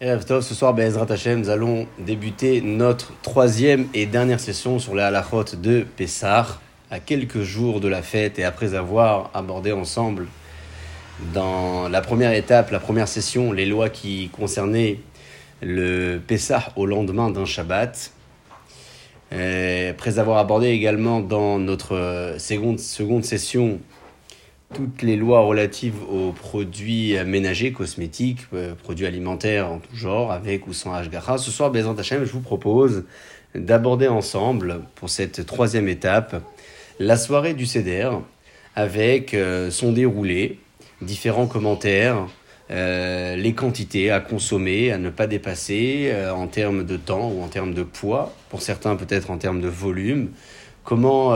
Ce 0.00 0.54
soir, 0.54 0.74
Bezrat 0.74 1.10
Hashem, 1.10 1.40
nous 1.40 1.50
allons 1.50 1.88
débuter 1.98 2.60
notre 2.60 3.20
troisième 3.20 3.88
et 3.94 4.06
dernière 4.06 4.38
session 4.38 4.78
sur 4.78 4.94
la 4.94 5.08
halachot 5.08 5.56
de 5.60 5.84
Pessah, 5.96 6.60
à 6.88 7.00
quelques 7.00 7.40
jours 7.40 7.80
de 7.80 7.88
la 7.88 8.00
fête 8.00 8.38
et 8.38 8.44
après 8.44 8.74
avoir 8.74 9.32
abordé 9.34 9.72
ensemble 9.72 10.28
dans 11.34 11.88
la 11.88 12.00
première 12.00 12.32
étape, 12.32 12.70
la 12.70 12.78
première 12.78 13.08
session, 13.08 13.50
les 13.50 13.66
lois 13.66 13.88
qui 13.88 14.28
concernaient 14.28 15.00
le 15.62 16.18
Pessah 16.24 16.72
au 16.76 16.86
lendemain 16.86 17.30
d'un 17.30 17.44
Shabbat. 17.44 18.12
Et 19.32 19.88
après 19.88 20.20
avoir 20.20 20.38
abordé 20.38 20.68
également 20.68 21.18
dans 21.18 21.58
notre 21.58 22.36
seconde, 22.38 22.78
seconde 22.78 23.24
session 23.24 23.80
toutes 24.74 25.02
les 25.02 25.16
lois 25.16 25.40
relatives 25.40 25.96
aux 26.10 26.32
produits 26.32 27.14
ménagers, 27.24 27.72
cosmétiques, 27.72 28.46
euh, 28.52 28.74
produits 28.74 29.06
alimentaires 29.06 29.70
en 29.70 29.78
tout 29.78 29.96
genre, 29.96 30.30
avec 30.30 30.66
ou 30.66 30.72
sans 30.72 30.92
Ashgacha. 30.92 31.38
Ce 31.38 31.50
soir, 31.50 31.70
Bézant 31.70 31.94
Hachem, 31.94 32.24
je 32.24 32.32
vous 32.32 32.40
propose 32.40 33.04
d'aborder 33.54 34.08
ensemble, 34.08 34.82
pour 34.94 35.08
cette 35.08 35.46
troisième 35.46 35.88
étape, 35.88 36.42
la 36.98 37.16
soirée 37.16 37.54
du 37.54 37.64
CEDER, 37.64 38.10
avec 38.76 39.32
euh, 39.32 39.70
son 39.70 39.92
déroulé, 39.92 40.58
différents 41.00 41.46
commentaires, 41.46 42.26
euh, 42.70 43.36
les 43.36 43.54
quantités 43.54 44.10
à 44.10 44.20
consommer, 44.20 44.92
à 44.92 44.98
ne 44.98 45.08
pas 45.08 45.26
dépasser 45.26 46.12
en 46.30 46.46
termes 46.46 46.84
de 46.84 46.98
temps 46.98 47.30
ou 47.30 47.42
en 47.42 47.48
termes 47.48 47.72
de 47.72 47.82
poids, 47.82 48.34
pour 48.50 48.60
certains 48.60 48.96
peut-être 48.96 49.30
en 49.30 49.38
termes 49.38 49.62
de 49.62 49.68
volume, 49.68 50.28
comment 50.84 51.34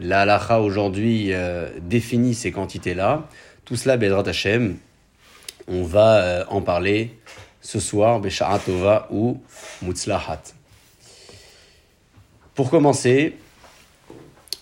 la 0.00 0.22
halacha 0.22 0.60
aujourd'hui 0.60 1.32
euh, 1.32 1.68
définit 1.80 2.34
ces 2.34 2.52
quantités-là. 2.52 3.28
Tout 3.64 3.76
cela, 3.76 3.96
Bedrat 3.96 4.28
Hashem, 4.28 4.76
on 5.68 5.82
va 5.82 6.22
euh, 6.22 6.44
en 6.48 6.60
parler 6.60 7.18
ce 7.60 7.80
soir, 7.80 8.20
Tova 8.64 9.08
ou 9.10 9.40
Mutzlahat. 9.82 10.42
Pour 12.54 12.70
commencer, 12.70 13.36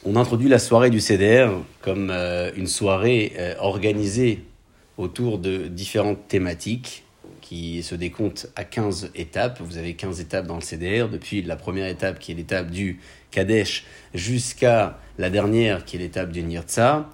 on 0.05 0.16
introduit 0.16 0.48
la 0.48 0.58
soirée 0.58 0.90
du 0.90 1.00
Seder 1.00 1.48
comme 1.82 2.10
euh, 2.10 2.50
une 2.56 2.66
soirée 2.66 3.32
organisée 3.58 4.44
autour 4.96 5.38
de 5.38 5.66
différentes 5.66 6.28
thématiques 6.28 7.05
qui 7.40 7.82
se 7.82 7.94
décompte 7.94 8.48
à 8.56 8.64
15 8.64 9.10
étapes. 9.14 9.60
Vous 9.60 9.77
avez 9.77 9.94
15 9.94 10.20
étapes 10.20 10.46
dans 10.46 10.55
le 10.55 10.62
CDR, 10.62 11.08
depuis 11.10 11.42
la 11.42 11.56
première 11.56 11.88
étape 11.88 12.18
qui 12.18 12.32
est 12.32 12.34
l'étape 12.34 12.70
du 12.70 13.00
Kadesh 13.30 13.84
jusqu'à 14.14 14.98
la 15.18 15.30
dernière 15.30 15.84
qui 15.84 15.96
est 15.96 16.00
l'étape 16.00 16.30
du 16.30 16.42
Nirtza. 16.42 17.08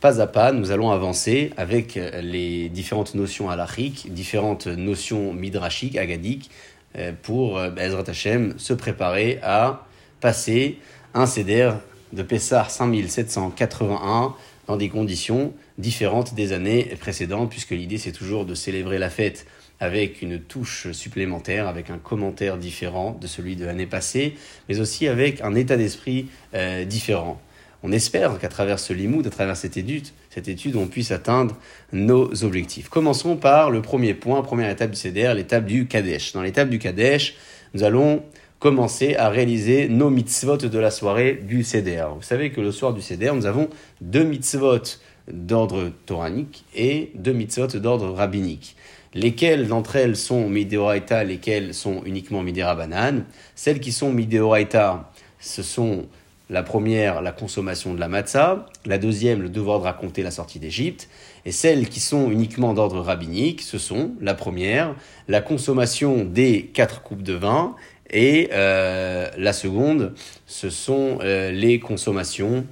Pas 0.00 0.20
à 0.20 0.26
pas, 0.26 0.52
nous 0.52 0.72
allons 0.72 0.90
avancer 0.90 1.52
avec 1.56 1.98
les 2.22 2.68
différentes 2.68 3.14
notions 3.14 3.50
halachiques, 3.50 4.12
différentes 4.12 4.66
notions 4.66 5.32
midrashiques, 5.32 5.96
agadiques, 5.96 6.50
euh, 6.98 7.12
pour 7.22 7.56
euh, 7.56 7.74
Ezrat 7.76 8.04
Hashem 8.06 8.54
se 8.58 8.74
préparer 8.74 9.38
à 9.42 9.86
passer 10.20 10.78
un 11.14 11.24
CDR 11.24 11.76
de 12.12 12.22
Pessah 12.22 12.68
5781 12.68 14.34
dans 14.66 14.76
des 14.76 14.90
conditions 14.90 15.54
différentes 15.78 16.34
des 16.34 16.52
années 16.52 16.94
précédentes, 17.00 17.48
puisque 17.48 17.70
l'idée 17.70 17.96
c'est 17.96 18.12
toujours 18.12 18.44
de 18.44 18.54
célébrer 18.54 18.98
la 18.98 19.08
fête 19.08 19.46
avec 19.82 20.22
une 20.22 20.38
touche 20.38 20.92
supplémentaire, 20.92 21.66
avec 21.66 21.90
un 21.90 21.98
commentaire 21.98 22.56
différent 22.56 23.18
de 23.20 23.26
celui 23.26 23.56
de 23.56 23.64
l'année 23.64 23.86
passée, 23.86 24.36
mais 24.68 24.78
aussi 24.78 25.08
avec 25.08 25.40
un 25.40 25.56
état 25.56 25.76
d'esprit 25.76 26.28
euh, 26.54 26.84
différent. 26.84 27.40
On 27.82 27.90
espère 27.90 28.38
qu'à 28.38 28.46
travers 28.46 28.78
ce 28.78 28.92
limoud, 28.92 29.26
à 29.26 29.30
travers 29.30 29.56
cette 29.56 29.76
étude, 29.76 30.76
on 30.76 30.86
puisse 30.86 31.10
atteindre 31.10 31.56
nos 31.92 32.44
objectifs. 32.44 32.90
Commençons 32.90 33.34
par 33.34 33.70
le 33.70 33.82
premier 33.82 34.14
point, 34.14 34.40
première 34.42 34.70
étape 34.70 34.92
du 34.92 34.96
CDR, 34.96 35.34
l'étape 35.34 35.64
du 35.64 35.88
Kadesh. 35.88 36.32
Dans 36.32 36.42
l'étape 36.42 36.70
du 36.70 36.78
Kadesh, 36.78 37.34
nous 37.74 37.82
allons 37.82 38.22
commencer 38.60 39.16
à 39.16 39.30
réaliser 39.30 39.88
nos 39.88 40.10
mitzvot 40.10 40.58
de 40.58 40.78
la 40.78 40.92
soirée 40.92 41.40
du 41.42 41.64
CDR. 41.64 42.14
Vous 42.14 42.22
savez 42.22 42.52
que 42.52 42.60
le 42.60 42.70
soir 42.70 42.94
du 42.94 43.02
CDR, 43.02 43.34
nous 43.34 43.46
avons 43.46 43.68
deux 44.00 44.22
mitzvot 44.22 45.00
d'ordre 45.26 45.90
toranique 46.06 46.64
et 46.76 47.10
deux 47.16 47.32
mitzvot 47.32 47.66
d'ordre 47.66 48.12
rabbinique 48.12 48.76
lesquelles 49.14 49.68
d'entre 49.68 49.96
elles 49.96 50.16
sont 50.16 50.48
mideoraita, 50.48 51.24
lesquelles 51.24 51.74
sont 51.74 52.02
uniquement 52.04 52.42
banane? 52.42 53.24
Celles 53.54 53.80
qui 53.80 53.92
sont 53.92 54.12
mideoraita, 54.12 55.10
ce 55.40 55.62
sont 55.62 56.06
la 56.50 56.62
première, 56.62 57.22
la 57.22 57.32
consommation 57.32 57.94
de 57.94 58.00
la 58.00 58.08
matzah, 58.08 58.66
la 58.84 58.98
deuxième, 58.98 59.40
le 59.40 59.48
devoir 59.48 59.78
de 59.78 59.84
raconter 59.84 60.22
la 60.22 60.30
sortie 60.30 60.58
d'Égypte, 60.58 61.08
et 61.46 61.50
celles 61.50 61.88
qui 61.88 61.98
sont 61.98 62.30
uniquement 62.30 62.74
d'ordre 62.74 63.00
rabbinique, 63.00 63.62
ce 63.62 63.78
sont 63.78 64.12
la 64.20 64.34
première, 64.34 64.94
la 65.28 65.40
consommation 65.40 66.24
des 66.24 66.66
quatre 66.66 67.02
coupes 67.02 67.22
de 67.22 67.32
vin, 67.32 67.74
et 68.10 68.50
euh, 68.52 69.30
la 69.38 69.54
seconde, 69.54 70.12
ce 70.46 70.68
sont 70.68 71.18
euh, 71.22 71.50
les 71.50 71.80
consommations 71.80 72.66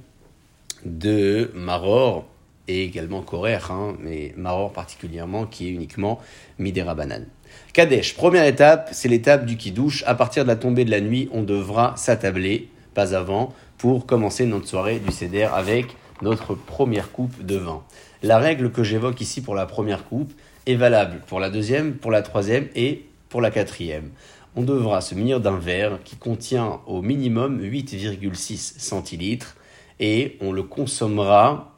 de 0.85 1.49
maror, 1.55 2.27
et 2.67 2.83
également 2.83 3.21
Korer, 3.21 3.59
hein, 3.69 3.95
mais 3.99 4.33
Maror 4.37 4.71
particulièrement, 4.71 5.45
qui 5.45 5.67
est 5.67 5.71
uniquement 5.71 6.19
Midera 6.59 6.95
Banane. 6.95 7.27
Kadesh, 7.73 8.15
première 8.15 8.45
étape, 8.45 8.89
c'est 8.91 9.09
l'étape 9.09 9.45
du 9.45 9.57
Kidouche. 9.57 10.03
À 10.07 10.15
partir 10.15 10.43
de 10.43 10.47
la 10.47 10.55
tombée 10.55 10.85
de 10.85 10.91
la 10.91 11.01
nuit, 11.01 11.29
on 11.33 11.43
devra 11.43 11.95
s'attabler, 11.97 12.69
pas 12.93 13.15
avant, 13.15 13.53
pour 13.77 14.05
commencer 14.05 14.45
notre 14.45 14.67
soirée 14.67 14.99
du 14.99 15.11
Seder 15.11 15.49
avec 15.53 15.87
notre 16.21 16.53
première 16.53 17.11
coupe 17.11 17.43
de 17.43 17.57
vin. 17.57 17.81
La 18.23 18.37
règle 18.37 18.71
que 18.71 18.83
j'évoque 18.83 19.21
ici 19.21 19.41
pour 19.41 19.55
la 19.55 19.65
première 19.65 20.05
coupe 20.05 20.31
est 20.67 20.75
valable 20.75 21.21
pour 21.27 21.39
la 21.39 21.49
deuxième, 21.49 21.95
pour 21.95 22.11
la 22.11 22.21
troisième 22.21 22.67
et 22.75 23.05
pour 23.29 23.41
la 23.41 23.49
quatrième. 23.49 24.11
On 24.55 24.63
devra 24.63 25.01
se 25.01 25.15
munir 25.15 25.39
d'un 25.39 25.57
verre 25.57 25.99
qui 26.03 26.17
contient 26.17 26.81
au 26.85 27.01
minimum 27.01 27.61
8,6 27.61 28.79
centilitres 28.79 29.55
et 29.99 30.37
on 30.41 30.51
le 30.51 30.63
consommera 30.63 31.70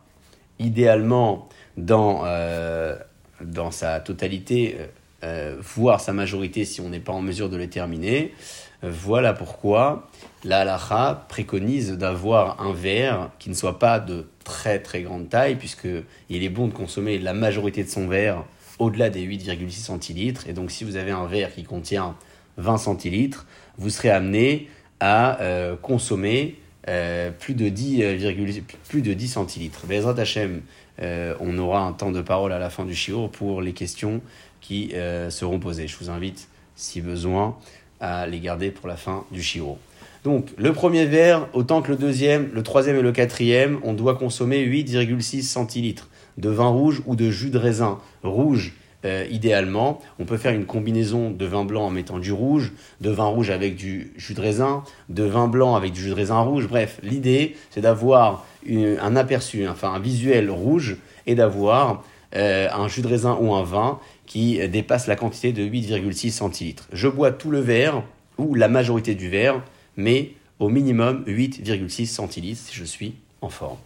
idéalement 0.59 1.49
dans, 1.77 2.23
euh, 2.25 2.95
dans 3.41 3.71
sa 3.71 3.99
totalité, 3.99 4.77
euh, 4.79 4.87
euh, 5.23 5.57
voire 5.61 6.01
sa 6.01 6.13
majorité 6.13 6.65
si 6.65 6.81
on 6.81 6.89
n'est 6.89 6.99
pas 6.99 7.13
en 7.13 7.21
mesure 7.21 7.49
de 7.49 7.57
le 7.57 7.69
terminer. 7.69 8.33
Voilà 8.81 9.31
pourquoi 9.31 10.09
la 10.43 10.59
halacha 10.59 11.25
préconise 11.29 11.93
d'avoir 11.93 12.61
un 12.61 12.73
verre 12.73 13.31
qui 13.39 13.49
ne 13.49 13.55
soit 13.55 13.79
pas 13.79 14.01
de 14.01 14.27
très 14.43 14.79
très 14.79 15.03
grande 15.03 15.29
taille, 15.29 15.55
puisqu'il 15.55 16.43
est 16.43 16.49
bon 16.49 16.67
de 16.67 16.73
consommer 16.73 17.17
la 17.17 17.33
majorité 17.33 17.85
de 17.85 17.89
son 17.89 18.09
verre 18.09 18.43
au-delà 18.79 19.09
des 19.09 19.25
8,6 19.25 19.71
centilitres. 19.71 20.49
Et 20.49 20.53
donc 20.53 20.69
si 20.69 20.83
vous 20.83 20.97
avez 20.97 21.11
un 21.11 21.27
verre 21.27 21.53
qui 21.53 21.63
contient 21.63 22.17
20 22.57 22.77
centilitres, 22.77 23.45
vous 23.77 23.89
serez 23.89 24.09
amené 24.09 24.67
à 24.99 25.39
consommer 25.81 26.57
euh, 26.89 27.31
plus, 27.31 27.53
de 27.53 27.69
10, 27.69 28.01
euh, 28.03 28.61
plus 28.89 29.01
de 29.01 29.13
10 29.13 29.27
centilitres. 29.27 29.85
Bezrat 29.87 30.19
Hashem, 30.19 30.61
euh, 31.01 31.33
on 31.39 31.57
aura 31.57 31.81
un 31.81 31.93
temps 31.93 32.11
de 32.11 32.21
parole 32.21 32.51
à 32.51 32.59
la 32.59 32.69
fin 32.69 32.83
du 32.85 32.93
shiur 32.93 33.29
pour 33.29 33.61
les 33.61 33.73
questions 33.73 34.21
qui 34.59 34.93
seront 35.29 35.59
posées. 35.59 35.87
Je 35.87 35.97
vous 35.97 36.09
invite, 36.09 36.47
si 36.75 37.01
besoin, 37.01 37.57
à 37.99 38.27
les 38.27 38.39
garder 38.39 38.71
pour 38.71 38.87
la 38.87 38.95
fin 38.95 39.25
du 39.31 39.43
shiur. 39.43 39.75
Donc, 40.23 40.51
le 40.57 40.71
premier 40.71 41.05
verre, 41.05 41.49
autant 41.51 41.81
que 41.81 41.91
le 41.91 41.97
deuxième, 41.97 42.49
le 42.53 42.63
troisième 42.63 42.95
et 42.95 43.01
le 43.01 43.11
quatrième, 43.11 43.79
on 43.83 43.91
doit 43.91 44.15
consommer 44.15 44.65
8,6 44.65 45.41
centilitres 45.41 46.09
de 46.37 46.49
vin 46.49 46.69
rouge 46.69 47.01
ou 47.05 47.17
de 47.17 47.29
jus 47.29 47.49
de 47.49 47.57
raisin 47.57 47.99
rouge 48.23 48.73
euh, 49.05 49.25
idéalement, 49.29 50.01
on 50.19 50.25
peut 50.25 50.37
faire 50.37 50.53
une 50.53 50.65
combinaison 50.65 51.29
de 51.29 51.45
vin 51.45 51.65
blanc 51.65 51.85
en 51.85 51.89
mettant 51.89 52.19
du 52.19 52.31
rouge, 52.31 52.71
de 53.01 53.09
vin 53.09 53.25
rouge 53.25 53.49
avec 53.49 53.75
du 53.75 54.13
jus 54.15 54.33
de 54.33 54.41
raisin, 54.41 54.83
de 55.09 55.23
vin 55.23 55.47
blanc 55.47 55.75
avec 55.75 55.91
du 55.91 56.01
jus 56.01 56.09
de 56.09 56.15
raisin 56.15 56.39
rouge. 56.39 56.67
Bref, 56.67 56.99
l'idée, 57.03 57.55
c'est 57.69 57.81
d'avoir 57.81 58.45
un 58.69 59.15
aperçu, 59.15 59.67
enfin 59.67 59.93
un 59.93 59.99
visuel 59.99 60.49
rouge 60.49 60.97
et 61.27 61.35
d'avoir 61.35 62.03
euh, 62.35 62.67
un 62.71 62.87
jus 62.87 63.01
de 63.01 63.07
raisin 63.07 63.37
ou 63.41 63.53
un 63.53 63.63
vin 63.63 63.99
qui 64.25 64.65
dépasse 64.69 65.07
la 65.07 65.15
quantité 65.15 65.51
de 65.51 65.63
8,6 65.63 66.31
centilitres. 66.31 66.87
Je 66.93 67.07
bois 67.07 67.31
tout 67.31 67.51
le 67.51 67.59
verre 67.59 68.03
ou 68.37 68.55
la 68.55 68.69
majorité 68.69 69.15
du 69.15 69.29
verre, 69.29 69.61
mais 69.97 70.31
au 70.59 70.69
minimum 70.69 71.23
8,6 71.27 72.05
centilitres 72.05 72.61
si 72.61 72.75
je 72.75 72.85
suis 72.85 73.15
en 73.41 73.49
forme. 73.49 73.77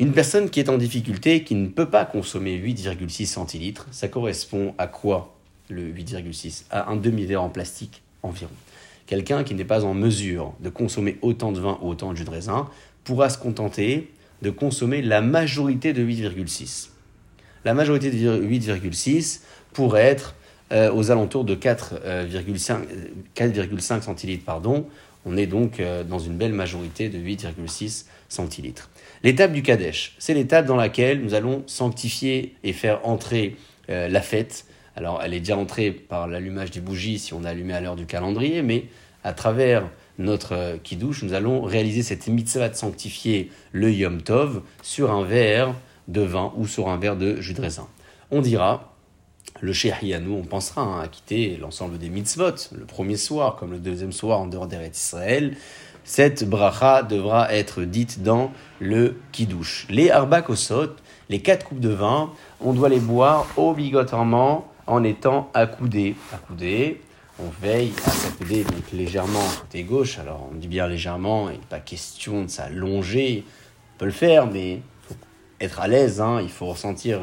Une 0.00 0.12
personne 0.12 0.50
qui 0.50 0.58
est 0.58 0.68
en 0.68 0.76
difficulté, 0.76 1.44
qui 1.44 1.54
ne 1.54 1.68
peut 1.68 1.88
pas 1.88 2.04
consommer 2.04 2.58
8,6 2.58 3.26
centilitres, 3.26 3.86
ça 3.92 4.08
correspond 4.08 4.74
à 4.76 4.88
quoi 4.88 5.36
le 5.68 5.92
8,6 5.92 6.64
À 6.70 6.90
un 6.90 6.96
demi-verre 6.96 7.42
en 7.42 7.48
plastique 7.48 8.02
environ. 8.24 8.50
Quelqu'un 9.06 9.44
qui 9.44 9.54
n'est 9.54 9.64
pas 9.64 9.84
en 9.84 9.94
mesure 9.94 10.52
de 10.60 10.68
consommer 10.68 11.18
autant 11.22 11.52
de 11.52 11.60
vin 11.60 11.78
ou 11.80 11.90
autant 11.90 12.10
de 12.12 12.16
jus 12.16 12.24
de 12.24 12.30
raisin 12.30 12.68
pourra 13.04 13.28
se 13.30 13.38
contenter 13.38 14.10
de 14.42 14.50
consommer 14.50 15.00
la 15.00 15.20
majorité 15.20 15.92
de 15.92 16.04
8,6. 16.04 16.88
La 17.64 17.72
majorité 17.72 18.10
de 18.10 18.42
8,6 18.42 19.42
pourrait 19.72 20.02
être 20.02 20.34
euh, 20.72 20.92
aux 20.92 21.12
alentours 21.12 21.44
de 21.44 21.54
4,5 21.54 22.80
euh, 23.40 24.00
centilitres. 24.00 24.44
Pardon. 24.44 24.86
On 25.26 25.36
est 25.36 25.46
donc 25.46 25.78
euh, 25.80 26.02
dans 26.04 26.18
une 26.18 26.36
belle 26.36 26.52
majorité 26.52 27.08
de 27.08 27.18
8,6 27.18 28.06
centilitres. 28.28 28.90
L'étape 29.24 29.52
du 29.52 29.62
Kadesh, 29.62 30.14
c'est 30.18 30.34
l'étape 30.34 30.66
dans 30.66 30.76
laquelle 30.76 31.22
nous 31.22 31.32
allons 31.32 31.62
sanctifier 31.66 32.56
et 32.62 32.74
faire 32.74 33.08
entrer 33.08 33.56
euh, 33.88 34.06
la 34.06 34.20
fête 34.20 34.66
Alors, 34.96 35.22
elle 35.24 35.32
est 35.32 35.38
déjà 35.38 35.56
entrée 35.56 35.92
par 35.92 36.28
l'allumage 36.28 36.70
des 36.70 36.80
bougies 36.80 37.18
si 37.18 37.32
on 37.32 37.42
a 37.42 37.48
allumé 37.48 37.72
à 37.72 37.80
l'heure 37.80 37.96
du 37.96 38.04
calendrier, 38.04 38.60
mais 38.60 38.84
à 39.24 39.32
travers 39.32 39.88
notre 40.18 40.76
kiddush, 40.82 41.22
nous 41.22 41.32
allons 41.32 41.62
réaliser 41.62 42.02
cette 42.02 42.26
mitzvah 42.26 42.68
de 42.68 42.74
sanctifier 42.74 43.50
le 43.72 43.90
Yom 43.90 44.20
Tov 44.20 44.60
sur 44.82 45.10
un 45.10 45.24
verre 45.24 45.72
de 46.06 46.20
vin 46.20 46.52
ou 46.58 46.66
sur 46.66 46.90
un 46.90 46.98
verre 46.98 47.16
de 47.16 47.40
jus 47.40 47.54
de 47.54 47.62
raisin. 47.62 47.88
On 48.30 48.42
dira, 48.42 48.94
le 49.62 49.72
Yanou, 50.04 50.36
on 50.36 50.42
pensera 50.42 50.82
hein, 50.82 51.00
à 51.00 51.08
quitter 51.08 51.56
l'ensemble 51.56 51.96
des 51.96 52.10
mitzvot, 52.10 52.56
le 52.72 52.84
premier 52.84 53.16
soir 53.16 53.56
comme 53.56 53.70
le 53.70 53.78
deuxième 53.78 54.12
soir 54.12 54.40
en 54.40 54.46
dehors 54.46 54.66
d'Eretz 54.66 54.98
Israël. 54.98 55.56
Cette 56.06 56.44
bracha 56.44 57.02
devra 57.02 57.50
être 57.52 57.82
dite 57.82 58.22
dans 58.22 58.52
le 58.78 59.16
kiddush. 59.32 59.86
Les 59.88 60.10
arba 60.10 60.42
kosot, 60.42 60.96
les 61.30 61.40
quatre 61.40 61.64
coupes 61.64 61.80
de 61.80 61.88
vin, 61.88 62.30
on 62.60 62.74
doit 62.74 62.90
les 62.90 63.00
boire 63.00 63.46
obligatoirement 63.56 64.70
en 64.86 65.02
étant 65.02 65.50
accoudés. 65.54 66.14
Accoudés, 66.30 67.00
on 67.38 67.48
veille 67.62 67.92
à 68.04 68.10
s'accouder 68.10 68.64
donc 68.64 68.92
légèrement 68.92 69.40
côté 69.62 69.82
gauche. 69.82 70.18
Alors 70.18 70.46
on 70.52 70.54
dit 70.54 70.68
bien 70.68 70.86
légèrement, 70.86 71.48
il 71.48 71.54
n'est 71.54 71.66
pas 71.70 71.80
question 71.80 72.42
de 72.42 72.48
s'allonger. 72.48 73.44
On 73.94 73.98
peut 73.98 74.04
le 74.04 74.10
faire, 74.10 74.46
mais 74.46 74.82
être 75.60 75.80
à 75.80 75.88
l'aise. 75.88 76.20
Hein. 76.20 76.40
il 76.42 76.50
faut 76.50 76.66
ressentir 76.66 77.20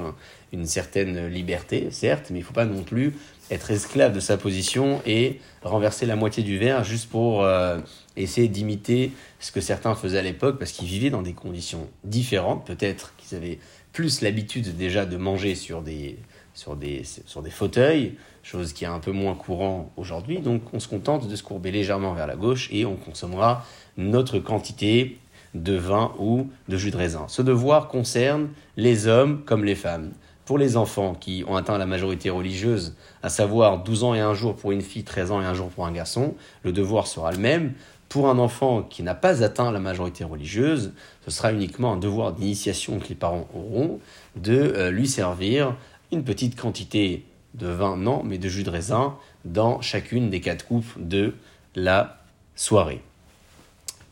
une 0.53 0.65
certaine 0.65 1.27
liberté, 1.27 1.89
certes, 1.91 2.27
mais 2.29 2.39
il 2.39 2.41
ne 2.41 2.45
faut 2.45 2.53
pas 2.53 2.65
non 2.65 2.83
plus 2.83 3.13
être 3.51 3.71
esclave 3.71 4.13
de 4.13 4.19
sa 4.19 4.37
position 4.37 5.01
et 5.05 5.39
renverser 5.63 6.05
la 6.05 6.15
moitié 6.15 6.41
du 6.43 6.57
verre 6.57 6.83
juste 6.83 7.09
pour 7.09 7.43
euh, 7.43 7.79
essayer 8.15 8.47
d'imiter 8.47 9.11
ce 9.39 9.51
que 9.51 9.61
certains 9.61 9.95
faisaient 9.95 10.19
à 10.19 10.23
l'époque 10.23 10.57
parce 10.57 10.71
qu'ils 10.71 10.87
vivaient 10.87 11.09
dans 11.09 11.21
des 11.21 11.33
conditions 11.33 11.87
différentes. 12.03 12.65
Peut-être 12.65 13.13
qu'ils 13.17 13.37
avaient 13.37 13.59
plus 13.93 14.21
l'habitude 14.21 14.75
déjà 14.77 15.05
de 15.05 15.17
manger 15.17 15.55
sur 15.55 15.81
des, 15.81 16.17
sur 16.53 16.75
des, 16.75 17.03
sur 17.25 17.41
des 17.41 17.49
fauteuils, 17.49 18.15
chose 18.43 18.73
qui 18.73 18.85
est 18.85 18.87
un 18.87 18.99
peu 18.99 19.11
moins 19.11 19.35
courant 19.35 19.91
aujourd'hui. 19.97 20.39
Donc 20.39 20.73
on 20.73 20.79
se 20.79 20.87
contente 20.87 21.27
de 21.27 21.35
se 21.35 21.43
courber 21.43 21.71
légèrement 21.71 22.13
vers 22.13 22.27
la 22.27 22.35
gauche 22.35 22.69
et 22.71 22.85
on 22.85 22.95
consommera 22.95 23.65
notre 23.97 24.39
quantité 24.39 25.17
de 25.53 25.75
vin 25.75 26.13
ou 26.17 26.49
de 26.67 26.77
jus 26.77 26.91
de 26.91 26.97
raisin. 26.97 27.25
Ce 27.27 27.41
devoir 27.41 27.87
concerne 27.87 28.49
les 28.77 29.07
hommes 29.07 29.43
comme 29.45 29.65
les 29.65 29.75
femmes. 29.75 30.11
Pour 30.45 30.57
les 30.57 30.75
enfants 30.75 31.13
qui 31.13 31.43
ont 31.47 31.55
atteint 31.55 31.77
la 31.77 31.85
majorité 31.85 32.29
religieuse, 32.29 32.95
à 33.23 33.29
savoir 33.29 33.83
12 33.83 34.03
ans 34.03 34.13
et 34.15 34.19
un 34.19 34.33
jour 34.33 34.55
pour 34.55 34.71
une 34.71 34.81
fille, 34.81 35.03
13 35.03 35.31
ans 35.31 35.41
et 35.41 35.45
un 35.45 35.53
jour 35.53 35.69
pour 35.69 35.85
un 35.85 35.91
garçon, 35.91 36.35
le 36.63 36.71
devoir 36.71 37.07
sera 37.07 37.31
le 37.31 37.37
même. 37.37 37.73
Pour 38.09 38.27
un 38.27 38.37
enfant 38.37 38.81
qui 38.81 39.03
n'a 39.03 39.15
pas 39.15 39.43
atteint 39.43 39.71
la 39.71 39.79
majorité 39.79 40.25
religieuse, 40.25 40.91
ce 41.25 41.31
sera 41.31 41.53
uniquement 41.53 41.93
un 41.93 41.97
devoir 41.97 42.33
d'initiation 42.33 42.99
que 42.99 43.07
les 43.07 43.15
parents 43.15 43.47
auront 43.53 43.99
de 44.35 44.53
euh, 44.53 44.91
lui 44.91 45.07
servir 45.07 45.75
une 46.11 46.23
petite 46.25 46.59
quantité 46.59 47.23
de 47.53 47.67
vin, 47.67 47.95
non, 47.95 48.23
mais 48.23 48.37
de 48.37 48.49
jus 48.49 48.63
de 48.63 48.69
raisin 48.69 49.15
dans 49.45 49.79
chacune 49.81 50.29
des 50.29 50.41
quatre 50.41 50.65
coupes 50.65 50.93
de 50.97 51.33
la 51.75 52.17
soirée. 52.55 53.01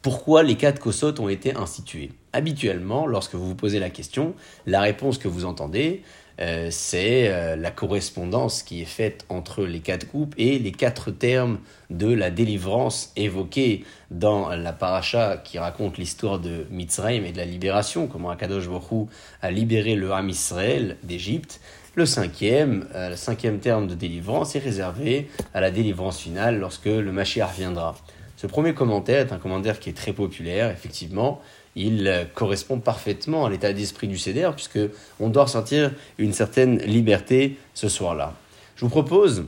Pourquoi 0.01 0.43
les 0.43 0.55
quatre 0.55 0.79
kosot 0.79 1.19
ont 1.19 1.27
été 1.27 1.55
institués 1.55 2.11
Habituellement, 2.31 3.05
lorsque 3.05 3.35
vous 3.35 3.47
vous 3.47 3.55
posez 3.55 3.79
la 3.79 3.89
question, 3.89 4.33
la 4.65 4.79
réponse 4.79 5.17
que 5.17 5.27
vous 5.27 5.43
entendez, 5.43 6.03
euh, 6.39 6.69
c'est 6.71 7.27
euh, 7.27 7.57
la 7.57 7.69
correspondance 7.69 8.63
qui 8.63 8.81
est 8.81 8.85
faite 8.85 9.25
entre 9.27 9.65
les 9.65 9.81
quatre 9.81 10.07
coupes 10.07 10.33
et 10.37 10.57
les 10.57 10.71
quatre 10.71 11.11
termes 11.11 11.59
de 11.89 12.07
la 12.07 12.31
délivrance 12.31 13.11
évoqués 13.17 13.83
dans 14.09 14.47
la 14.55 14.71
paracha 14.71 15.35
qui 15.35 15.59
raconte 15.59 15.97
l'histoire 15.97 16.39
de 16.39 16.65
Mitzrayim 16.71 17.25
et 17.25 17.33
de 17.33 17.37
la 17.37 17.45
libération, 17.45 18.07
comment 18.07 18.29
Akadosh 18.29 18.69
Baruch 18.69 19.09
a 19.41 19.51
libéré 19.51 19.95
le 19.95 20.13
Ham 20.13 20.29
Israël 20.29 20.95
d'Égypte. 21.03 21.59
Le 21.95 22.05
cinquième, 22.05 22.87
euh, 22.95 23.09
le 23.09 23.15
cinquième 23.17 23.59
terme 23.59 23.87
de 23.87 23.95
délivrance 23.95 24.55
est 24.55 24.59
réservé 24.59 25.27
à 25.53 25.59
la 25.59 25.71
délivrance 25.71 26.19
finale 26.19 26.57
lorsque 26.57 26.85
le 26.85 27.11
Mashiach 27.11 27.53
viendra. 27.57 27.97
Ce 28.39 28.47
premier 28.47 28.73
commentaire 28.73 29.19
est 29.27 29.33
un 29.33 29.37
commentaire 29.37 29.81
qui 29.81 29.89
est 29.89 29.97
très 29.97 30.13
populaire, 30.13 30.71
effectivement. 30.71 31.41
Il 31.75 32.07
euh, 32.07 32.23
correspond 32.23 32.79
parfaitement 32.79 33.45
à 33.45 33.49
l'état 33.49 33.73
d'esprit 33.73 34.07
du 34.07 34.17
CDR, 34.17 34.55
puisque 34.55 34.79
on 35.19 35.27
doit 35.27 35.43
ressentir 35.43 35.91
une 36.17 36.31
certaine 36.31 36.77
liberté 36.77 37.57
ce 37.73 37.89
soir-là. 37.89 38.33
Je 38.77 38.85
vous 38.85 38.89
propose 38.89 39.43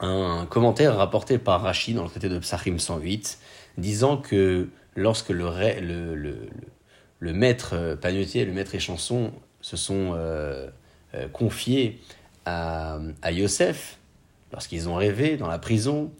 un 0.00 0.44
commentaire 0.50 0.96
rapporté 0.96 1.38
par 1.38 1.62
Rachid 1.62 1.94
dans 1.94 2.02
le 2.02 2.08
traité 2.08 2.28
de 2.28 2.36
Psachim 2.40 2.80
108, 2.80 3.38
disant 3.78 4.16
que 4.16 4.70
lorsque 4.96 5.28
le, 5.28 5.44
le, 5.80 6.48
le, 7.20 7.32
maître 7.32 7.74
euh, 7.74 7.94
panetier, 7.94 8.44
le 8.44 8.52
maître 8.52 8.74
échanson 8.74 9.30
se 9.60 9.76
sont 9.76 10.14
euh, 10.16 10.68
confiés 11.32 12.00
à 12.44 13.30
Yosef, 13.30 13.98
lorsqu'ils 14.50 14.88
ont 14.88 14.96
rêvé 14.96 15.36
dans 15.36 15.46
la 15.46 15.60
prison, 15.60 16.10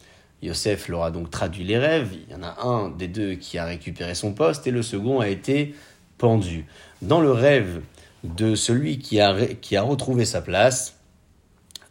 Yosef 0.45 0.89
leur 0.89 1.05
a 1.05 1.11
donc 1.11 1.31
traduit 1.31 1.65
les 1.65 1.79
rêves. 1.79 2.11
Il 2.13 2.33
y 2.33 2.37
en 2.37 2.43
a 2.43 2.63
un 2.63 2.91
des 2.91 3.09
deux 3.09 3.35
qui 3.35 3.59
a 3.59 3.65
récupéré 3.65 4.15
son 4.15 4.33
poste 4.33 4.67
et 4.67 4.71
le 4.71 4.83
second 4.83 5.21
a 5.21 5.29
été 5.29 5.75
pendu. 6.19 6.67
Dans 7.03 7.21
le 7.21 7.33
rêve 7.33 7.81
de 8.25 8.55
celui 8.55 8.99
qui 8.99 9.21
a, 9.21 9.33
retrouvé 9.83 10.25
sa 10.25 10.43
place, 10.43 10.99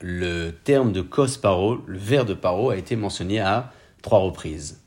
le 0.01 0.51
terme 0.51 0.91
de 0.91 1.01
cos 1.01 1.37
paro, 1.41 1.79
le 1.87 1.97
ver 1.97 2.25
de 2.25 2.33
paro, 2.33 2.69
a 2.69 2.77
été 2.77 2.95
mentionné 2.95 3.39
à 3.39 3.71
trois 4.01 4.19
reprises. 4.19 4.81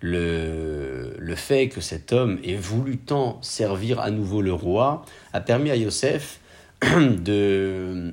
Le, 0.00 1.14
le 1.18 1.34
fait 1.34 1.68
que 1.68 1.80
cet 1.80 2.12
homme 2.12 2.38
ait 2.44 2.56
voulu 2.56 2.98
tant 2.98 3.38
servir 3.42 4.00
à 4.00 4.10
nouveau 4.10 4.42
le 4.42 4.52
roi 4.52 5.04
a 5.32 5.40
permis 5.40 5.70
à 5.70 5.76
Yosef 5.76 6.40
de, 6.82 8.12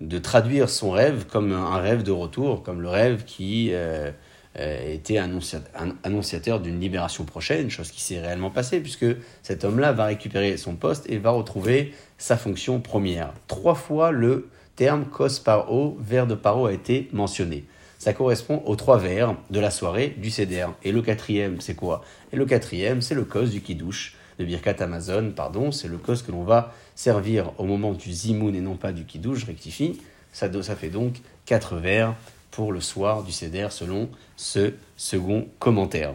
de 0.00 0.18
traduire 0.18 0.68
son 0.68 0.90
rêve 0.90 1.26
comme 1.26 1.52
un 1.52 1.78
rêve 1.78 2.02
de 2.02 2.12
retour, 2.12 2.62
comme 2.62 2.82
le 2.82 2.88
rêve 2.88 3.24
qui 3.24 3.70
euh, 3.72 4.10
euh, 4.58 4.92
était 4.92 5.18
annonciateur 5.18 6.60
d'une 6.60 6.80
libération 6.80 7.24
prochaine, 7.24 7.70
chose 7.70 7.90
qui 7.90 8.00
s'est 8.00 8.20
réellement 8.20 8.50
passée, 8.50 8.80
puisque 8.80 9.06
cet 9.42 9.64
homme-là 9.64 9.92
va 9.92 10.06
récupérer 10.06 10.56
son 10.56 10.74
poste 10.74 11.08
et 11.08 11.18
va 11.18 11.30
retrouver 11.30 11.94
sa 12.18 12.36
fonction 12.36 12.80
première. 12.80 13.32
Trois 13.46 13.74
fois 13.74 14.10
le 14.10 14.48
terme 14.76 15.06
cos 15.06 15.40
par 15.42 15.72
eau, 15.72 15.96
vers 16.00 16.26
de 16.26 16.34
paro 16.34 16.66
a 16.66 16.72
été 16.72 17.08
mentionné. 17.12 17.64
Ça 17.98 18.12
correspond 18.12 18.62
aux 18.66 18.76
trois 18.76 18.98
vers 18.98 19.34
de 19.50 19.58
la 19.58 19.70
soirée 19.70 20.14
du 20.18 20.30
CDR. 20.30 20.74
Et 20.82 20.92
le 20.92 21.00
quatrième, 21.00 21.60
c'est 21.60 21.74
quoi? 21.74 22.04
Et 22.32 22.36
le 22.36 22.44
quatrième, 22.44 23.00
c'est 23.00 23.14
le 23.14 23.24
cos 23.24 23.46
du 23.46 23.62
kidouche 23.62 24.16
de 24.38 24.44
Birkat 24.44 24.76
Amazon, 24.80 25.32
pardon, 25.34 25.72
c'est 25.72 25.88
le 25.88 25.96
cos 25.96 26.22
que 26.22 26.30
l'on 26.30 26.44
va 26.44 26.74
servir 26.96 27.52
au 27.58 27.64
moment 27.64 27.92
du 27.92 28.12
zimoun 28.12 28.56
et 28.56 28.60
non 28.60 28.76
pas 28.76 28.90
du 28.90 29.04
kidouche, 29.04 29.40
je 29.40 29.46
rectifie. 29.46 30.00
Ça, 30.32 30.50
fait 30.50 30.88
donc 30.88 31.20
quatre 31.44 31.76
vers 31.76 32.14
pour 32.50 32.72
le 32.72 32.80
soir 32.80 33.22
du 33.22 33.32
Seder 33.32 33.68
selon 33.70 34.08
ce 34.36 34.72
second 34.96 35.46
commentaire. 35.58 36.14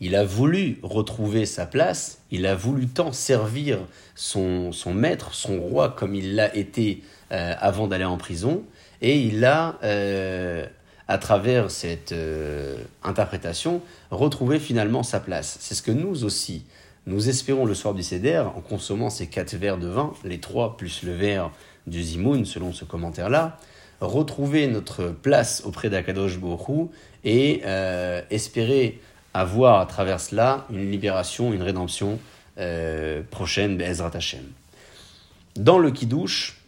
Il 0.00 0.16
a 0.16 0.24
voulu 0.24 0.80
retrouver 0.82 1.46
sa 1.46 1.64
place, 1.64 2.18
il 2.32 2.44
a 2.46 2.56
voulu 2.56 2.88
tant 2.88 3.12
servir 3.12 3.78
son, 4.16 4.72
son 4.72 4.92
maître, 4.92 5.32
son 5.32 5.60
roi, 5.60 5.90
comme 5.90 6.16
il 6.16 6.34
l'a 6.34 6.54
été 6.56 7.02
euh, 7.30 7.54
avant 7.60 7.86
d'aller 7.86 8.04
en 8.04 8.16
prison, 8.16 8.64
et 9.00 9.20
il 9.20 9.44
a, 9.44 9.78
euh, 9.84 10.66
à 11.08 11.18
travers 11.18 11.70
cette 11.70 12.12
euh, 12.12 12.76
interprétation, 13.04 13.80
retrouvé 14.10 14.58
finalement 14.58 15.02
sa 15.02 15.20
place. 15.20 15.56
C'est 15.60 15.74
ce 15.74 15.82
que 15.82 15.92
nous 15.92 16.24
aussi, 16.24 16.64
nous 17.06 17.28
espérons 17.28 17.64
le 17.64 17.74
soir 17.74 17.94
du 17.94 18.02
Seder, 18.02 18.44
en 18.54 18.60
consommant 18.60 19.10
ces 19.10 19.26
quatre 19.26 19.54
verres 19.54 19.78
de 19.78 19.88
vin, 19.88 20.12
les 20.24 20.38
trois 20.38 20.76
plus 20.76 21.02
le 21.02 21.12
verre 21.12 21.50
du 21.86 22.02
Zimoun, 22.02 22.44
selon 22.44 22.72
ce 22.72 22.84
commentaire-là, 22.84 23.58
retrouver 24.00 24.66
notre 24.66 25.08
place 25.08 25.62
auprès 25.64 25.90
d'Akadosh 25.90 26.38
Borou 26.38 26.90
et 27.24 27.62
euh, 27.64 28.22
espérer 28.30 29.00
avoir 29.34 29.80
à 29.80 29.86
travers 29.86 30.20
cela 30.20 30.66
une 30.70 30.90
libération, 30.90 31.52
une 31.52 31.62
rédemption 31.62 32.18
euh, 32.58 33.22
prochaine, 33.30 33.76
Bezrat 33.76 34.10
Hashem. 34.14 34.44
Dans 35.56 35.78
le 35.78 35.90
Kiddush, 35.90 36.62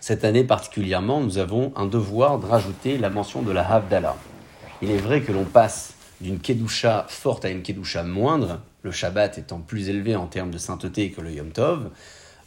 cette 0.00 0.24
année 0.24 0.44
particulièrement, 0.44 1.20
nous 1.20 1.38
avons 1.38 1.72
un 1.76 1.86
devoir 1.86 2.38
de 2.38 2.46
rajouter 2.46 2.98
la 2.98 3.10
mention 3.10 3.42
de 3.42 3.52
la 3.52 3.68
Havdalah. 3.70 4.16
Il 4.82 4.90
est 4.90 4.98
vrai 4.98 5.22
que 5.22 5.32
l'on 5.32 5.44
passe 5.44 5.94
d'une 6.20 6.38
Kedusha 6.38 7.06
forte 7.08 7.44
à 7.44 7.50
une 7.50 7.62
Kedusha 7.62 8.02
moindre, 8.04 8.60
le 8.82 8.90
Shabbat 8.90 9.38
étant 9.38 9.60
plus 9.60 9.88
élevé 9.88 10.16
en 10.16 10.26
termes 10.26 10.50
de 10.50 10.58
sainteté 10.58 11.10
que 11.10 11.20
le 11.20 11.32
Yom 11.32 11.50
Tov, 11.50 11.90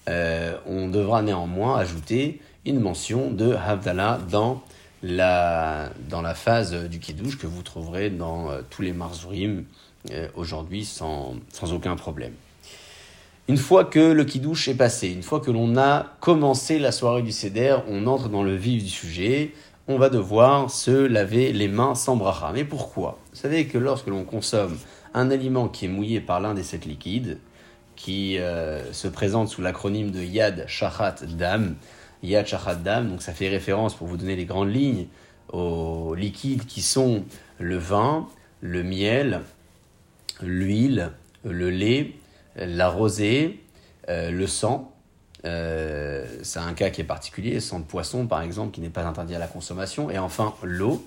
euh, 0.09 0.57
on 0.65 0.87
devra 0.87 1.21
néanmoins 1.21 1.77
ajouter 1.77 2.41
une 2.65 2.79
mention 2.79 3.31
de 3.31 3.53
Havdalah 3.53 4.19
dans 4.29 4.61
la, 5.03 5.89
dans 6.09 6.21
la 6.21 6.33
phase 6.33 6.73
du 6.73 6.99
Kiddush 6.99 7.37
que 7.37 7.47
vous 7.47 7.63
trouverez 7.63 8.09
dans 8.09 8.49
euh, 8.49 8.61
tous 8.69 8.81
les 8.81 8.93
Marzurim 8.93 9.65
euh, 10.11 10.27
aujourd'hui 10.35 10.85
sans, 10.85 11.35
sans 11.51 11.73
aucun 11.73 11.95
problème. 11.95 12.33
Une 13.47 13.57
fois 13.57 13.83
que 13.83 13.99
le 13.99 14.23
Kiddush 14.23 14.67
est 14.67 14.75
passé, 14.75 15.09
une 15.09 15.23
fois 15.23 15.39
que 15.39 15.51
l'on 15.51 15.75
a 15.75 16.05
commencé 16.19 16.79
la 16.79 16.91
soirée 16.91 17.21
du 17.21 17.31
Seder, 17.31 17.77
on 17.89 18.07
entre 18.07 18.29
dans 18.29 18.43
le 18.43 18.55
vif 18.55 18.83
du 18.83 18.89
sujet, 18.89 19.53
on 19.87 19.97
va 19.97 20.09
devoir 20.09 20.69
se 20.69 20.91
laver 20.91 21.51
les 21.51 21.67
mains 21.67 21.95
sans 21.95 22.15
bracha. 22.15 22.51
Mais 22.53 22.63
pourquoi? 22.63 23.17
Vous 23.33 23.39
savez 23.39 23.65
que 23.67 23.77
lorsque 23.77 24.07
l'on 24.07 24.23
consomme 24.23 24.77
un 25.13 25.31
aliment 25.31 25.67
qui 25.67 25.85
est 25.85 25.89
mouillé 25.89 26.21
par 26.21 26.39
l'un 26.39 26.53
des 26.53 26.63
sept 26.63 26.85
liquides, 26.85 27.39
qui 27.95 28.37
euh, 28.39 28.91
se 28.93 29.07
présente 29.07 29.49
sous 29.49 29.61
l'acronyme 29.61 30.11
de 30.11 30.21
Yad 30.21 30.65
Shachat 30.67 31.17
Dam, 31.37 31.75
Yad 32.23 32.47
Shachaddam, 32.47 33.09
donc 33.09 33.21
ça 33.21 33.33
fait 33.33 33.49
référence 33.49 33.95
pour 33.95 34.07
vous 34.07 34.17
donner 34.17 34.35
les 34.35 34.45
grandes 34.45 34.73
lignes 34.73 35.07
aux 35.51 36.15
liquides 36.15 36.65
qui 36.65 36.81
sont 36.81 37.25
le 37.59 37.77
vin, 37.77 38.27
le 38.61 38.83
miel, 38.83 39.41
l'huile, 40.41 41.11
le 41.43 41.69
lait, 41.69 42.13
la 42.55 42.89
rosée, 42.89 43.61
euh, 44.09 44.31
le 44.31 44.47
sang. 44.47 44.93
Euh, 45.43 46.25
c'est 46.43 46.59
un 46.59 46.73
cas 46.73 46.91
qui 46.91 47.01
est 47.01 47.05
particulier, 47.05 47.59
sang 47.59 47.79
de 47.79 47.85
poisson 47.85 48.27
par 48.27 48.41
exemple, 48.41 48.71
qui 48.71 48.81
n'est 48.81 48.89
pas 48.89 49.03
interdit 49.03 49.35
à 49.35 49.39
la 49.39 49.47
consommation. 49.47 50.09
Et 50.09 50.17
enfin, 50.17 50.53
l'eau. 50.63 51.03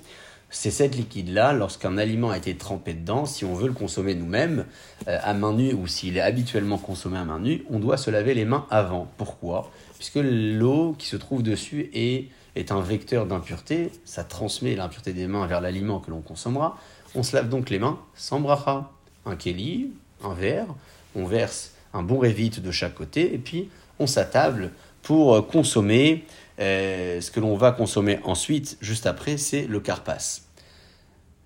C'est 0.55 0.71
cette 0.71 0.95
liquide-là, 0.95 1.53
lorsqu'un 1.53 1.99
aliment 1.99 2.31
a 2.31 2.39
été 2.39 2.55
trempé 2.57 2.95
dedans, 2.95 3.27
si 3.27 3.45
on 3.45 3.55
veut 3.55 3.67
le 3.67 3.75
consommer 3.75 4.15
nous-mêmes 4.15 4.67
euh, 5.09 5.19
à 5.21 5.35
main 5.35 5.53
nue 5.53 5.75
ou 5.75 5.89
s'il 5.89 6.17
est 6.17 6.21
habituellement 6.21 6.79
consommé 6.79 7.19
à 7.19 7.25
main 7.25 7.41
nue, 7.41 7.65
on 7.71 7.81
doit 7.81 7.97
se 7.97 8.09
laver 8.09 8.35
les 8.35 8.45
mains 8.45 8.65
avant. 8.71 9.09
Pourquoi? 9.17 9.73
Puisque 9.99 10.21
l'eau 10.23 10.95
qui 10.97 11.09
se 11.09 11.17
trouve 11.17 11.43
dessus 11.43 11.91
est, 11.93 12.31
un 12.71 12.81
vecteur 12.81 13.27
d'impureté, 13.27 13.91
ça 14.05 14.23
transmet 14.23 14.77
l'impureté 14.77 15.13
des 15.13 15.27
mains 15.27 15.45
vers 15.49 15.61
l'aliment 15.61 15.99
que 15.99 16.13
l'on 16.13 16.21
consommera. 16.21 16.79
On 17.17 17.25
se 17.25 17.35
lave 17.35 17.49
donc 17.49 17.69
les 17.69 17.81
mains 17.81 17.99
sans 18.15 18.39
bracha. 18.39 18.93
Un 19.27 19.35
keli, 19.35 19.91
un 20.23 20.35
verre, 20.35 20.69
on 21.17 21.27
verse 21.27 21.73
un 21.93 22.03
bon 22.03 22.21
révite 22.21 22.63
de 22.63 22.71
chaque 22.71 22.95
côté 22.95 23.35
et 23.35 23.39
puis 23.39 23.71
on 23.99 24.07
s'attable 24.07 24.71
pour 25.03 25.49
consommer. 25.49 26.25
Euh, 26.61 27.21
ce 27.21 27.33
que 27.33 27.41
l'on 27.41 27.57
va 27.57 27.73
consommer 27.73 28.21
ensuite, 28.23 28.79
juste 28.81 29.07
après, 29.07 29.37
c'est 29.37 29.67
le 29.67 29.81
carpas 29.81 30.44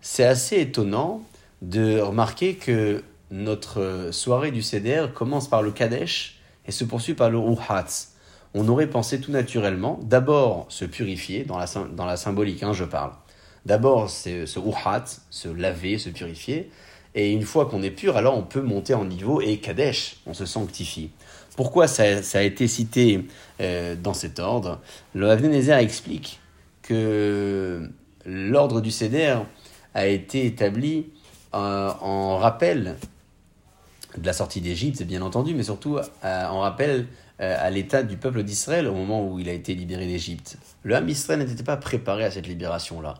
c'est 0.00 0.24
assez 0.24 0.60
étonnant 0.60 1.22
de 1.62 2.00
remarquer 2.00 2.54
que 2.54 3.02
notre 3.30 4.08
soirée 4.12 4.50
du 4.50 4.62
CDR 4.62 5.12
commence 5.12 5.48
par 5.48 5.62
le 5.62 5.70
Kadesh 5.70 6.40
et 6.66 6.72
se 6.72 6.84
poursuit 6.84 7.14
par 7.14 7.30
le 7.30 7.38
Ruhatz. 7.38 8.12
On 8.54 8.68
aurait 8.68 8.86
pensé 8.86 9.20
tout 9.20 9.32
naturellement 9.32 10.00
d'abord 10.02 10.66
se 10.68 10.84
purifier, 10.84 11.44
dans 11.44 11.58
la, 11.58 12.16
symbolique, 12.16 12.62
hein, 12.62 12.72
je 12.72 12.84
parle. 12.84 13.12
D'abord, 13.66 14.08
c'est 14.08 14.46
ce 14.46 14.58
Ruhatz, 14.58 15.22
se 15.30 15.48
laver, 15.48 15.98
se 15.98 16.08
purifier. 16.08 16.70
Et 17.14 17.32
une 17.32 17.42
fois 17.42 17.66
qu'on 17.66 17.82
est 17.82 17.90
pur, 17.90 18.16
alors 18.16 18.36
on 18.36 18.42
peut 18.42 18.62
monter 18.62 18.94
en 18.94 19.04
niveau 19.04 19.40
et 19.40 19.58
Kadesh, 19.58 20.18
on 20.26 20.34
se 20.34 20.46
sanctifie. 20.46 21.10
Pourquoi 21.56 21.88
ça, 21.88 22.04
a 22.04 22.42
été 22.42 22.68
cité 22.68 23.26
euh, 23.60 23.96
dans 23.96 24.14
cet 24.14 24.38
ordre? 24.38 24.80
Le 25.14 25.28
Avnenezer 25.28 25.76
explique 25.78 26.40
que 26.82 27.90
l'ordre 28.24 28.80
du 28.80 28.90
CDR 28.90 29.44
a 29.98 30.06
été 30.06 30.46
établi 30.46 31.06
euh, 31.54 31.90
en 32.00 32.38
rappel 32.38 32.96
de 34.16 34.26
la 34.26 34.32
sortie 34.32 34.60
d'Égypte, 34.60 35.02
bien 35.02 35.22
entendu, 35.22 35.54
mais 35.54 35.64
surtout 35.64 35.98
euh, 35.98 36.46
en 36.46 36.60
rappel 36.60 37.08
euh, 37.40 37.56
à 37.58 37.70
l'état 37.70 38.02
du 38.04 38.16
peuple 38.16 38.44
d'Israël 38.44 38.86
au 38.86 38.94
moment 38.94 39.28
où 39.28 39.38
il 39.38 39.48
a 39.48 39.52
été 39.52 39.74
libéré 39.74 40.06
d'Égypte. 40.06 40.56
Le 40.84 40.94
Ham 40.94 41.08
Israël 41.08 41.40
n'était 41.40 41.64
pas 41.64 41.76
préparé 41.76 42.24
à 42.24 42.30
cette 42.30 42.46
libération-là. 42.46 43.14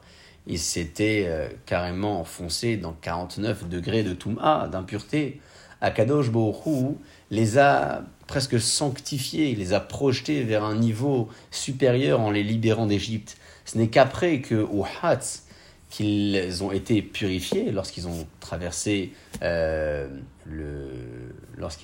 Il 0.46 0.58
s'était 0.58 1.28
carrément 1.66 2.20
enfoncé 2.20 2.78
dans 2.78 2.94
49 2.94 3.68
degrés 3.68 4.02
de 4.02 4.14
Touma, 4.14 4.66
d'impureté. 4.72 5.42
Akadosh 5.82 6.30
Borou 6.30 6.96
les 7.30 7.58
a 7.58 8.02
presque 8.26 8.58
sanctifiés, 8.58 9.50
il 9.50 9.58
les 9.58 9.74
a 9.74 9.80
projetés 9.80 10.44
vers 10.44 10.64
un 10.64 10.74
niveau 10.74 11.28
supérieur 11.50 12.20
en 12.20 12.30
les 12.30 12.42
libérant 12.42 12.86
d'Égypte. 12.86 13.36
Ce 13.66 13.76
n'est 13.76 13.88
qu'après 13.88 14.40
que, 14.40 14.54
au 14.54 14.86
Hatz, 15.02 15.47
qu'ils 15.90 16.62
ont 16.62 16.72
été 16.72 17.02
purifiés 17.02 17.72
lorsqu'ils 17.72 18.06
ont 18.06 18.26
traversé 18.40 19.12
euh, 19.42 20.08
le 20.44 20.90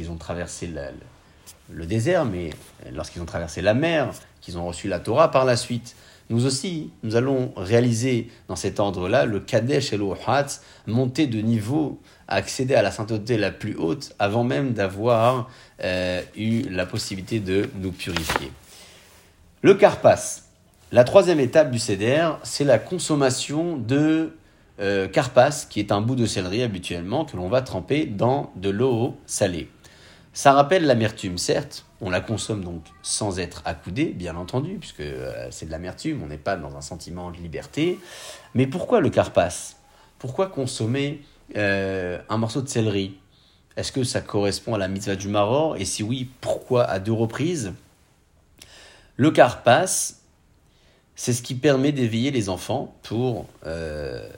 ont 0.08 0.16
traversé 0.16 0.70
le 1.70 1.86
désert, 1.86 2.24
mais 2.24 2.50
lorsqu'ils 2.92 3.22
ont 3.22 3.26
traversé 3.26 3.60
la 3.62 3.74
mer, 3.74 4.12
qu'ils 4.40 4.58
ont 4.58 4.66
reçu 4.66 4.88
la 4.88 5.00
Torah 5.00 5.30
par 5.30 5.44
la 5.44 5.56
suite. 5.56 5.96
Nous 6.30 6.46
aussi, 6.46 6.90
nous 7.02 7.16
allons 7.16 7.52
réaliser 7.56 8.28
dans 8.48 8.56
cet 8.56 8.80
ordre-là 8.80 9.26
le 9.26 9.40
Kadesh 9.40 9.92
et 9.92 9.98
l'Ohatz, 9.98 10.62
monter 10.86 11.26
de 11.26 11.40
niveau, 11.40 12.00
accéder 12.28 12.74
à 12.74 12.82
la 12.82 12.90
sainteté 12.90 13.36
la 13.36 13.50
plus 13.50 13.76
haute 13.76 14.14
avant 14.18 14.44
même 14.44 14.72
d'avoir 14.72 15.50
euh, 15.82 16.22
eu 16.36 16.62
la 16.70 16.86
possibilité 16.86 17.40
de 17.40 17.68
nous 17.76 17.92
purifier. 17.92 18.50
Le 19.60 19.74
Karpas, 19.74 20.43
la 20.94 21.02
troisième 21.02 21.40
étape 21.40 21.72
du 21.72 21.80
CDR, 21.80 22.38
c'est 22.44 22.62
la 22.62 22.78
consommation 22.78 23.76
de 23.76 24.36
euh, 24.78 25.08
qui 25.68 25.80
est 25.80 25.90
un 25.90 26.00
bout 26.00 26.14
de 26.14 26.24
céleri 26.24 26.62
habituellement 26.62 27.24
que 27.24 27.36
l'on 27.36 27.48
va 27.48 27.62
tremper 27.62 28.06
dans 28.06 28.52
de 28.54 28.70
l'eau 28.70 29.16
salée. 29.26 29.68
Ça 30.34 30.52
rappelle 30.52 30.86
l'amertume, 30.86 31.36
certes, 31.36 31.84
on 32.00 32.10
la 32.10 32.20
consomme 32.20 32.62
donc 32.62 32.84
sans 33.02 33.40
être 33.40 33.62
accoudé, 33.64 34.04
bien 34.04 34.36
entendu, 34.36 34.76
puisque 34.78 35.00
euh, 35.00 35.48
c'est 35.50 35.66
de 35.66 35.72
l'amertume, 35.72 36.22
on 36.22 36.28
n'est 36.28 36.38
pas 36.38 36.54
dans 36.54 36.76
un 36.76 36.80
sentiment 36.80 37.32
de 37.32 37.38
liberté. 37.38 37.98
Mais 38.54 38.68
pourquoi 38.68 39.00
le 39.00 39.10
carpas? 39.10 39.74
Pourquoi 40.20 40.46
consommer 40.46 41.22
euh, 41.56 42.20
un 42.28 42.36
morceau 42.36 42.62
de 42.62 42.68
céleri? 42.68 43.18
Est-ce 43.76 43.90
que 43.90 44.04
ça 44.04 44.20
correspond 44.20 44.74
à 44.74 44.78
la 44.78 44.86
mitzvah 44.86 45.16
du 45.16 45.26
maror? 45.26 45.76
Et 45.76 45.86
si 45.86 46.04
oui, 46.04 46.30
pourquoi 46.40 46.84
à 46.84 47.00
deux 47.00 47.10
reprises? 47.12 47.72
Le 49.16 49.32
carpas, 49.32 50.22
c'est 51.16 51.32
ce 51.32 51.42
qui 51.42 51.54
permet 51.54 51.92
d'éveiller 51.92 52.30
les 52.30 52.48
enfants 52.48 52.94
pour 53.02 53.46
euh, 53.66 54.28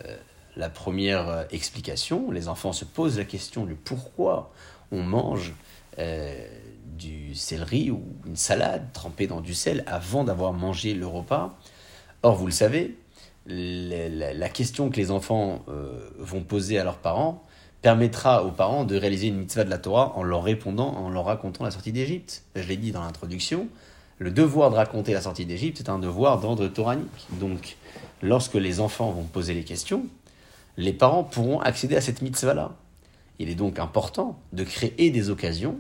la 0.57 0.69
première 0.69 1.47
explication. 1.51 2.31
Les 2.31 2.49
enfants 2.49 2.73
se 2.73 2.85
posent 2.85 3.19
la 3.19 3.25
question 3.25 3.65
du 3.65 3.75
pourquoi 3.75 4.53
on 4.93 5.03
mange 5.03 5.55
euh, 5.99 6.35
du 6.85 7.35
céleri 7.35 7.91
ou 7.91 8.03
une 8.27 8.37
salade 8.37 8.87
trempée 8.93 9.27
dans 9.27 9.41
du 9.41 9.55
sel 9.55 9.85
avant 9.87 10.25
d'avoir 10.25 10.53
mangé 10.53 10.95
le 10.95 11.07
repas. 11.07 11.59
Or, 12.23 12.37
vous 12.37 12.47
le 12.47 12.53
savez, 12.53 12.97
la, 13.47 14.49
question 14.49 14.91
que 14.91 14.97
les 14.97 15.11
enfants 15.11 15.65
euh, 15.69 16.09
vont 16.19 16.43
poser 16.43 16.79
à 16.79 16.85
leurs 16.85 16.99
parents 16.99 17.45
permettra 17.83 18.45
aux 18.45 18.51
parents 18.51 18.85
de 18.85 18.97
réaliser 18.97 19.29
une 19.29 19.37
mitzvah 19.37 19.65
de 19.65 19.71
la 19.71 19.79
Torah 19.79 20.13
en 20.17 20.23
leur 20.23 20.43
répondant, 20.43 20.89
en 20.97 21.09
leur 21.09 21.27
racontant 21.27 21.65
la 21.65 21.71
sortie 21.71 21.93
d'Égypte. 21.93 22.43
Je 22.55 22.63
l'ai 22.63 22.77
dit 22.77 22.93
dans 22.93 23.03
l'introduction, 23.03 23.69
le 24.19 24.31
devoir 24.31 24.71
de 24.71 24.77
raconter 24.77 25.13
la 25.13 25.21
sortie 25.21 25.45
d'Égypte 25.45 25.81
est 25.81 25.91
un 25.91 25.99
devoir 25.99 26.41
d'ordre 26.41 26.67
toranique. 26.69 27.27
Donc, 27.33 27.77
lorsque 28.23 28.55
les 28.55 28.81
enfants 28.81 29.11
vont 29.11 29.25
poser 29.25 29.53
les 29.55 29.65
questions, 29.65 30.07
les 30.77 30.93
parents 30.93 31.25
pourront 31.25 31.61
accéder 31.61 31.97
à 31.97 32.01
cette 32.01 32.23
mitzvah-là. 32.23 32.73
Il 33.39 33.51
est 33.51 33.55
donc 33.55 33.79
important 33.79 34.39
de 34.53 34.65
créer 34.65 35.11
des 35.11 35.29
occasions, 35.29 35.79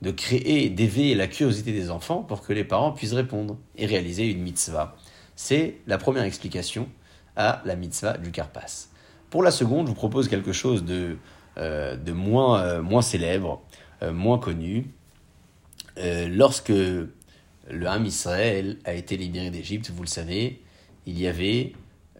de 0.00 0.10
créer, 0.10 0.70
d'éveiller 0.70 1.14
la 1.14 1.26
curiosité 1.26 1.72
des 1.72 1.90
enfants 1.90 2.22
pour 2.22 2.42
que 2.42 2.52
les 2.52 2.64
parents 2.64 2.92
puissent 2.92 3.12
répondre 3.12 3.58
et 3.76 3.86
réaliser 3.86 4.30
une 4.30 4.42
mitzvah. 4.42 4.96
C'est 5.36 5.76
la 5.86 5.98
première 5.98 6.24
explication 6.24 6.88
à 7.36 7.62
la 7.64 7.76
mitzvah 7.76 8.16
du 8.16 8.30
Karpas. 8.30 8.88
Pour 9.30 9.42
la 9.42 9.50
seconde, 9.50 9.86
je 9.86 9.90
vous 9.92 9.96
propose 9.96 10.28
quelque 10.28 10.52
chose 10.52 10.84
de, 10.84 11.16
euh, 11.58 11.96
euh, 12.06 12.82
moins 12.82 13.02
célèbre, 13.02 13.62
euh, 14.02 14.12
moins 14.12 14.38
connu. 14.38 14.86
lorsque 15.96 16.72
le 17.70 17.86
Ham 17.86 18.04
Israël 18.04 18.78
a 18.84 18.94
été 18.94 19.16
libéré 19.16 19.50
d'Égypte, 19.50 19.90
vous 19.90 20.02
le 20.02 20.08
savez, 20.08 20.60
il 21.06 21.18
y 21.18 21.26
avait 21.26 21.72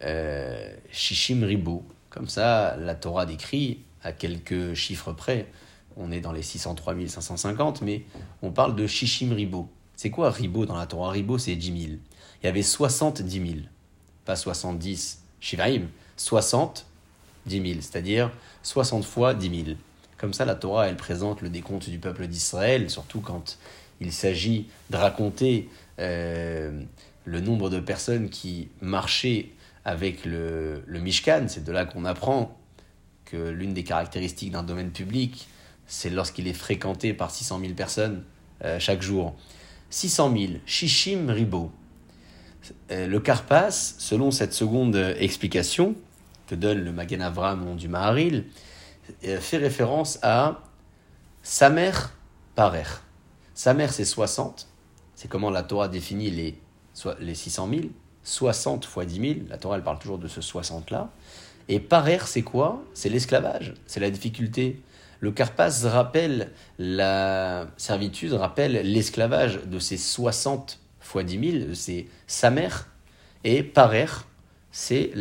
euh, 0.03 0.73
Shishim 0.91 1.43
Ribo. 1.43 1.83
Comme 2.09 2.27
ça, 2.27 2.75
la 2.77 2.95
Torah 2.95 3.25
décrit 3.25 3.79
à 4.03 4.11
quelques 4.11 4.73
chiffres 4.73 5.13
près. 5.13 5.47
On 5.95 6.11
est 6.11 6.21
dans 6.21 6.31
les 6.31 6.41
603 6.41 6.95
550, 7.07 7.81
mais 7.81 8.03
on 8.41 8.51
parle 8.51 8.75
de 8.75 8.87
Shishim 8.87 9.33
Ribo. 9.33 9.69
C'est 9.95 10.09
quoi 10.09 10.31
Ribo 10.31 10.65
dans 10.65 10.75
la 10.75 10.85
Torah? 10.85 11.11
Ribo, 11.11 11.37
c'est 11.37 11.55
10 11.55 11.65
000. 11.65 11.77
Il 12.41 12.45
y 12.45 12.49
avait 12.49 12.63
70 12.63 13.31
000, 13.31 13.47
pas 14.25 14.35
70 14.35 15.23
Shivaim, 15.39 15.83
60 16.17 16.85
10 17.45 17.61
000, 17.61 17.81
c'est-à-dire 17.81 18.31
60 18.63 19.05
fois 19.05 19.33
10 19.33 19.65
000. 19.65 19.77
Comme 20.17 20.33
ça, 20.33 20.45
la 20.45 20.55
Torah, 20.55 20.87
elle 20.87 20.97
présente 20.97 21.41
le 21.41 21.49
décompte 21.49 21.89
du 21.89 21.99
peuple 21.99 22.27
d'Israël, 22.27 22.89
surtout 22.89 23.19
quand 23.19 23.57
il 24.03 24.11
s'agit 24.11 24.67
de 24.89 24.97
raconter 24.97 25.69
euh, 25.99 26.81
le 27.25 27.39
nombre 27.39 27.69
de 27.69 27.79
personnes 27.79 28.29
qui 28.29 28.69
marchaient 28.81 29.49
avec 29.85 30.25
le, 30.25 30.83
Mishkan. 30.87 31.45
C'est 31.47 31.63
de 31.63 31.71
là 31.71 31.85
qu'on 31.85 32.05
apprend 32.05 32.57
que 33.25 33.49
l'une 33.49 33.73
des 33.73 33.83
caractéristiques 33.83 34.51
d'un 34.51 34.63
domaine 34.63 34.91
public, 34.91 35.47
c'est 35.87 36.09
lorsqu'il 36.09 36.47
est 36.47 36.53
fréquenté 36.53 37.13
par 37.13 37.31
600 37.31 37.59
000 37.59 37.73
personnes 37.73 38.23
euh, 38.63 38.79
chaque 38.79 39.01
jour. 39.01 39.35
600 39.89 40.33
000, 40.35 40.53
Shishim 40.65 41.29
Ribo. 41.29 41.71
Euh, 42.91 43.07
le 43.07 43.19
Karpas, 43.19 43.95
selon 43.97 44.31
cette 44.31 44.53
seconde 44.53 44.95
explication 45.19 45.95
que 46.47 46.55
donne 46.55 46.79
le 46.83 46.91
Magen 46.91 47.21
Avram 47.21 47.75
du 47.75 47.87
Maharil, 47.87 48.45
fait 49.21 49.57
référence 49.57 50.17
à 50.21 50.61
Samer 51.41 51.91
Parer. 52.55 52.83
Sa 53.55 53.73
mère, 53.73 53.93
c'est 53.93 54.05
60. 54.05 54.67
C'est 55.15 55.27
comment 55.27 55.49
la 55.49 55.63
Torah 55.63 55.87
définit 55.87 56.29
les, 56.31 56.59
les 57.19 57.35
600 57.35 57.69
000. 57.69 57.81
60 58.23 58.85
fois 58.85 59.05
10 59.05 59.19
000. 59.19 59.33
La 59.49 59.57
Torah, 59.57 59.75
elle 59.77 59.83
parle 59.83 59.99
toujours 59.99 60.17
de 60.17 60.27
ce 60.27 60.39
60-là. 60.39 61.09
Et 61.69 61.79
parer, 61.79 62.19
c'est 62.25 62.41
quoi? 62.41 62.83
C'est 62.93 63.09
l'esclavage. 63.09 63.73
C'est 63.85 63.99
la 63.99 64.09
difficulté. 64.09 64.81
Le 65.19 65.31
Carpas 65.31 65.83
rappelle 65.85 66.51
la 66.77 67.67
servitude, 67.77 68.33
rappelle 68.33 68.73
l'esclavage 68.73 69.61
de 69.65 69.79
ces 69.79 69.95
60 69.95 70.79
fois 70.99 71.23
10 71.23 71.51
000, 71.59 71.73
c'est 71.75 72.07
samer. 72.27 72.67
Et 73.45 73.63
parer, 73.63 74.07
c'est 74.71 75.11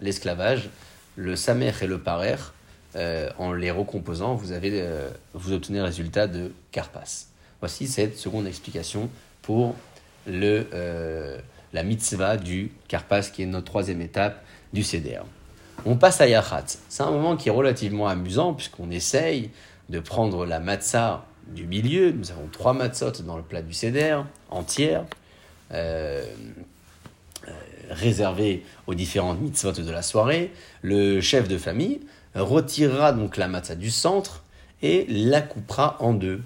l'esclavage. 0.00 0.68
Le 1.14 1.36
samer 1.36 1.72
et 1.80 1.86
le 1.86 2.00
parer, 2.00 2.38
euh, 2.96 3.30
en 3.38 3.52
les 3.52 3.70
recomposant, 3.70 4.34
vous, 4.34 4.52
avez, 4.52 4.80
euh, 4.82 5.10
vous 5.34 5.52
obtenez 5.52 5.78
le 5.78 5.84
résultat 5.84 6.26
de 6.26 6.52
Karpas. 6.72 7.26
Voici 7.62 7.86
cette 7.86 8.18
seconde 8.18 8.48
explication 8.48 9.08
pour 9.40 9.76
le, 10.26 10.66
euh, 10.74 11.38
la 11.72 11.84
mitzvah 11.84 12.36
du 12.36 12.72
Karpas, 12.88 13.30
qui 13.32 13.44
est 13.44 13.46
notre 13.46 13.66
troisième 13.66 14.00
étape 14.00 14.44
du 14.72 14.82
CDR. 14.82 15.22
On 15.86 15.94
passe 15.94 16.20
à 16.20 16.26
Yachat. 16.26 16.64
C'est 16.88 17.04
un 17.04 17.12
moment 17.12 17.36
qui 17.36 17.50
est 17.50 17.52
relativement 17.52 18.08
amusant, 18.08 18.52
puisqu'on 18.52 18.90
essaye 18.90 19.50
de 19.90 20.00
prendre 20.00 20.44
la 20.44 20.58
matzah 20.58 21.24
du 21.46 21.68
milieu. 21.68 22.10
Nous 22.10 22.32
avons 22.32 22.48
trois 22.50 22.72
matzot 22.72 23.22
dans 23.24 23.36
le 23.36 23.44
plat 23.44 23.62
du 23.62 23.72
Seder, 23.72 24.22
entière, 24.50 25.04
euh, 25.70 26.24
euh, 27.46 27.50
réservée 27.90 28.64
aux 28.88 28.94
différentes 28.94 29.40
mitzvot 29.40 29.70
de 29.70 29.90
la 29.92 30.02
soirée. 30.02 30.50
Le 30.82 31.20
chef 31.20 31.46
de 31.46 31.58
famille 31.58 32.00
retirera 32.34 33.12
donc 33.12 33.36
la 33.36 33.46
matzah 33.46 33.76
du 33.76 33.92
centre 33.92 34.42
et 34.82 35.06
la 35.08 35.42
coupera 35.42 35.96
en 36.00 36.12
deux. 36.12 36.42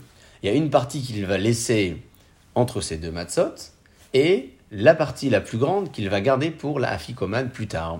Il 0.46 0.50
y 0.50 0.52
a 0.52 0.58
une 0.58 0.70
partie 0.70 1.02
qu'il 1.02 1.26
va 1.26 1.38
laisser 1.38 1.96
entre 2.54 2.80
ces 2.80 2.98
deux 2.98 3.10
matzot 3.10 3.72
et 4.14 4.52
la 4.70 4.94
partie 4.94 5.28
la 5.28 5.40
plus 5.40 5.58
grande 5.58 5.90
qu'il 5.90 6.08
va 6.08 6.20
garder 6.20 6.52
pour 6.52 6.78
la 6.78 6.92
afikoman 6.92 7.50
plus 7.50 7.66
tard. 7.66 7.98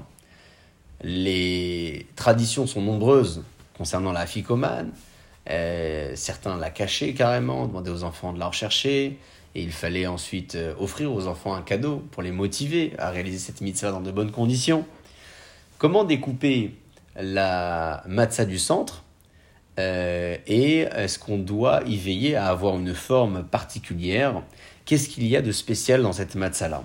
Les 1.03 2.07
traditions 2.15 2.69
sont 2.69 2.83
nombreuses 2.83 3.43
concernant 3.77 4.13
la 4.13 4.21
afikoman. 4.21 4.93
Euh, 5.51 6.13
certains 6.15 6.57
la 6.57 6.71
cachaient 6.71 7.15
carrément, 7.15 7.67
demandaient 7.67 7.91
aux 7.91 8.05
enfants 8.05 8.33
de 8.33 8.39
la 8.39 8.47
rechercher. 8.47 9.19
Et 9.57 9.63
il 9.63 9.73
fallait 9.73 10.07
ensuite 10.07 10.55
euh, 10.55 10.73
offrir 10.79 11.13
aux 11.13 11.27
enfants 11.27 11.53
un 11.53 11.63
cadeau 11.63 12.05
pour 12.13 12.23
les 12.23 12.31
motiver 12.31 12.93
à 12.99 13.11
réaliser 13.11 13.39
cette 13.39 13.61
mitzvah 13.61 13.91
dans 13.91 14.01
de 14.01 14.13
bonnes 14.13 14.31
conditions. 14.31 14.87
Comment 15.79 16.05
découper 16.05 16.77
la 17.17 18.05
matzah 18.07 18.45
du 18.45 18.61
centre? 18.61 19.03
Euh, 19.79 20.37
et 20.47 20.81
est-ce 20.81 21.19
qu'on 21.19 21.39
doit 21.39 21.83
y 21.87 21.97
veiller 21.97 22.37
à 22.37 22.47
avoir 22.47 22.77
une 22.77 22.95
forme 22.95 23.45
particulière? 23.45 24.43
Qu'est-ce 24.85 25.09
qu'il 25.09 25.27
y 25.27 25.37
a 25.37 25.43
de 25.43 25.53
spécial 25.53 26.03
dans 26.03 26.13
cette 26.13 26.35
matzah-là 26.35 26.85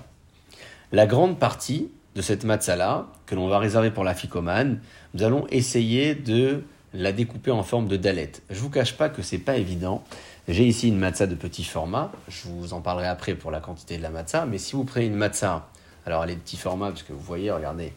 La 0.91 1.05
grande 1.05 1.39
partie 1.39 1.89
de 2.15 2.21
cette 2.21 2.43
matzah-là, 2.43 3.07
que 3.25 3.35
l'on 3.35 3.47
va 3.47 3.59
réserver 3.59 3.91
pour 3.91 4.03
la 4.03 4.13
ficomane, 4.13 4.81
nous 5.13 5.23
allons 5.23 5.47
essayer 5.49 6.15
de 6.15 6.63
la 6.93 7.13
découper 7.13 7.51
en 7.51 7.63
forme 7.63 7.87
de 7.87 7.95
dalette. 7.95 8.41
Je 8.49 8.59
vous 8.59 8.69
cache 8.69 8.97
pas 8.97 9.09
que 9.09 9.21
c'est 9.21 9.37
pas 9.37 9.55
évident. 9.55 10.03
J'ai 10.47 10.65
ici 10.65 10.89
une 10.89 10.97
matzah 10.97 11.27
de 11.27 11.35
petit 11.35 11.63
format. 11.63 12.11
Je 12.27 12.47
vous 12.49 12.73
en 12.73 12.81
parlerai 12.81 13.07
après 13.07 13.35
pour 13.35 13.51
la 13.51 13.61
quantité 13.61 13.97
de 13.97 14.01
la 14.01 14.09
matzah. 14.09 14.45
Mais 14.45 14.57
si 14.57 14.75
vous 14.75 14.83
prenez 14.83 15.05
une 15.05 15.15
matzah, 15.15 15.69
alors 16.05 16.23
elle 16.23 16.31
est 16.31 16.35
de 16.35 16.41
petit 16.41 16.57
format 16.57 16.89
parce 16.89 17.03
que 17.03 17.13
vous 17.13 17.21
voyez, 17.21 17.51
regardez, 17.51 17.93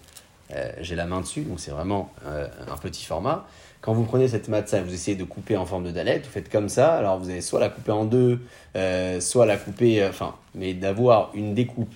euh, 0.53 0.71
j'ai 0.81 0.95
la 0.95 1.07
main 1.07 1.21
dessus, 1.21 1.43
donc 1.43 1.59
c'est 1.59 1.71
vraiment 1.71 2.13
euh, 2.27 2.47
un 2.71 2.77
petit 2.77 3.05
format. 3.05 3.47
Quand 3.85 3.93
vous 3.93 4.05
prenez 4.05 4.29
cette 4.29 4.49
matzah 4.49 4.79
et 4.79 4.83
vous 4.83 4.95
essayez 4.95 5.15
de 5.15 5.25
couper 5.25 5.59
en 5.59 5.67
forme 5.67 5.85
de 5.85 5.91
dalette, 5.91 6.25
vous 6.25 6.31
faites 6.31 6.51
comme 6.51 6.71
ça. 6.71 6.97
Alors 6.97 7.19
vous 7.19 7.29
allez 7.29 7.43
soit 7.43 7.61
la 7.61 7.69
couper 7.69 7.93
en 7.93 8.07
deux, 8.07 8.41
euh, 8.77 9.21
soit 9.21 9.45
la 9.45 9.59
couper, 9.59 10.03
enfin, 10.07 10.37
mais 10.55 10.73
d'avoir 10.73 11.31
une 11.35 11.53
découpe 11.55 11.93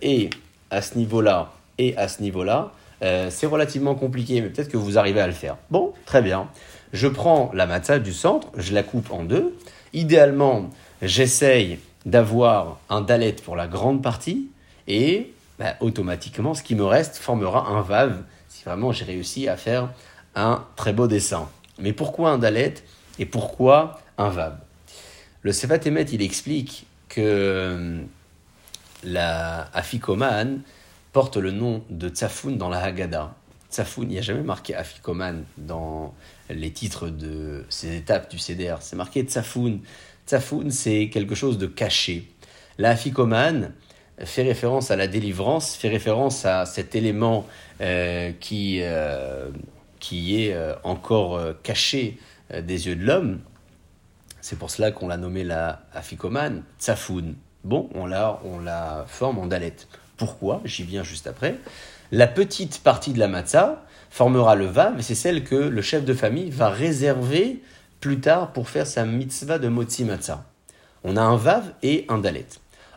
et 0.00 0.30
à 0.70 0.80
ce 0.80 0.96
niveau-là 0.96 1.52
et 1.78 1.96
à 1.96 2.06
ce 2.06 2.22
niveau-là, 2.22 2.70
c'est 3.00 3.46
relativement 3.46 3.96
compliqué, 3.96 4.40
mais 4.40 4.48
peut-être 4.48 4.70
que 4.70 4.76
vous 4.76 4.96
arrivez 4.98 5.20
à 5.20 5.26
le 5.26 5.32
faire. 5.32 5.56
Bon, 5.70 5.92
très 6.06 6.22
bien. 6.22 6.46
Je 6.92 7.08
prends 7.08 7.50
la 7.52 7.66
matzah 7.66 7.98
du 7.98 8.12
centre, 8.12 8.48
je 8.56 8.72
la 8.72 8.84
coupe 8.84 9.10
en 9.10 9.24
deux. 9.24 9.56
Idéalement, 9.92 10.70
j'essaye 11.02 11.80
d'avoir 12.06 12.78
un 12.88 13.00
dalet 13.00 13.32
pour 13.32 13.56
la 13.56 13.66
grande 13.66 14.00
partie 14.00 14.46
et 14.86 15.32
bah, 15.58 15.74
automatiquement, 15.80 16.54
ce 16.54 16.62
qui 16.62 16.76
me 16.76 16.84
reste 16.84 17.16
formera 17.16 17.66
un 17.68 17.82
vav 17.82 18.22
si 18.48 18.64
vraiment 18.64 18.92
j'ai 18.92 19.04
réussi 19.04 19.48
à 19.48 19.56
faire 19.56 19.90
un 20.36 20.64
très 20.76 20.92
beau 20.92 21.08
dessin. 21.08 21.48
Mais 21.78 21.92
pourquoi 21.92 22.30
un 22.30 22.38
dalet 22.38 22.74
et 23.18 23.26
pourquoi 23.26 24.00
un 24.18 24.28
vav 24.28 24.58
Le 25.42 25.52
Sevat 25.52 25.78
il 25.86 26.22
explique 26.22 26.86
que 27.08 27.20
euh, 27.20 28.00
la 29.02 29.68
afikoman 29.72 30.60
porte 31.12 31.36
le 31.38 31.50
nom 31.50 31.82
de 31.90 32.08
Tsafoun 32.08 32.58
dans 32.58 32.68
la 32.68 32.78
Haggadah. 32.78 33.34
Tsafoun, 33.70 34.04
il 34.04 34.12
n'y 34.12 34.18
a 34.18 34.22
jamais 34.22 34.42
marqué 34.42 34.74
afikoman 34.74 35.44
dans 35.56 36.14
les 36.50 36.70
titres 36.70 37.08
de 37.08 37.64
ces 37.68 37.96
étapes 37.96 38.30
du 38.30 38.38
CDR. 38.38 38.76
C'est 38.80 38.96
marqué 38.96 39.22
Tsafoun. 39.22 39.80
Tsafoun, 40.26 40.70
c'est 40.70 41.08
quelque 41.08 41.34
chose 41.34 41.58
de 41.58 41.66
caché. 41.66 42.28
La 42.78 42.90
afikoman, 42.90 43.72
fait 44.24 44.42
référence 44.42 44.90
à 44.90 44.96
la 44.96 45.06
délivrance, 45.06 45.74
fait 45.74 45.88
référence 45.88 46.44
à 46.46 46.64
cet 46.64 46.94
élément 46.94 47.46
euh, 47.80 48.32
qui, 48.40 48.78
euh, 48.82 49.50
qui 50.00 50.42
est 50.42 50.54
euh, 50.54 50.74
encore 50.84 51.40
caché 51.62 52.18
des 52.52 52.86
yeux 52.86 52.96
de 52.96 53.04
l'homme. 53.04 53.40
C'est 54.40 54.58
pour 54.58 54.70
cela 54.70 54.92
qu'on 54.92 55.08
l'a 55.08 55.16
nommé 55.16 55.42
la 55.42 55.82
afikoman, 55.92 56.62
tsafoun. 56.78 57.34
Bon, 57.64 57.88
on 57.94 58.06
la, 58.06 58.40
on 58.44 58.60
la 58.60 59.04
forme 59.08 59.38
en 59.38 59.46
dalette. 59.46 59.88
Pourquoi? 60.16 60.60
J'y 60.64 60.84
viens 60.84 61.02
juste 61.02 61.26
après. 61.26 61.58
La 62.12 62.28
petite 62.28 62.80
partie 62.84 63.12
de 63.12 63.18
la 63.18 63.26
matzah 63.26 63.82
formera 64.10 64.54
le 64.54 64.66
vav, 64.66 65.00
et 65.00 65.02
c'est 65.02 65.16
celle 65.16 65.42
que 65.42 65.56
le 65.56 65.82
chef 65.82 66.04
de 66.04 66.14
famille 66.14 66.50
va 66.50 66.68
réserver 66.68 67.60
plus 67.98 68.20
tard 68.20 68.52
pour 68.52 68.68
faire 68.68 68.86
sa 68.86 69.04
mitzvah 69.04 69.58
de 69.58 69.66
motzi 69.66 70.04
matzah. 70.04 70.44
On 71.02 71.16
a 71.16 71.22
un 71.22 71.36
vav 71.36 71.72
et 71.82 72.04
un 72.08 72.18
dalet. 72.18 72.46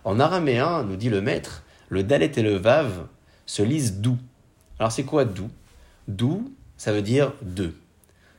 En 0.04 0.20
araméen, 0.20 0.84
nous 0.84 0.96
dit 0.96 1.10
le 1.10 1.22
maître, 1.22 1.64
le 1.90 2.04
dalet 2.04 2.32
et 2.36 2.44
le 2.44 2.56
vav 2.56 3.08
se 3.46 3.64
lisent 3.64 4.00
doux. 4.00 4.18
Alors 4.78 4.92
c'est 4.92 5.04
quoi 5.04 5.26
doux 5.26 5.50
Doux, 6.08 6.54
ça 6.80 6.94
veut 6.94 7.02
dire 7.02 7.34
deux. 7.42 7.76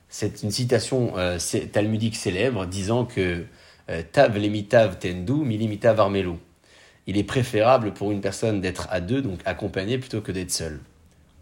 C'est 0.08 0.42
une 0.42 0.50
citation 0.50 1.12
euh, 1.18 1.38
talmudique 1.70 2.16
célèbre 2.16 2.66
disant 2.66 3.04
que 3.04 3.44
euh, 3.90 4.02
tav 4.10 4.36
lemitav 4.36 4.98
tendu, 4.98 5.34
milimitav 5.34 6.00
armelo. 6.00 6.38
Il 7.06 7.18
est 7.18 7.24
préférable 7.24 7.92
pour 7.92 8.10
une 8.10 8.22
personne 8.22 8.62
d'être 8.62 8.88
à 8.90 9.00
deux, 9.00 9.20
donc 9.20 9.40
accompagnée, 9.44 9.98
plutôt 9.98 10.22
que 10.22 10.32
d'être 10.32 10.50
seule. 10.50 10.80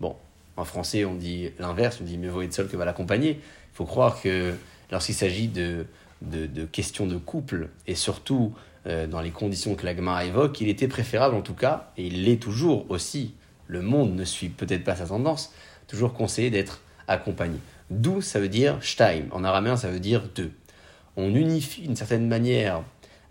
Bon, 0.00 0.16
en 0.56 0.64
français, 0.64 1.04
on 1.04 1.14
dit 1.14 1.50
l'inverse, 1.60 1.98
on 2.00 2.04
dit 2.04 2.18
mieux 2.18 2.30
vaut 2.30 2.42
être 2.42 2.52
seul 2.52 2.68
que 2.68 2.76
mal 2.76 2.88
accompagné. 2.88 3.30
Il 3.30 3.76
faut 3.76 3.84
croire 3.84 4.20
que 4.20 4.54
lorsqu'il 4.90 5.14
s'agit 5.14 5.46
de, 5.46 5.86
de, 6.22 6.64
questions 6.64 7.06
de 7.06 7.16
couple, 7.16 7.68
et 7.86 7.94
surtout 7.94 8.52
euh, 8.86 9.06
dans 9.06 9.20
les 9.20 9.30
conditions 9.30 9.76
que 9.76 9.84
l'Agma 9.84 10.24
évoque, 10.24 10.60
il 10.60 10.68
était 10.68 10.88
préférable 10.88 11.36
en 11.36 11.42
tout 11.42 11.54
cas, 11.54 11.92
et 11.96 12.08
il 12.08 12.24
l'est 12.24 12.42
toujours 12.42 12.90
aussi, 12.90 13.34
le 13.68 13.82
monde 13.82 14.16
ne 14.16 14.24
suit 14.24 14.48
peut-être 14.48 14.82
pas 14.82 14.96
sa 14.96 15.06
tendance, 15.06 15.52
toujours 15.86 16.12
conseillé 16.12 16.50
d'être 16.50 16.80
accompagné. 17.08 17.58
D'où 17.90 18.20
ça 18.20 18.38
veut 18.38 18.48
dire 18.48 18.78
Stein, 18.80 19.24
en 19.32 19.44
araméen 19.44 19.76
ça 19.76 19.88
veut 19.88 20.00
dire 20.00 20.22
deux. 20.34 20.52
On 21.16 21.34
unifie 21.34 21.82
d'une 21.82 21.96
certaine 21.96 22.28
manière 22.28 22.82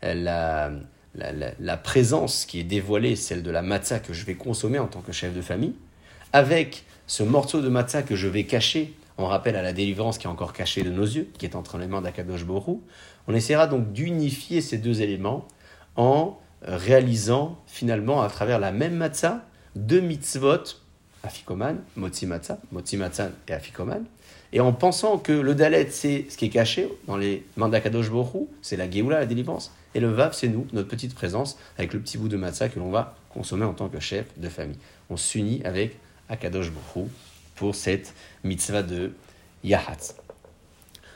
euh, 0.04 0.14
la, 0.14 0.72
la, 1.16 1.52
la, 1.58 1.78
présence 1.78 2.46
qui 2.46 2.60
est 2.60 2.64
dévoilée, 2.64 3.16
celle 3.16 3.44
de 3.44 3.52
la 3.52 3.62
matzah 3.62 4.00
que 4.00 4.14
je 4.14 4.26
vais 4.26 4.36
consommer 4.36 4.80
en 4.80 4.88
tant 4.88 5.02
que 5.02 5.12
chef 5.12 5.34
de 5.34 5.42
famille, 5.42 5.74
avec 6.34 6.84
ce 7.08 7.24
morceau 7.24 7.62
de 7.62 7.70
matzah 7.70 8.04
que 8.04 8.16
je 8.16 8.28
vais 8.28 8.44
cacher 8.44 8.94
on 9.18 9.26
rappelle 9.26 9.56
à 9.56 9.62
la 9.62 9.74
délivrance 9.74 10.18
qui 10.18 10.28
est 10.28 10.30
encore 10.30 10.54
cachée 10.54 10.84
de 10.84 10.92
nos 10.92 11.06
yeux, 11.06 11.28
qui 11.38 11.46
est 11.46 11.56
entre 11.56 11.78
les 11.78 11.88
mains 11.88 12.02
d'Akadosh 12.02 12.46
Borou. 12.46 12.84
On 13.28 13.34
essaiera 13.34 13.68
donc 13.68 13.92
d'unifier 13.92 14.62
ces 14.62 14.78
deux 14.78 15.02
éléments 15.02 15.48
en 15.96 16.38
réalisant 16.62 17.60
finalement 17.66 18.22
à 18.22 18.30
travers 18.30 18.60
la 18.60 18.72
même 18.72 18.96
matzah 18.96 19.44
deux 19.76 20.02
mitzvot, 20.02 20.64
afikoman, 21.24 21.78
motzi 21.96 22.26
matzah, 22.26 22.58
motzi 22.72 22.98
matzah 22.98 23.30
et 23.48 23.54
afikoman, 23.54 24.04
et 24.54 24.60
en 24.60 24.72
pensant 24.72 25.18
que 25.18 25.34
le 25.34 25.56
dalet 25.56 25.90
c'est 25.92 26.26
ce 26.30 26.38
qui 26.38 26.46
est 26.46 26.50
caché 26.50 26.88
dans 27.08 27.18
les 27.18 27.46
mains 27.58 27.70
d'Akadosh 27.70 28.10
Borou, 28.10 28.50
c'est 28.62 28.78
la 28.78 28.90
geoula, 28.90 29.20
la 29.20 29.26
délivrance, 29.26 29.72
et 29.96 30.00
le 30.00 30.10
vav 30.10 30.34
c'est 30.34 30.48
nous, 30.48 30.68
notre 30.74 30.88
petite 30.88 31.16
présence 31.16 31.58
avec 31.78 31.94
le 31.94 32.00
petit 32.00 32.18
bout 32.18 32.30
de 32.30 32.38
matzah 32.38 32.70
que 32.70 32.80
l'on 32.80 32.90
va 32.90 33.16
consommer 33.30 33.66
en 33.66 33.74
tant 33.74 33.90
que 33.90 34.00
chef 34.00 34.26
de 34.38 34.50
famille. 34.50 34.78
On 35.10 35.18
s'unit 35.18 35.62
avec 35.64 35.98
Akadosh 36.30 36.72
Borou 36.72 37.10
pour 37.56 37.76
cette 37.76 38.14
mitzvah 38.44 38.84
de 38.84 39.12
Yahatz. 39.64 40.16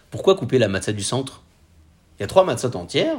Pourquoi 0.09 0.35
couper 0.35 0.57
la 0.57 0.67
matzah 0.67 0.91
du 0.91 1.03
centre? 1.03 1.41
Il 2.19 2.23
y 2.23 2.25
a 2.25 2.27
trois 2.27 2.43
matzahs 2.43 2.75
entières. 2.75 3.17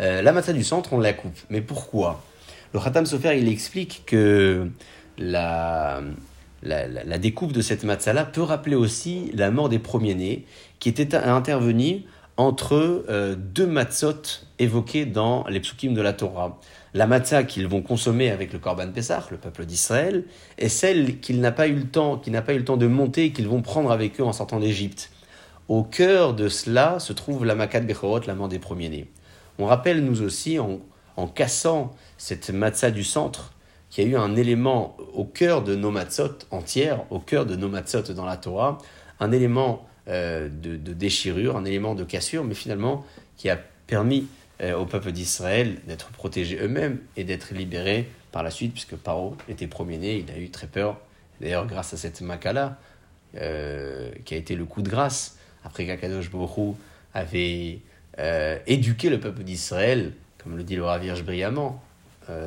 Euh, 0.00 0.22
la 0.22 0.32
matzah 0.32 0.52
du 0.52 0.62
centre, 0.62 0.92
on 0.92 1.00
la 1.00 1.12
coupe. 1.12 1.38
Mais 1.50 1.60
pourquoi? 1.60 2.22
Le 2.72 2.80
Khatam 2.80 3.06
Sofer, 3.06 3.36
il 3.38 3.48
explique 3.48 4.04
que 4.06 4.68
la, 5.18 6.00
découpe 7.18 7.52
de 7.52 7.60
cette 7.60 7.84
matzah-là 7.84 8.24
peut 8.24 8.42
rappeler 8.42 8.76
aussi 8.76 9.30
la 9.34 9.50
mort 9.50 9.68
des 9.68 9.78
premiers-nés 9.78 10.44
qui 10.78 10.88
était 10.88 11.14
intervenue 11.14 12.02
entre 12.36 13.04
euh, 13.08 13.34
deux 13.36 13.66
matzot 13.66 14.46
évoqués 14.58 15.06
dans 15.06 15.44
les 15.48 15.60
psukim 15.60 15.92
de 15.92 16.00
la 16.00 16.12
Torah 16.12 16.60
la 16.94 17.06
matzah 17.06 17.44
qu'ils 17.44 17.68
vont 17.68 17.82
consommer 17.82 18.30
avec 18.30 18.52
le 18.52 18.58
Korban 18.58 18.90
Pessah, 18.90 19.26
le 19.30 19.36
peuple 19.36 19.66
d'Israël, 19.66 20.24
est 20.56 20.68
celle 20.68 21.20
qu'il 21.20 21.40
n'a 21.40 21.52
pas 21.52 21.68
eu 21.68 21.74
le 21.74 21.86
temps, 21.86 22.18
qui 22.18 22.30
n'a 22.30 22.42
pas 22.42 22.54
eu 22.54 22.58
le 22.58 22.64
temps 22.64 22.76
de 22.76 22.86
monter 22.86 23.26
et 23.26 23.32
qu'ils 23.32 23.48
vont 23.48 23.62
prendre 23.62 23.90
avec 23.90 24.20
eux 24.20 24.24
en 24.24 24.32
sortant 24.32 24.58
d'Égypte. 24.58 25.10
Au 25.68 25.82
cœur 25.82 26.34
de 26.34 26.48
cela 26.48 26.98
se 26.98 27.12
trouve 27.12 27.44
la 27.44 27.54
Makat 27.54 27.80
Bechorot, 27.80 28.20
la 28.26 28.34
mort 28.34 28.48
des 28.48 28.58
premiers-nés. 28.58 29.06
On 29.58 29.66
rappelle 29.66 30.02
nous 30.02 30.22
aussi, 30.22 30.58
en 30.58 31.28
cassant 31.28 31.94
cette 32.16 32.50
matzah 32.50 32.90
du 32.90 33.04
centre, 33.04 33.52
qui 33.90 34.02
a 34.02 34.04
eu 34.04 34.16
un 34.16 34.36
élément 34.36 34.96
au 35.14 35.24
cœur 35.24 35.62
de 35.62 35.74
nos 35.74 35.90
matzot 35.90 36.46
entières, 36.50 37.04
au 37.10 37.18
cœur 37.18 37.46
de 37.46 37.56
nos 37.56 37.68
matzot 37.68 38.02
dans 38.14 38.26
la 38.26 38.36
Torah, 38.36 38.78
un 39.20 39.32
élément 39.32 39.86
euh, 40.08 40.48
de, 40.48 40.76
déchirure, 40.92 41.56
un 41.56 41.64
élément 41.64 41.94
de 41.94 42.04
cassure, 42.04 42.44
mais 42.44 42.54
finalement 42.54 43.04
qui 43.36 43.50
a 43.50 43.58
permis 43.86 44.26
euh, 44.60 44.74
au 44.76 44.86
peuple 44.86 45.12
d'Israël 45.12 45.76
d'être 45.86 46.08
protégés 46.08 46.58
eux-mêmes 46.60 46.98
et 47.16 47.24
d'être 47.24 47.54
libérés 47.54 48.08
par 48.32 48.42
la 48.42 48.50
suite, 48.50 48.72
puisque 48.72 48.96
Paro 48.96 49.36
était 49.48 49.66
premier-né, 49.66 50.24
il 50.26 50.30
a 50.34 50.38
eu 50.38 50.50
très 50.50 50.66
peur. 50.66 50.98
D'ailleurs, 51.40 51.66
grâce 51.66 51.94
à 51.94 51.96
cette 51.96 52.20
Makala, 52.20 52.78
euh, 53.36 54.10
qui 54.24 54.34
a 54.34 54.36
été 54.36 54.56
le 54.56 54.64
coup 54.64 54.82
de 54.82 54.88
grâce, 54.88 55.38
après 55.64 55.86
qu'Akadosh 55.86 56.30
Borou 56.30 56.76
avait 57.14 57.80
éduqué 58.66 59.10
le 59.10 59.20
peuple 59.20 59.44
d'Israël, 59.44 60.12
comme 60.42 60.56
le 60.56 60.64
dit 60.64 60.74
le 60.74 60.84
Ravirge 60.84 61.22
brillamment, 61.22 61.80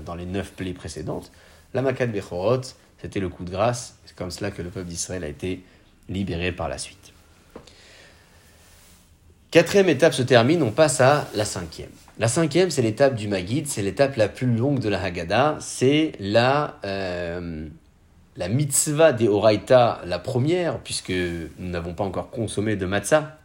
dans 0.05 0.15
les 0.15 0.25
neuf 0.25 0.51
plaies 0.51 0.73
précédentes, 0.73 1.31
la 1.73 1.81
Makat 1.81 2.07
Bechorot, 2.07 2.61
c'était 3.01 3.19
le 3.19 3.29
coup 3.29 3.43
de 3.43 3.51
grâce. 3.51 3.97
C'est 4.05 4.15
comme 4.15 4.31
cela 4.31 4.51
que 4.51 4.61
le 4.61 4.69
peuple 4.69 4.87
d'Israël 4.87 5.23
a 5.23 5.27
été 5.27 5.63
libéré 6.09 6.51
par 6.51 6.69
la 6.69 6.77
suite. 6.77 7.13
Quatrième 9.49 9.89
étape 9.89 10.13
se 10.13 10.21
termine, 10.21 10.63
on 10.63 10.71
passe 10.71 11.01
à 11.01 11.27
la 11.35 11.43
cinquième. 11.43 11.89
La 12.19 12.27
cinquième, 12.27 12.69
c'est 12.69 12.81
l'étape 12.81 13.15
du 13.15 13.27
Magid, 13.27 13.67
c'est 13.67 13.81
l'étape 13.81 14.15
la 14.15 14.29
plus 14.29 14.47
longue 14.47 14.79
de 14.79 14.87
la 14.87 15.01
Haggadah, 15.01 15.57
c'est 15.59 16.13
la, 16.19 16.79
euh, 16.85 17.67
la 18.37 18.47
mitzvah 18.47 19.11
des 19.11 19.27
Horaïta, 19.27 20.01
la 20.05 20.19
première, 20.19 20.79
puisque 20.79 21.11
nous 21.11 21.69
n'avons 21.69 21.93
pas 21.93 22.03
encore 22.03 22.29
consommé 22.29 22.75
de 22.75 22.85
matzah. 22.85 23.39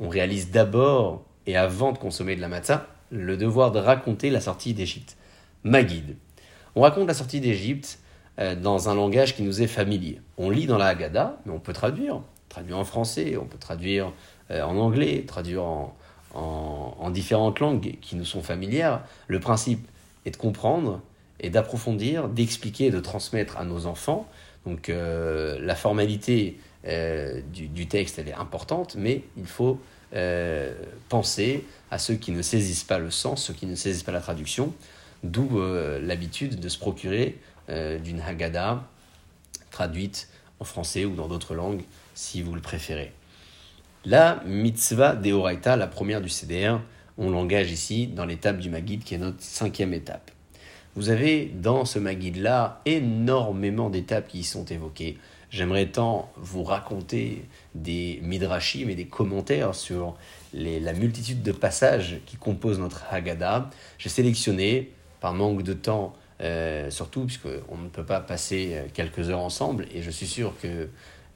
On 0.00 0.08
réalise 0.08 0.50
d'abord 0.50 1.22
et 1.46 1.56
avant 1.56 1.92
de 1.92 1.98
consommer 1.98 2.34
de 2.34 2.40
la 2.40 2.48
matzah, 2.48 2.86
le 3.10 3.36
devoir 3.36 3.70
de 3.70 3.78
raconter 3.78 4.30
la 4.30 4.40
sortie 4.40 4.74
d'Égypte. 4.74 5.16
Magid. 5.64 6.16
On 6.74 6.82
raconte 6.82 7.08
la 7.08 7.14
sortie 7.14 7.40
d'Égypte 7.40 7.98
euh, 8.38 8.54
dans 8.54 8.90
un 8.90 8.94
langage 8.94 9.34
qui 9.34 9.42
nous 9.42 9.62
est 9.62 9.66
familier. 9.66 10.20
On 10.36 10.50
lit 10.50 10.66
dans 10.66 10.76
la 10.76 10.88
Haggadah, 10.88 11.38
mais 11.46 11.52
on 11.52 11.58
peut 11.58 11.72
traduire. 11.72 12.20
Traduire 12.50 12.76
en 12.76 12.84
français, 12.84 13.38
on 13.40 13.46
peut 13.46 13.56
traduire 13.56 14.12
euh, 14.50 14.62
en 14.62 14.76
anglais, 14.76 15.24
traduire 15.26 15.62
en, 15.64 15.96
en, 16.34 17.10
différentes 17.10 17.60
langues 17.60 17.96
qui 18.02 18.14
nous 18.14 18.26
sont 18.26 18.42
familières. 18.42 19.00
Le 19.26 19.40
principe 19.40 19.88
est 20.26 20.32
de 20.32 20.36
comprendre 20.36 21.00
et 21.40 21.48
d'approfondir, 21.48 22.28
d'expliquer, 22.28 22.90
de 22.90 23.00
transmettre 23.00 23.56
à 23.56 23.64
nos 23.64 23.86
enfants. 23.86 24.28
Donc 24.66 24.90
euh, 24.90 25.58
la 25.62 25.74
formalité 25.74 26.58
du, 27.52 27.66
du, 27.66 27.88
texte, 27.88 28.20
elle 28.20 28.28
est 28.28 28.34
importante, 28.34 28.94
mais 28.96 29.24
il 29.36 29.46
faut 29.46 29.80
penser 31.08 31.64
à 31.90 31.98
ceux 31.98 32.14
qui 32.14 32.30
ne 32.30 32.42
saisissent 32.42 32.84
pas 32.84 32.98
le 32.98 33.10
sens, 33.10 33.44
ceux 33.44 33.54
qui 33.54 33.66
ne 33.66 33.74
saisissent 33.74 34.04
pas 34.04 34.12
la 34.12 34.20
traduction, 34.20 34.72
d'où 35.22 35.60
l'habitude 36.00 36.60
de 36.60 36.68
se 36.68 36.78
procurer 36.78 37.38
d'une 37.68 38.20
Haggadah 38.20 38.84
traduite 39.70 40.28
en 40.60 40.64
français 40.64 41.04
ou 41.04 41.14
dans 41.14 41.28
d'autres 41.28 41.54
langues, 41.54 41.82
si 42.14 42.42
vous 42.42 42.54
le 42.54 42.60
préférez. 42.60 43.12
La 44.04 44.42
mitzvah 44.46 45.16
deoraita, 45.16 45.76
la 45.76 45.86
première 45.86 46.20
du 46.20 46.28
CDR, 46.28 46.80
on 47.18 47.30
l'engage 47.30 47.72
ici 47.72 48.06
dans 48.06 48.24
l'étape 48.24 48.58
du 48.58 48.70
Magid 48.70 49.02
qui 49.02 49.14
est 49.14 49.18
notre 49.18 49.42
cinquième 49.42 49.92
étape. 49.92 50.30
Vous 50.94 51.10
avez 51.10 51.46
dans 51.46 51.84
ce 51.84 51.98
Magid-là 51.98 52.80
énormément 52.86 53.90
d'étapes 53.90 54.28
qui 54.28 54.38
y 54.40 54.44
sont 54.44 54.64
évoquées. 54.64 55.18
J'aimerais 55.50 55.86
tant 55.86 56.30
vous 56.36 56.64
raconter 56.64 57.44
des 57.74 58.18
midrashim 58.22 58.88
et 58.88 58.94
des 58.94 59.06
commentaires 59.06 59.74
sur 59.74 60.16
la 60.54 60.92
multitude 60.92 61.42
de 61.42 61.52
passages 61.52 62.20
qui 62.26 62.36
composent 62.36 62.78
notre 62.78 63.04
Haggadah. 63.10 63.68
J'ai 63.98 64.08
sélectionné, 64.08 64.92
par 65.26 65.34
manque 65.34 65.64
de 65.64 65.72
temps, 65.72 66.14
euh, 66.40 66.88
surtout 66.88 67.24
puisqu'on 67.24 67.78
ne 67.78 67.88
peut 67.88 68.04
pas 68.04 68.20
passer 68.20 68.74
euh, 68.74 68.82
quelques 68.94 69.28
heures 69.28 69.40
ensemble, 69.40 69.88
et 69.92 70.00
je 70.00 70.10
suis 70.12 70.28
sûr 70.28 70.52
que 70.62 70.88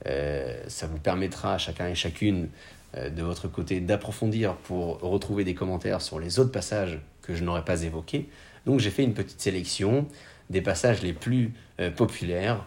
euh, 0.07 0.63
ça 0.67 0.87
vous 0.87 0.97
permettra 0.97 1.57
chacun 1.57 1.89
et 1.89 1.95
chacune 1.95 2.47
euh, 2.95 3.09
de 3.09 3.21
votre 3.21 3.49
côté 3.49 3.81
d'approfondir 3.81 4.53
pour 4.53 5.01
retrouver 5.01 5.43
des 5.43 5.55
commentaires 5.55 6.01
sur 6.01 6.21
les 6.21 6.39
autres 6.39 6.53
passages 6.53 6.99
que 7.21 7.35
je 7.35 7.43
n'aurais 7.43 7.65
pas 7.65 7.83
évoqués. 7.83 8.29
Donc 8.65 8.79
j'ai 8.79 8.91
fait 8.91 9.03
une 9.03 9.13
petite 9.13 9.41
sélection 9.41 10.05
des 10.49 10.61
passages 10.61 11.01
les 11.01 11.11
plus 11.11 11.53
populaires, 11.97 12.63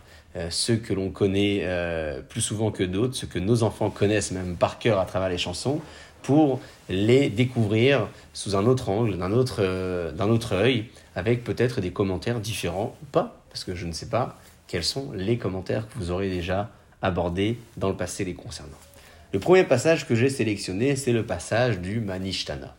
ceux 0.51 0.77
que 0.77 0.93
l'on 0.93 1.11
connaît 1.11 1.67
plus 2.29 2.41
souvent 2.43 2.71
que 2.71 2.83
d'autres, 2.83 3.15
ceux 3.15 3.27
que 3.27 3.39
nos 3.39 3.63
enfants 3.63 3.89
connaissent 3.89 4.33
même 4.33 4.57
par 4.57 4.79
cœur 4.79 4.99
à 4.99 5.07
travers 5.07 5.29
les 5.31 5.39
chansons, 5.39 5.81
pour 6.23 6.61
les 6.89 7.29
découvrir 7.29 8.09
sous 8.33 8.57
un 8.57 8.65
autre 8.67 8.89
angle, 8.89 9.19
d'un 9.19 9.33
autre, 9.33 9.61
d'un 10.13 10.29
autre 10.31 10.55
œil, 10.55 10.87
avec 11.15 11.45
peut-être 11.45 11.81
des 11.81 11.93
commentaires 11.93 12.41
différents 12.41 12.97
ou 13.03 13.07
pas, 13.07 13.43
parce 13.51 13.65
que 13.65 13.75
je 13.75 13.87
ne 13.87 13.93
sais 13.93 14.09
pas 14.09 14.39
quels 14.67 14.85
sont 14.85 15.13
les 15.13 15.39
commentaires 15.39 15.89
que 15.89 15.99
vous 15.99 16.11
aurez 16.11 16.29
déjà 16.29 16.71
abordés 17.03 17.59
dans 17.77 17.89
le 17.89 17.97
passé 17.97 18.25
les 18.25 18.35
concernant. 18.35 18.79
Le 19.33 19.39
premier 19.39 19.65
passage 19.65 20.07
que 20.07 20.15
j'ai 20.15 20.31
sélectionné, 20.31 20.97
c'est 20.97 21.13
le 21.13 21.27
passage 21.27 21.81
du 21.81 22.01
Manishtana. 22.01 22.75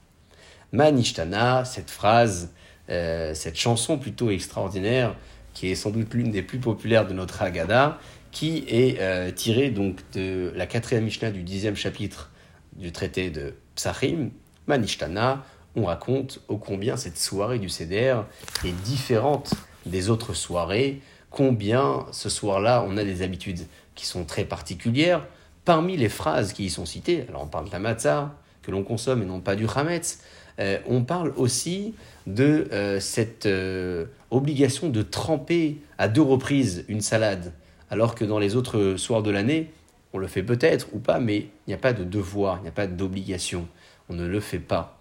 Manishtana, 0.71 1.65
cette 1.65 1.91
phrase, 1.91 2.52
euh, 2.89 3.34
cette 3.34 3.58
chanson 3.58 3.98
plutôt 3.98 4.30
extraordinaire, 4.32 5.15
qui 5.54 5.69
est 5.69 5.76
sans 5.76 5.89
doute 5.89 6.13
l'une 6.13 6.32
des 6.32 6.41
plus 6.41 6.60
populaires 6.60 7.08
de 7.08 7.13
notre 7.13 7.41
Haggadah, 7.41 8.00
qui 8.32 8.65
est 8.67 9.00
euh, 9.00 9.32
tirée 9.32 9.69
donc 9.69 10.00
de 10.13 10.52
la 10.56 10.65
quatrième 10.65 11.06
Mishnah 11.06 11.32
du 11.32 11.43
dixième 11.43 11.76
chapitre 11.76 12.32
du 12.76 12.91
traité 12.91 13.30
de 13.30 13.54
Psachim. 13.76 14.30
Manishtana, 14.67 15.45
on 15.76 15.86
raconte 15.86 16.42
ô 16.48 16.58
combien 16.58 16.98
cette 16.98 17.18
soirée 17.18 17.60
du 17.60 17.70
Seder 17.70 18.18
est 18.64 18.72
différente 18.84 19.54
des 19.86 20.10
autres 20.10 20.34
soirées, 20.34 21.02
combien 21.30 22.06
ce 22.12 22.30
soir-là 22.30 22.86
on 22.88 22.98
a 22.98 23.04
des 23.04 23.22
habitudes 23.22 23.66
qui 23.94 24.06
sont 24.06 24.26
très 24.26 24.46
particulières. 24.46 25.26
Parmi 25.64 25.98
les 25.98 26.10
phrases 26.10 26.54
qui 26.54 26.66
y 26.66 26.70
sont 26.70 26.86
citées, 26.86 27.26
alors 27.28 27.44
on 27.44 27.48
parle 27.48 27.68
de 27.68 27.72
la 27.72 27.80
matzah, 27.80 28.34
que 28.62 28.72
l'on 28.72 28.84
consomme 28.84 29.22
et 29.22 29.26
non 29.26 29.42
pas 29.42 29.56
du 29.56 29.68
chametz, 29.68 30.20
euh, 30.60 30.80
on 30.88 31.04
parle 31.04 31.34
aussi 31.36 31.96
de 32.28 32.68
euh, 32.72 33.00
cette 33.00 33.46
euh, 33.46 34.06
obligation 34.32 34.90
de 34.90 35.02
tremper 35.02 35.78
à 35.98 36.08
deux 36.08 36.22
reprises 36.22 36.86
une 36.88 37.02
salade, 37.02 37.54
alors 37.90 38.16
que 38.16 38.24
dans 38.26 38.40
les 38.40 38.56
autres 38.56 38.96
soirs 38.98 39.22
de 39.22 39.32
l'année, 39.32 39.72
on 40.14 40.18
le 40.18 40.28
fait 40.28 40.44
peut-être 40.44 40.88
ou 40.94 41.00
pas, 41.00 41.20
mais 41.20 41.38
il 41.40 41.50
n'y 41.68 41.74
a 41.74 41.78
pas 41.78 41.94
de 41.94 42.04
devoir, 42.04 42.58
il 42.60 42.64
n'y 42.64 42.70
a 42.70 42.72
pas 42.72 42.88
d'obligation, 42.88 43.68
on 44.10 44.14
ne 44.14 44.26
le 44.26 44.40
fait 44.40 44.60
pas. 44.60 44.98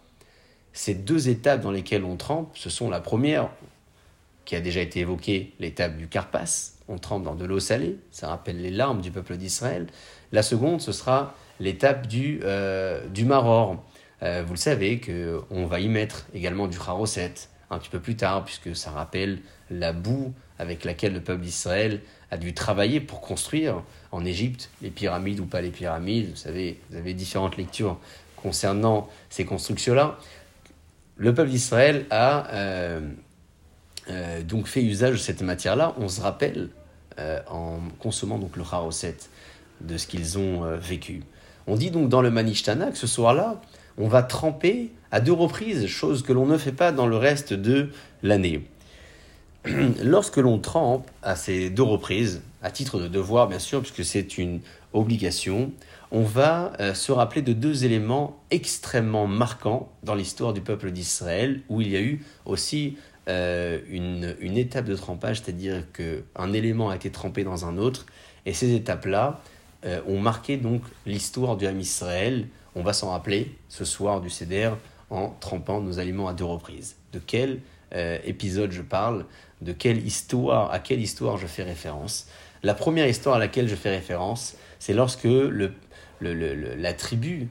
Ces 0.74 0.94
deux 0.94 1.28
étapes 1.28 1.60
dans 1.60 1.70
lesquelles 1.70 2.04
on 2.04 2.16
trempe, 2.16 2.50
ce 2.54 2.68
sont 2.68 2.90
la 2.90 3.00
première, 3.00 3.48
qui 4.44 4.56
a 4.56 4.60
déjà 4.60 4.80
été 4.80 5.00
évoquée, 5.00 5.54
l'étape 5.60 5.96
du 5.96 6.08
carpas, 6.08 6.74
on 6.88 6.98
trempe 6.98 7.22
dans 7.22 7.36
de 7.36 7.44
l'eau 7.44 7.60
salée, 7.60 7.96
ça 8.10 8.28
rappelle 8.28 8.60
les 8.60 8.70
larmes 8.70 9.00
du 9.00 9.10
peuple 9.10 9.36
d'Israël. 9.36 9.86
La 10.32 10.42
seconde, 10.42 10.82
ce 10.82 10.90
sera 10.92 11.34
l'étape 11.60 12.08
du, 12.08 12.40
euh, 12.42 13.06
du 13.06 13.24
maror. 13.24 13.82
Euh, 14.22 14.42
vous 14.44 14.52
le 14.52 14.58
savez 14.58 15.00
qu'on 15.00 15.66
va 15.66 15.78
y 15.78 15.88
mettre 15.88 16.26
également 16.34 16.66
du 16.66 16.76
haroset 16.76 17.34
un 17.70 17.78
petit 17.78 17.88
peu 17.88 18.00
plus 18.00 18.16
tard, 18.16 18.44
puisque 18.44 18.74
ça 18.76 18.90
rappelle 18.90 19.38
la 19.70 19.92
boue 19.92 20.34
avec 20.58 20.84
laquelle 20.84 21.14
le 21.14 21.20
peuple 21.20 21.42
d'Israël 21.42 22.00
a 22.32 22.36
dû 22.36 22.52
travailler 22.52 23.00
pour 23.00 23.20
construire 23.20 23.82
en 24.10 24.24
Égypte 24.24 24.70
les 24.82 24.90
pyramides 24.90 25.38
ou 25.38 25.46
pas 25.46 25.60
les 25.60 25.70
pyramides. 25.70 26.30
Vous 26.30 26.36
savez, 26.36 26.80
vous 26.90 26.96
avez 26.96 27.14
différentes 27.14 27.56
lectures 27.56 27.98
concernant 28.44 29.08
ces 29.30 29.46
constructions-là. 29.46 30.18
Le 31.16 31.32
peuple 31.32 31.50
d'Israël 31.50 32.06
a 32.10 32.48
euh, 32.52 33.00
euh, 34.10 34.42
donc 34.42 34.66
fait 34.66 34.82
usage 34.82 35.12
de 35.12 35.18
cette 35.18 35.42
matière-là, 35.42 35.94
on 35.98 36.08
se 36.08 36.20
rappelle 36.20 36.70
euh, 37.18 37.40
en 37.48 37.78
consommant 38.00 38.38
donc 38.38 38.56
le 38.56 38.64
haroset 38.64 39.16
de 39.80 39.96
ce 39.96 40.06
qu'ils 40.06 40.38
ont 40.38 40.76
vécu. 40.76 41.22
On 41.66 41.76
dit 41.76 41.90
donc 41.90 42.08
dans 42.08 42.20
le 42.20 42.30
Manishtana 42.30 42.90
que 42.90 42.98
ce 42.98 43.06
soir-là, 43.06 43.60
on 43.96 44.08
va 44.08 44.22
tremper 44.22 44.90
à 45.12 45.20
deux 45.20 45.32
reprises, 45.32 45.86
chose 45.86 46.22
que 46.22 46.32
l'on 46.32 46.46
ne 46.46 46.58
fait 46.58 46.72
pas 46.72 46.90
dans 46.90 47.06
le 47.06 47.16
reste 47.16 47.52
de 47.52 47.90
l'année. 48.22 48.66
Lorsque 50.02 50.38
l'on 50.38 50.58
trempe 50.58 51.08
à 51.22 51.36
ces 51.36 51.70
deux 51.70 51.82
reprises, 51.82 52.42
à 52.62 52.70
titre 52.70 52.98
de 52.98 53.06
devoir 53.06 53.46
bien 53.46 53.60
sûr, 53.60 53.80
puisque 53.80 54.04
c'est 54.04 54.36
une 54.38 54.60
obligation, 54.92 55.72
on 56.10 56.22
va 56.22 56.72
se 56.94 57.12
rappeler 57.12 57.42
de 57.42 57.52
deux 57.52 57.84
éléments 57.84 58.42
extrêmement 58.50 59.26
marquants 59.26 59.92
dans 60.02 60.14
l'histoire 60.14 60.52
du 60.52 60.60
peuple 60.60 60.90
d'Israël, 60.90 61.62
où 61.68 61.80
il 61.80 61.88
y 61.88 61.96
a 61.96 62.00
eu 62.00 62.24
aussi 62.44 62.96
euh, 63.26 63.80
une, 63.88 64.58
étape 64.58 64.84
de 64.84 64.94
trempage, 64.94 65.40
c'est-à-dire 65.40 65.84
qu'un 65.92 66.52
élément 66.52 66.90
a 66.90 66.96
été 66.96 67.10
trempé 67.10 67.42
dans 67.42 67.64
un 67.64 67.78
autre, 67.78 68.04
et 68.44 68.52
ces 68.52 68.74
étapes-là 68.74 69.40
euh, 69.86 70.00
ont 70.06 70.20
marqué 70.20 70.58
donc 70.58 70.82
l'histoire 71.06 71.56
du 71.56 71.66
Ham 71.66 71.80
Israël. 71.80 72.48
On 72.74 72.82
va 72.82 72.92
s'en 72.92 73.10
rappeler 73.10 73.56
ce 73.68 73.86
soir 73.86 74.20
du 74.20 74.28
Seder 74.28 74.72
en 75.08 75.30
trempant 75.40 75.80
nos 75.80 75.98
aliments 75.98 76.28
à 76.28 76.34
deux 76.34 76.44
reprises. 76.44 76.96
De 77.12 77.18
quel 77.18 77.60
euh, 77.94 78.18
épisode 78.24 78.72
je 78.72 78.82
parle? 78.82 79.24
De 79.62 79.72
quelle 79.72 80.06
histoire 80.06 80.70
À 80.70 80.78
quelle 80.78 81.00
histoire 81.00 81.38
je 81.38 81.46
fais 81.46 81.62
référence? 81.62 82.28
La 82.62 82.74
première 82.74 83.06
histoire 83.06 83.36
à 83.36 83.38
laquelle 83.38 83.68
je 83.68 83.74
fais 83.74 83.90
référence, 83.90 84.56
c'est 84.78 84.94
lorsque 84.94 85.24
le, 85.24 85.72
la 86.32 86.92
tribu, 86.92 87.48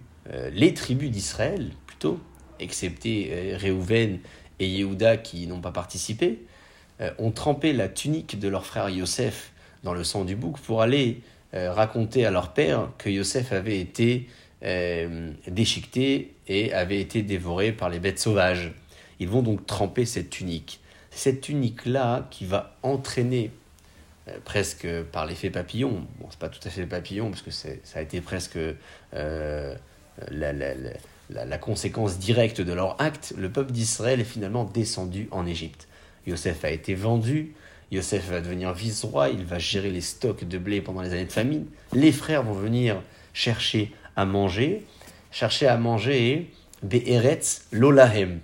les 0.52 0.74
tribus 0.74 1.12
d'Israël 1.12 1.72
plutôt, 1.86 2.20
excepté 2.60 3.56
Réhouven 3.56 4.20
et 4.60 4.68
Yehuda 4.68 5.18
qui 5.18 5.48
n'ont 5.48 5.62
pas 5.62 5.72
participé, 5.72 6.40
euh, 7.02 7.12
ont 7.18 7.32
trempé 7.32 7.74
la 7.74 7.88
tunique 7.88 8.40
de 8.40 8.48
leur 8.48 8.66
frère 8.66 8.90
Yosef 8.90 9.52
dans 9.84 9.94
le 9.94 10.04
sang 10.04 10.26
du 10.26 10.36
bouc 10.36 10.60
pour 10.60 10.82
aller 10.82 11.22
euh, 11.54 11.72
raconter 11.72 12.26
à 12.26 12.32
leur 12.32 12.54
père 12.54 12.90
que 12.98 13.10
Yosef 13.10 13.52
avait 13.52 13.80
été 13.80 14.28
euh, 14.64 15.32
déchiqueté 15.48 16.36
et 16.48 16.72
avait 16.72 17.00
été 17.00 17.24
dévoré 17.24 17.72
par 17.72 17.90
les 17.90 18.00
bêtes 18.00 18.20
sauvages. 18.20 18.72
Ils 19.20 19.28
vont 19.28 19.42
donc 19.42 19.66
tremper 19.66 20.06
cette 20.06 20.30
tunique. 20.30 20.82
Cette 21.10 21.42
tunique-là 21.42 22.28
qui 22.30 22.46
va 22.46 22.78
entraîner 22.84 23.52
presque 24.46 24.88
par 25.12 25.26
l'effet 25.26 25.50
papillon. 25.50 26.06
Bon, 26.20 26.28
c'est 26.30 26.40
pas 26.40 26.50
tout 26.50 26.66
à 26.66 26.70
fait 26.70 26.86
papillon 26.86 27.30
parce 27.30 27.42
que 27.42 27.52
ça 27.52 27.70
a 27.96 28.02
été 28.02 28.22
presque 28.22 28.58
la, 29.14 30.54
la, 31.30 31.58
conséquence 31.58 32.20
directe 32.20 32.62
de 32.62 32.74
leur 32.74 33.02
acte. 33.02 33.34
Le 33.38 33.50
peuple 33.50 33.72
d'Israël 33.72 34.20
est 34.20 34.26
finalement 34.26 34.64
descendu 34.64 35.28
en 35.32 35.46
Égypte. 35.46 35.88
Yosef 36.26 36.64
a 36.64 36.70
été 36.70 36.96
vendu, 36.96 37.54
Yosef 37.92 38.30
va 38.30 38.42
devenir 38.42 38.74
vice-roi, 38.74 39.30
il 39.30 39.44
va 39.44 39.60
gérer 39.60 39.92
les 39.92 40.02
stocks 40.02 40.48
de 40.48 40.58
blé 40.58 40.82
pendant 40.82 41.02
les 41.02 41.12
années 41.12 41.26
de 41.26 41.32
famine. 41.32 41.66
Les 41.92 42.12
frères 42.12 42.44
vont 42.44 42.54
venir 42.54 43.02
chercher 43.34 43.94
à 44.16 44.26
manger, 44.26 44.86
chercher 45.32 45.68
à 45.68 45.78
manger 45.78 46.50
Be'eretz 46.82 47.66
Lolahem. 47.72 48.40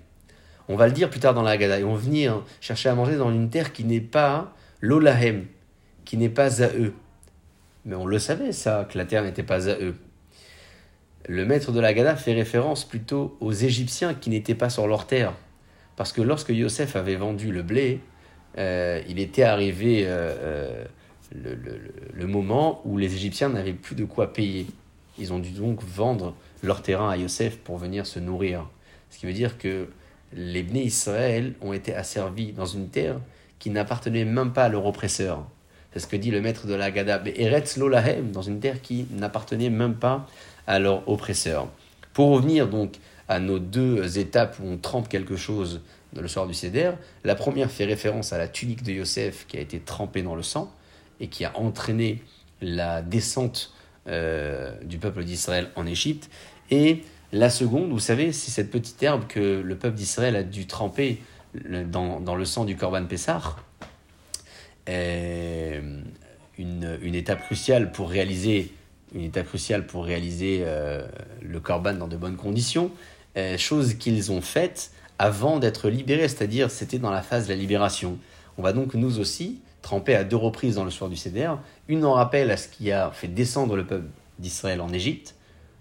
On 0.68 0.76
va 0.76 0.88
le 0.88 0.94
dire 0.94 1.10
plus 1.10 1.20
tard 1.20 1.34
dans 1.34 1.42
la 1.42 1.52
Haggadah. 1.52 1.80
Ils 1.80 1.86
vont 1.86 1.96
venir 1.96 2.44
chercher 2.62 2.90
à 2.90 2.96
manger 2.96 3.16
dans 3.16 3.32
une 3.32 3.50
terre 3.50 3.74
qui 3.74 3.84
n'est 3.84 4.02
pas 4.02 4.54
Lolahem, 4.82 5.46
qui 6.10 6.18
n'est 6.18 6.28
pas 6.28 6.64
à 6.64 6.70
eux. 6.70 6.96
Mais 7.86 7.94
on 7.94 8.08
le 8.08 8.18
savait, 8.18 8.52
ça, 8.52 8.88
que 8.92 8.98
la 8.98 9.06
terre 9.06 9.22
n'était 9.22 9.44
pas 9.44 9.70
à 9.70 9.76
eux. 9.76 9.96
Le 11.28 11.46
maître 11.46 11.72
de 11.72 11.80
la 11.80 11.90
Haggadah 11.90 12.16
fait 12.16 12.34
référence 12.34 12.84
plutôt 12.84 13.38
aux 13.42 13.52
Égyptiens 13.52 14.16
qui 14.16 14.32
n'étaient 14.32 14.56
pas 14.56 14.72
sur 14.72 14.88
leur 14.88 15.06
terre. 15.06 15.36
Parce 15.98 16.12
que 16.12 16.24
lorsque 16.24 16.50
Yosef 16.50 16.96
avait 16.96 17.16
vendu 17.16 17.52
le 17.52 17.62
blé, 17.62 18.00
euh, 18.58 19.04
il 19.08 19.20
était 19.20 19.44
arrivé 19.44 20.06
euh, 20.08 20.86
euh, 21.36 21.56
le, 22.16 22.26
moment 22.26 22.82
où 22.86 22.98
les 22.98 23.14
Égyptiens 23.14 23.50
n'avaient 23.50 23.74
plus 23.74 23.94
de 23.94 24.04
quoi 24.04 24.34
payer. 24.34 24.66
Ils 25.20 25.32
ont 25.32 25.38
dû 25.38 25.52
donc 25.52 25.84
vendre 25.84 26.34
leur 26.64 26.82
terrain 26.82 27.12
à 27.12 27.18
Yosef 27.18 27.60
pour 27.60 27.78
venir 27.78 28.08
se 28.08 28.18
nourrir. 28.18 28.68
Ce 29.12 29.20
qui 29.20 29.28
veut 29.28 29.34
dire 29.34 29.60
que 29.60 29.90
les 30.34 30.64
Bnei 30.64 30.86
Israël 30.86 31.54
ont 31.62 31.72
été 31.72 31.94
asservis 31.94 32.52
dans 32.52 32.66
une 32.66 32.90
terre 32.90 33.22
qui 33.60 33.70
n'appartenait 33.70 34.26
même 34.26 34.54
pas 34.54 34.64
à 34.64 34.70
leur 34.70 34.88
oppresseur. 34.88 35.46
C'est 35.94 36.00
ce 36.00 36.08
que 36.08 36.16
dit 36.16 36.32
le 36.32 36.42
maître 36.42 36.68
de 36.68 36.74
la 36.74 36.92
Gada. 36.92 37.22
Eretz 37.36 37.78
Lolahem, 37.78 38.32
dans 38.32 38.42
une 38.42 38.60
terre 38.60 38.82
qui 38.82 39.08
n'appartenait 39.12 39.70
même 39.70 39.96
pas 39.96 40.28
à 40.68 40.80
leur 40.80 41.08
oppresseur. 41.10 41.68
Pour 42.14 42.30
revenir 42.30 42.68
donc 42.68 43.00
à 43.28 43.40
nos 43.40 43.60
deux 43.60 44.18
étapes 44.18 44.58
où 44.60 44.68
on 44.68 44.78
trempe 44.78 45.08
quelque 45.08 45.36
chose 45.36 45.82
dans 46.14 46.22
le 46.22 46.28
soir 46.28 46.48
du 46.48 46.54
Seder. 46.54 46.92
La 47.24 47.36
première 47.36 47.70
fait 47.72 47.86
référence 47.86 48.34
à 48.34 48.38
la 48.38 48.48
tunique 48.48 48.84
de 48.84 48.92
Yosef 48.92 49.46
qui 49.48 49.58
a 49.58 49.62
été 49.62 49.80
trempée 49.80 50.24
dans 50.24 50.36
le 50.36 50.44
sang 50.44 50.74
et 51.20 51.28
qui 51.28 51.46
a 51.46 51.58
entraîné 51.58 52.24
la 52.62 53.02
descente 53.02 53.74
euh, 54.08 54.76
du 54.84 54.98
peuple 54.98 55.24
d'Israël 55.24 55.70
en 55.76 55.86
Égypte. 55.86 56.30
Et 56.72 57.04
la 57.32 57.50
seconde, 57.50 57.92
vous 57.92 58.00
savez, 58.00 58.32
c'est 58.32 58.52
cette 58.52 58.72
petite 58.72 59.02
herbe 59.04 59.28
que 59.28 59.62
le 59.62 59.78
peuple 59.78 59.96
d'Israël 59.96 60.36
a 60.36 60.44
dû 60.44 60.66
tremper 60.66 61.22
dans, 61.64 62.20
dans, 62.20 62.36
le 62.36 62.46
sang 62.46 62.66
du 62.66 62.76
Corban 62.76 63.06
Pessar. 63.06 63.64
Une, 66.58 67.00
une, 67.02 67.16
étape 67.16 67.42
cruciale 67.46 67.92
pour 67.94 68.10
réaliser 68.10 68.74
une 69.14 69.24
étape 69.24 69.48
cruciale 69.48 69.86
pour 69.86 70.06
réaliser 70.06 70.62
euh, 70.64 71.08
le 71.42 71.60
Corban 71.60 71.94
dans 71.94 72.08
de 72.08 72.18
bonnes 72.18 72.36
conditions. 72.36 72.92
Euh, 73.38 73.58
chose 73.58 73.96
qu'ils 73.96 74.32
ont 74.32 74.42
faite 74.42 74.92
avant 75.18 75.60
d'être 75.60 75.90
libérés, 75.90 76.28
c'est-à-dire 76.28 76.72
c'était 76.72 77.00
dans 77.00 77.12
la 77.12 77.22
phase 77.22 77.46
de 77.48 77.54
la 77.54 77.60
libération. 77.60 78.18
On 78.58 78.62
va 78.62 78.74
donc 78.74 78.94
nous 78.94 79.20
aussi 79.20 79.62
tremper 79.82 80.16
à 80.16 80.24
deux 80.24 80.36
reprises 80.36 80.76
dans 80.76 80.84
le 80.84 80.92
soir 80.92 81.10
du 81.10 81.16
Seder, 81.16 81.52
une 81.88 82.04
en 82.06 82.14
rappel 82.14 82.52
à 82.52 82.58
ce 82.58 82.68
qui 82.68 82.92
a 82.92 83.12
fait 83.12 83.28
descendre 83.28 83.76
le 83.76 83.86
peuple 83.86 84.08
d'Israël 84.40 84.82
en 84.82 84.92
Égypte, 84.92 85.36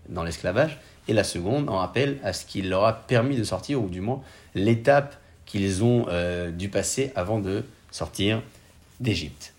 dans 0.09 0.23
l'esclavage, 0.23 0.79
et 1.09 1.13
la 1.13 1.25
seconde 1.25 1.69
en 1.69 1.79
rappel 1.79 2.19
à 2.23 2.33
ce 2.33 2.47
qui 2.47 2.63
leur 2.63 2.85
a 2.85 2.93
permis 2.93 3.37
de 3.37 3.45
sortir, 3.45 3.83
ou 3.83 3.89
du 3.89 4.01
moins 4.01 4.21
l'étape 4.55 5.17
qu'ils 5.47 5.83
ont 5.83 6.07
euh, 6.09 6.51
dû 6.51 6.69
passer 6.69 7.13
avant 7.17 7.41
de 7.41 7.65
sortir 7.91 8.43
d'Égypte. 9.01 9.55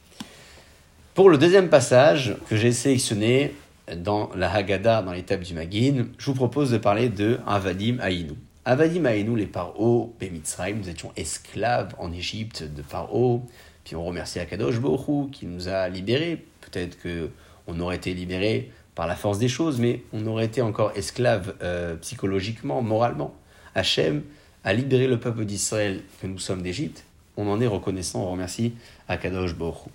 Pour 1.14 1.30
le 1.30 1.38
deuxième 1.38 1.70
passage 1.70 2.36
que 2.50 2.56
j'ai 2.56 2.72
sélectionné, 2.72 3.54
dans 3.98 4.30
la 4.36 4.52
Haggadah, 4.54 5.02
dans 5.02 5.12
l'étape 5.12 5.42
du 5.42 5.54
Magin, 5.54 6.06
je 6.18 6.26
vous 6.26 6.34
propose 6.34 6.72
de 6.72 6.78
parler 6.78 7.10
de 7.10 7.40
Avadim 7.48 7.98
Aïnou. 8.00 8.38
Avadim 8.66 9.06
Aïnou, 9.06 9.36
les 9.36 9.48
Paro, 9.48 10.16
Bemitzraïm, 10.20 10.80
nous 10.80 10.90
étions 10.90 11.12
esclaves 11.16 11.96
en 11.98 12.12
Égypte 12.12 12.64
de 12.64 12.82
Paro, 12.82 13.44
puis 13.84 13.96
on 13.96 14.04
remercie 14.04 14.40
Akadosh 14.40 14.80
Borou 14.80 15.30
qui 15.32 15.46
nous 15.46 15.68
a 15.68 15.90
libérés. 15.90 16.46
Peut-être 16.62 17.00
que 17.00 17.30
on 17.68 17.80
aurait 17.80 17.96
été 17.96 18.14
libérés 18.14 18.72
par 18.96 19.08
la 19.08 19.16
force 19.16 19.40
des 19.40 19.48
choses, 19.48 19.80
mais 19.80 20.04
on 20.14 20.26
aurait 20.28 20.46
été 20.46 20.62
encore 20.62 20.92
esclaves 20.96 21.56
euh, 21.64 21.96
psychologiquement, 21.98 22.82
moralement. 22.82 23.34
Hachem 23.76 24.24
a 24.64 24.74
libéré 24.74 25.08
le 25.08 25.20
peuple 25.20 25.46
d'Israël 25.46 26.02
que 26.22 26.28
nous 26.28 26.40
sommes 26.40 26.62
d'Égypte. 26.62 27.06
On 27.40 27.48
en 27.50 27.62
est 27.62 27.68
reconnaissant, 27.68 28.24
on 28.24 28.32
remercie 28.32 28.74
Akadosh 29.08 29.56
Borou. 29.56 29.90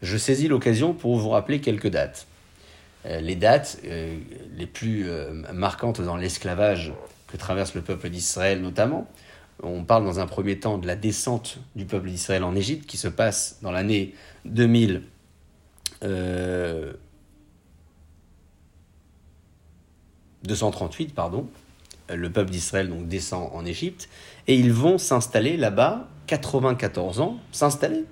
Je 0.00 0.16
saisis 0.16 0.46
l'occasion 0.46 0.94
pour 0.94 1.18
vous 1.18 1.30
rappeler 1.30 1.60
quelques 1.60 1.88
dates. 1.88 2.28
Euh, 3.04 3.20
les 3.20 3.34
dates 3.34 3.80
euh, 3.84 4.16
les 4.56 4.66
plus 4.66 5.10
euh, 5.10 5.42
marquantes 5.52 6.00
dans 6.00 6.16
l'esclavage 6.16 6.92
que 7.26 7.36
traverse 7.36 7.74
le 7.74 7.80
peuple 7.80 8.10
d'Israël 8.10 8.62
notamment. 8.62 9.08
On 9.64 9.82
parle 9.82 10.04
dans 10.04 10.20
un 10.20 10.26
premier 10.26 10.60
temps 10.60 10.78
de 10.78 10.86
la 10.86 10.94
descente 10.94 11.58
du 11.74 11.84
peuple 11.84 12.08
d'Israël 12.08 12.44
en 12.44 12.54
Égypte 12.54 12.86
qui 12.86 12.96
se 12.96 13.08
passe 13.08 13.58
dans 13.62 13.72
l'année 13.72 14.14
2000. 14.44 15.02
238, 20.44 21.12
pardon. 21.12 21.48
Le 22.08 22.30
peuple 22.30 22.52
d'Israël 22.52 22.88
donc 22.88 23.08
descend 23.08 23.50
en 23.52 23.64
Égypte 23.66 24.08
et 24.46 24.54
ils 24.54 24.72
vont 24.72 24.98
s'installer 24.98 25.56
là-bas 25.56 26.08
94 26.26 27.20
ans, 27.20 27.38
s'installer 27.52 28.04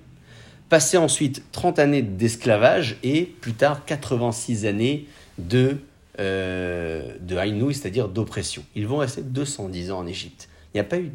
passer 0.71 0.97
ensuite 0.97 1.43
30 1.53 1.81
années 1.81 2.01
d'esclavage 2.01 2.97
et 3.03 3.25
plus 3.25 3.55
tard 3.55 3.85
86 3.85 4.65
années 4.67 5.07
de, 5.37 5.79
euh, 6.21 7.17
de 7.21 7.73
c'est-à-dire 7.73 8.09
d'oppression. 8.09 8.65
Ils 8.77 8.87
vont 8.87 8.99
rester 8.99 9.23
210 9.23 9.91
ans 9.91 9.99
en 9.99 10.07
Égypte. 10.07 10.49
Il 10.73 10.77
n'y 10.77 10.81
a 10.81 10.85
pas 10.85 10.99
eu 10.99 11.11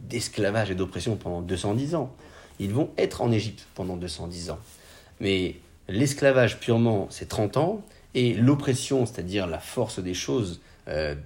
d'esclavage 0.00 0.70
et 0.70 0.76
d'oppression 0.76 1.16
pendant 1.16 1.42
210 1.42 1.96
ans. 1.96 2.14
Ils 2.60 2.72
vont 2.72 2.90
être 2.96 3.22
en 3.22 3.32
Égypte 3.32 3.66
pendant 3.74 3.96
210 3.96 4.50
ans. 4.50 4.60
Mais 5.20 5.56
l'esclavage 5.88 6.60
purement, 6.60 7.08
c'est 7.10 7.28
30 7.28 7.56
ans, 7.56 7.82
et 8.14 8.34
l'oppression, 8.34 9.04
c'est-à-dire 9.04 9.48
la 9.48 9.58
force 9.58 9.98
des 9.98 10.14
choses, 10.14 10.60
euh, 10.88 11.16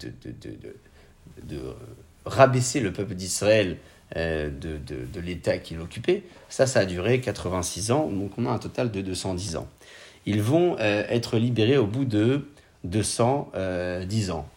de, 1.43 1.61
rabaisser 2.25 2.81
le 2.81 2.93
peuple 2.93 3.15
d'Israël 3.15 3.79
euh, 4.17 4.51
de, 4.51 4.77
de, 4.77 5.21
l'État 5.21 5.59
qu'il 5.59 5.79
occupait. 5.79 6.25
Ça, 6.49 6.67
ça 6.67 6.81
a 6.81 6.85
duré 6.85 7.21
86 7.21 7.93
ans, 7.93 8.09
donc 8.09 8.33
on 8.39 8.47
a 8.47 8.51
un 8.51 8.59
total 8.59 8.91
de 8.91 9.01
210 9.01 9.55
ans. 9.57 9.69
Ils 10.27 10.43
vont 10.43 10.77
euh, 10.81 11.05
être 11.09 11.37
libérés 11.39 11.77
au 11.77 11.87
bout 11.87 12.05
de 12.05 12.49
210 12.83 14.31
ans. 14.33 14.49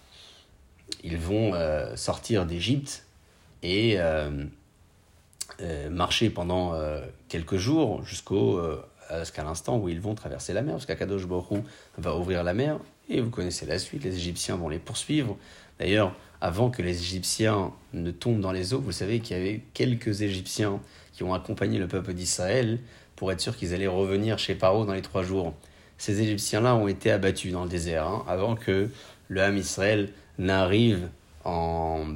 Ils 1.03 1.17
vont 1.17 1.53
euh, 1.53 1.95
sortir 1.95 2.47
d'Égypte 2.47 3.05
et 3.61 3.97
marcher 5.91 6.29
pendant 6.29 6.73
quelques 7.29 7.55
jours 7.55 8.03
jusqu'au 8.03 8.59
jusqu'à 9.19 9.43
l'instant 9.43 9.77
où 9.77 9.87
ils 9.87 10.01
vont 10.01 10.15
traverser 10.15 10.51
la 10.51 10.61
mer, 10.61 10.73
parce 10.73 10.85
qu'Akadosh 10.85 11.27
Borou 11.27 11.63
va 11.97 12.15
ouvrir 12.17 12.43
la 12.43 12.53
mer, 12.53 12.79
et 13.07 13.21
vous 13.21 13.29
connaissez 13.29 13.65
la 13.65 13.79
suite, 13.79 14.03
les 14.03 14.15
Égyptiens 14.15 14.57
vont 14.57 14.67
les 14.67 14.79
poursuivre. 14.79 15.37
D'ailleurs, 15.79 16.13
avant 16.43 16.69
que 16.69 16.81
les 16.81 17.01
Égyptiens 17.01 17.71
ne 17.93 18.11
tombent 18.11 18.41
dans 18.41 18.51
les 18.51 18.73
eaux, 18.73 18.81
vous 18.81 18.91
savez 18.91 19.21
qu'il 19.21 19.37
y 19.37 19.39
avait 19.39 19.61
quelques 19.73 20.23
Égyptiens 20.23 20.81
qui 21.13 21.23
ont 21.23 21.33
accompagné 21.33 21.79
le 21.79 21.87
peuple 21.87 22.13
d'Israël 22.13 22.79
pour 23.15 23.31
être 23.31 23.39
sûr 23.39 23.55
qu'ils 23.55 23.73
allaient 23.73 23.87
revenir 23.87 24.37
chez 24.37 24.53
Paro 24.53 24.83
dans 24.83 24.91
les 24.91 25.01
trois 25.01 25.23
jours. 25.23 25.53
Ces 25.97 26.19
Égyptiens-là 26.19 26.75
ont 26.75 26.89
été 26.89 27.11
abattus 27.11 27.53
dans 27.53 27.63
le 27.63 27.69
désert 27.69 28.05
hein, 28.05 28.25
avant 28.27 28.55
que 28.55 28.89
le 29.29 29.41
Ham 29.41 29.55
Israël 29.55 30.09
n'arrive 30.37 31.07
en 31.45 32.07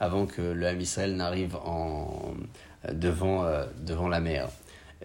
avant 0.00 0.26
que 0.26 0.42
le 0.42 0.66
Ham 0.66 0.80
Israël 0.80 1.14
n'arrive 1.14 1.54
en 1.54 2.34
devant 2.92 3.44
euh, 3.44 3.66
devant 3.86 4.08
la 4.08 4.18
mer. 4.18 4.48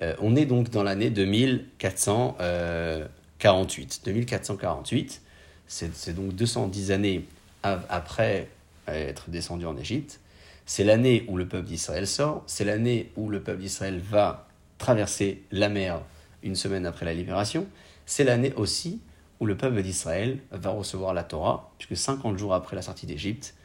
Euh, 0.01 0.15
on 0.19 0.35
est 0.35 0.47
donc 0.47 0.71
dans 0.71 0.81
l'année 0.81 1.11
2448. 1.11 4.01
2448, 4.05 5.21
c'est 5.67 6.15
donc 6.15 6.33
210 6.33 6.91
années 6.91 7.25
après 7.61 8.47
être 8.87 9.29
descendu 9.29 9.65
en 9.65 9.77
Égypte. 9.77 10.19
C'est 10.65 10.83
l'année 10.83 11.25
où 11.27 11.37
le 11.37 11.47
peuple 11.47 11.67
d'Israël 11.67 12.07
sort, 12.07 12.43
c'est 12.47 12.65
l'année 12.65 13.11
où 13.15 13.29
le 13.29 13.41
peuple 13.41 13.61
d'Israël 13.61 13.99
va 13.99 14.47
traverser 14.77 15.43
la 15.51 15.69
mer 15.69 16.01
une 16.43 16.55
semaine 16.55 16.85
après 16.85 17.05
la 17.05 17.13
libération, 17.13 17.67
c'est 18.05 18.23
l'année 18.23 18.53
aussi 18.55 19.01
où 19.39 19.45
le 19.45 19.57
peuple 19.57 19.81
d'Israël 19.81 20.39
va 20.51 20.69
recevoir 20.69 21.13
la 21.13 21.23
Torah, 21.23 21.71
puisque 21.77 21.97
50 21.97 22.37
jours 22.37 22.53
après 22.53 22.75
la 22.75 22.81
sortie 22.81 23.05
d'Égypte, 23.05 23.55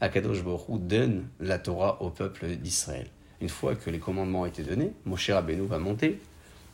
Akadosh 0.00 0.42
Baruch 0.42 0.80
donne 0.80 1.28
la 1.40 1.58
Torah 1.58 2.00
au 2.00 2.10
peuple 2.10 2.46
d'Israël. 2.56 3.06
Une 3.40 3.48
fois 3.48 3.74
que 3.74 3.90
les 3.90 3.98
commandements 3.98 4.42
ont 4.42 4.46
été 4.46 4.62
donnés, 4.62 4.92
Moshe 5.04 5.30
Rabbeinu 5.30 5.66
va 5.66 5.78
monter 5.78 6.20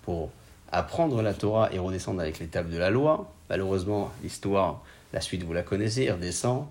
pour 0.03 0.31
apprendre 0.71 1.23
la 1.23 1.35
Torah 1.35 1.73
et 1.73 1.79
redescendre 1.79 2.21
avec 2.21 2.39
les 2.39 2.47
tables 2.47 2.71
de 2.71 2.79
la 2.79 2.91
loi. 2.91 3.33
Malheureusement, 3.49 4.13
l'histoire, 4.23 4.83
la 5.13 5.21
suite 5.21 5.43
vous 5.43 5.53
la 5.53 5.63
connaissez, 5.63 6.05
il 6.05 6.13
redescend, 6.13 6.67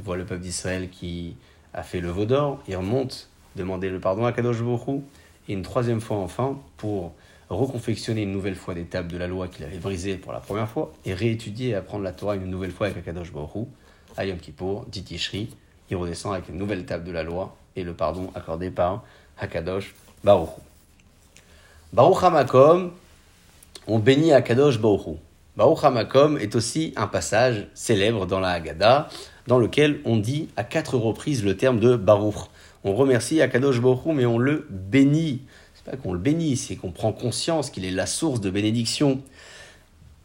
il 0.00 0.02
voit 0.02 0.16
le 0.16 0.24
peuple 0.24 0.40
d'Israël 0.40 0.88
qui 0.88 1.36
a 1.74 1.82
fait 1.82 2.00
le 2.00 2.08
veau 2.08 2.24
d'or, 2.24 2.62
il 2.66 2.74
remonte, 2.74 3.28
demander 3.54 3.90
le 3.90 4.00
pardon 4.00 4.24
à 4.24 4.32
Kadosh 4.32 4.62
Baruch 4.62 5.02
et 5.46 5.52
une 5.52 5.60
troisième 5.60 6.00
fois 6.00 6.16
enfin 6.16 6.58
pour 6.78 7.12
reconfectionner 7.50 8.22
une 8.22 8.32
nouvelle 8.32 8.54
fois 8.54 8.72
des 8.72 8.84
tables 8.84 9.12
de 9.12 9.18
la 9.18 9.26
loi 9.26 9.46
qu'il 9.48 9.62
avait 9.62 9.76
brisées 9.76 10.16
pour 10.16 10.32
la 10.32 10.40
première 10.40 10.70
fois 10.70 10.94
et 11.04 11.12
réétudier 11.12 11.70
et 11.70 11.74
apprendre 11.74 12.02
la 12.02 12.12
Torah 12.12 12.36
une 12.36 12.46
nouvelle 12.46 12.70
fois 12.70 12.86
avec 12.86 12.96
Akadosh 12.96 13.30
Baruch 13.30 13.66
à 14.16 14.24
Yom 14.24 14.38
Kippour, 14.38 14.86
Ditishri, 14.86 15.50
il 15.90 15.96
redescend 15.98 16.32
avec 16.32 16.48
une 16.48 16.56
nouvelle 16.56 16.86
table 16.86 17.04
de 17.04 17.12
la 17.12 17.22
loi 17.22 17.54
et 17.76 17.84
le 17.84 17.92
pardon 17.92 18.30
accordé 18.34 18.70
par 18.70 19.04
Hakadosh 19.38 19.94
Baruch 20.24 20.48
Baruch 21.92 22.22
Hamakom, 22.22 22.92
on 23.86 23.98
bénit 23.98 24.32
Akadosh 24.32 24.80
Baruch 24.80 25.18
Baruch 25.60 25.84
Hamakom 25.84 26.38
est 26.38 26.56
aussi 26.56 26.94
un 26.96 27.06
passage 27.06 27.66
célèbre 27.74 28.24
dans 28.24 28.40
la 28.40 28.48
Haggadah 28.48 29.10
dans 29.46 29.58
lequel 29.58 30.00
on 30.06 30.16
dit 30.16 30.48
à 30.56 30.64
quatre 30.64 30.96
reprises 30.96 31.44
le 31.44 31.54
terme 31.54 31.78
de 31.78 31.96
Baruch. 31.96 32.46
On 32.82 32.94
remercie 32.94 33.42
Akadosh 33.42 33.78
Baruch 33.78 34.06
mais 34.06 34.24
on 34.24 34.38
le 34.38 34.66
bénit 34.70 35.42
c'est 35.74 35.84
pas 35.84 35.98
qu'on 35.98 36.14
le 36.14 36.18
bénit, 36.18 36.56
c'est 36.56 36.76
qu'on 36.76 36.92
prend 36.92 37.12
conscience 37.12 37.68
qu'il 37.68 37.84
est 37.84 37.90
la 37.90 38.06
source 38.06 38.40
de 38.40 38.48
bénédiction. 38.48 39.20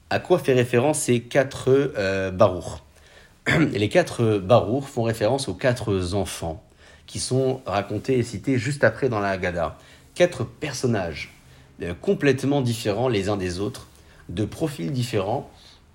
À 0.09 0.19
quoi 0.19 0.39
fait 0.39 0.53
référence 0.53 0.99
ces 0.99 1.19
quatre 1.19 1.65
euh, 1.67 2.31
barours 2.31 2.85
Les 3.73 3.89
quatre 3.89 4.37
barours 4.37 4.87
font 4.87 5.03
référence 5.03 5.49
aux 5.49 5.53
quatre 5.53 6.13
enfants 6.13 6.63
qui 7.07 7.19
sont 7.19 7.59
racontés 7.65 8.17
et 8.17 8.23
cités 8.23 8.57
juste 8.57 8.85
après 8.85 9.09
dans 9.09 9.19
la 9.19 9.31
Haggadah. 9.31 9.77
Quatre 10.13 10.45
personnages 10.45 11.33
euh, 11.81 11.93
complètement 11.93 12.61
différents 12.61 13.09
les 13.09 13.27
uns 13.27 13.35
des 13.35 13.59
autres, 13.59 13.89
de 14.29 14.45
profils 14.45 14.91
différents, 14.91 15.49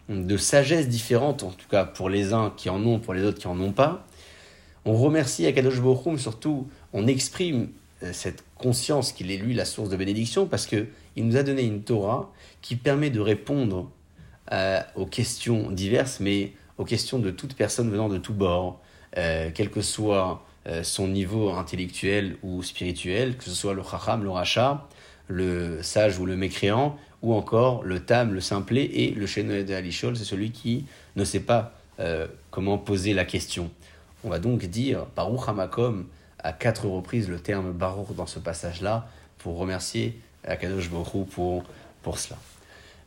de 0.09 0.37
sagesse 0.37 0.89
différente, 0.89 1.43
en 1.43 1.51
tout 1.51 1.69
cas 1.69 1.85
pour 1.85 2.09
les 2.09 2.33
uns 2.33 2.53
qui 2.57 2.69
en 2.69 2.85
ont, 2.85 2.99
pour 2.99 3.15
les 3.15 3.23
autres 3.23 3.39
qui 3.39 3.47
en 3.47 3.61
ont 3.61 3.73
pas. 3.73 4.07
On 4.85 4.95
remercie 4.95 5.47
Akadosh 5.47 5.81
mais 6.07 6.19
surtout 6.19 6.69
on 6.93 7.07
exprime 7.07 7.69
euh, 8.03 8.13
cette 8.13 8.45
conscience 8.57 9.13
qu'il 9.13 9.31
est 9.31 9.37
lui 9.37 9.55
la 9.55 9.65
source 9.65 9.91
de 9.91 9.97
bénédiction 9.97 10.47
parce 10.47 10.67
qu'il 10.67 10.87
nous 11.17 11.37
a 11.37 11.43
donné 11.43 11.63
une 11.63 11.83
Torah 11.83 12.31
qui 12.63 12.77
permet 12.77 13.11
de 13.11 13.21
répondre 13.21 13.91
euh, 14.53 14.81
aux 14.97 15.07
questions 15.07 15.71
diverses, 15.71 16.19
mais 16.21 16.53
aux 16.79 16.85
questions 16.85 17.19
de 17.19 17.31
toute 17.31 17.55
personne 17.55 17.91
venant 17.91 18.09
de 18.09 18.19
tous 18.19 18.33
bords, 18.33 18.81
euh, 19.17 19.51
quel 19.55 19.71
que 19.71 19.83
soit 19.83 20.45
son 20.83 21.09
niveau 21.09 21.51
intellectuel 21.51 22.37
ou 22.43 22.63
spirituel, 22.63 23.39
que 23.39 23.45
ce 23.45 23.51
soit 23.51 23.73
le 23.73 23.83
chacham, 23.83 24.23
le 24.23 24.31
racha, 24.31 24.87
le 25.27 25.83
sage 25.83 26.19
ou 26.19 26.27
le 26.27 26.37
mécréant, 26.37 26.99
ou 27.23 27.35
encore 27.35 27.83
le 27.85 28.01
tam, 28.01 28.33
le 28.33 28.41
simplet, 28.41 28.85
et 28.85 29.11
le 29.11 29.27
chenoë 29.27 29.65
de 29.65 29.75
Alishol, 29.75 30.17
c'est 30.17 30.25
celui 30.25 30.51
qui 30.51 30.87
ne 31.17 31.25
sait 31.25 31.41
pas 31.41 31.73
comment 32.51 32.79
poser 32.79 33.13
la 33.13 33.27
question. 33.27 33.71
On 34.25 34.31
va 34.31 34.39
donc 34.39 34.65
dire, 34.65 35.05
par 35.05 35.29
Hamakom, 35.49 36.07
à 36.43 36.53
quatre 36.53 36.87
reprises 36.87 37.29
le 37.29 37.39
terme 37.39 37.73
Baruch 37.73 38.15
dans 38.15 38.27
ce 38.27 38.39
passage-là 38.39 39.07
pour 39.39 39.59
remercier 39.59 40.19
Akadosh 40.45 40.91
Baruch 40.91 41.29
pour, 41.29 41.65
pour 42.03 42.19
cela. 42.19 42.39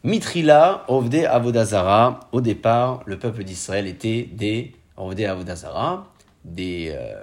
Mitrila, 0.03 0.85
Ovde 0.87 1.15
Avodazara, 1.15 2.27
au 2.31 2.41
départ, 2.41 3.03
le 3.05 3.17
peuple 3.17 3.43
d'Israël 3.43 3.87
était 3.87 4.23
des 4.23 4.73
Ovde 4.97 5.21
Avodazara, 5.21 6.11
des 6.43 6.91
euh, 6.91 7.13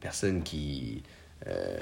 personnes 0.00 0.42
qui, 0.42 1.02
euh, 1.46 1.78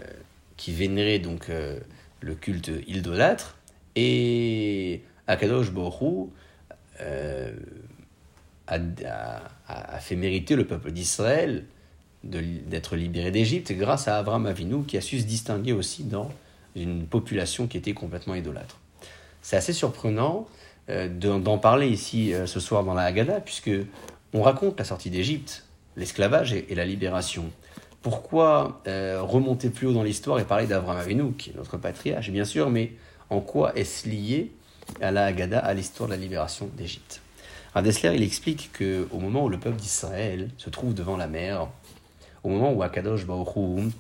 qui 0.57 0.73
vénéraient 0.73 1.19
donc 1.19 1.51
euh, 1.51 1.81
le 2.21 2.35
culte 2.35 2.71
idolâtre, 2.87 3.57
et 3.99 5.03
Akadosh 5.27 5.73
Baruch 5.73 6.31
a, 8.67 8.79
a, 9.69 9.99
fait 9.99 10.17
mériter 10.17 10.57
le 10.57 10.67
peuple 10.67 10.91
d'Israël 10.93 11.65
d'être 12.25 12.97
libéré 12.97 13.31
d'Égypte 13.31 13.73
grâce 13.73 14.09
à 14.09 14.19
Abraham 14.19 14.47
Avinu 14.47 14.85
qui 14.85 14.97
a 14.97 15.01
su 15.01 15.21
se 15.21 15.25
distinguer 15.25 15.73
aussi 15.73 16.05
dans 16.05 16.31
une 16.77 17.07
population 17.07 17.67
qui 17.67 17.77
était 17.77 17.95
complètement 17.95 18.35
idolâtre. 18.35 18.79
C'est 19.43 19.57
assez 19.57 19.73
surprenant 19.73 20.47
euh, 20.91 21.09
d'en 21.09 21.59
parler 21.59 21.89
ici 21.89 22.35
euh, 22.35 22.47
ce 22.47 22.61
soir 22.61 22.85
dans 22.85 22.95
la 22.95 23.03
Haggadah 23.03 23.41
puisque 23.41 23.71
on 24.33 24.43
raconte 24.43 24.79
la 24.79 24.85
sortie 24.85 25.11
d'Égypte, 25.11 25.65
l'esclavage 25.97 26.53
et, 26.53 26.75
la 26.75 26.85
libération. 26.85 27.45
Pourquoi 28.03 28.81
euh, 28.87 29.21
remonter 29.23 29.71
plus 29.71 29.87
haut 29.87 29.93
dans 29.93 30.03
l'histoire 30.03 30.39
et 30.39 30.45
parler 30.45 30.67
d'Abraham 30.67 30.99
Avinu 30.99 31.33
qui 31.33 31.51
est 31.51 31.57
notre 31.57 31.77
patriarche 31.77 32.31
bien 32.31 32.45
sûr, 32.45 32.71
mais 32.71 32.93
en 33.31 33.41
quoi 33.41 33.75
est-ce 33.77 34.09
lié 34.09 34.53
à 35.01 35.11
la 35.11 35.27
Haggadah, 35.27 35.59
à 35.59 35.75
l'histoire 35.75 36.09
de 36.09 36.15
la 36.15 36.21
libération 36.21 36.71
d'Égypte 36.77 37.21
Dessler, 37.83 38.15
il 38.15 38.23
explique 38.23 38.71
qu'au 38.77 39.19
moment 39.19 39.45
où 39.45 39.49
le 39.49 39.59
peuple 39.59 39.77
d'Israël 39.77 40.51
se 40.57 40.71
trouve 40.71 40.95
devant 40.95 41.17
la 41.17 41.29
mer, 41.29 41.69
au 42.43 42.49
moment 42.49 42.73
où 42.73 42.83
Akadosh 42.83 43.27
Baruch 43.27 43.93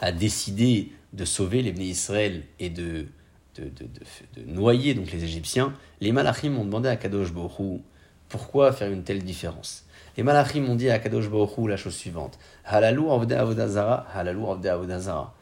a 0.00 0.12
décidé 0.12 0.92
de 1.12 1.24
sauver 1.24 1.62
les 1.62 1.72
Israël 1.84 2.44
et 2.58 2.70
de, 2.70 3.06
de, 3.56 3.64
de, 3.64 4.42
noyer 4.46 4.94
donc 4.94 5.10
les 5.10 5.24
Égyptiens, 5.24 5.72
les 6.00 6.12
Malachim 6.12 6.56
ont 6.56 6.64
demandé 6.64 6.88
à 6.88 6.92
Akadosh 6.92 7.32
Baruch 7.32 7.80
pourquoi 8.28 8.72
faire 8.72 8.90
une 8.90 9.02
telle 9.02 9.24
différence? 9.24 9.84
Les 10.16 10.22
Malachim 10.22 10.68
ont 10.68 10.76
dit 10.76 10.90
à 10.90 10.94
Akadosh 10.94 11.28
Baruch 11.28 11.68
la 11.68 11.76
chose 11.76 11.94
suivante 11.94 12.38
Halalou 12.64 13.10
avodazara, 13.10 14.06
halalou 14.14 14.50
avodazara. 14.50 15.34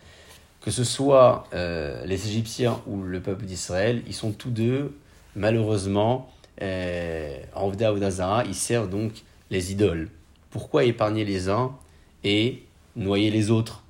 Que 0.61 0.71
ce 0.71 0.85
soit 0.85 1.47
euh, 1.55 2.05
les 2.07 2.27
Égyptiens 2.27 2.81
ou 2.87 3.03
le 3.03 3.21
peuple 3.21 3.45
d'Israël, 3.45 4.03
ils 4.07 4.15
sont 4.15 4.33
tous 4.33 4.51
deux, 4.51 4.99
malheureusement, 5.37 6.31
euh, 6.63 7.39
en 7.55 7.71
avodazara, 7.71 8.45
ils 8.45 8.55
servent 8.55 8.91
donc 8.91 9.13
les 9.51 9.73
idoles. 9.73 10.09
Pourquoi 10.51 10.85
épargner 10.85 11.25
les 11.25 11.49
uns 11.49 11.77
et 12.25 12.65
noyer 12.97 13.31
les 13.31 13.51
autres? 13.51 13.85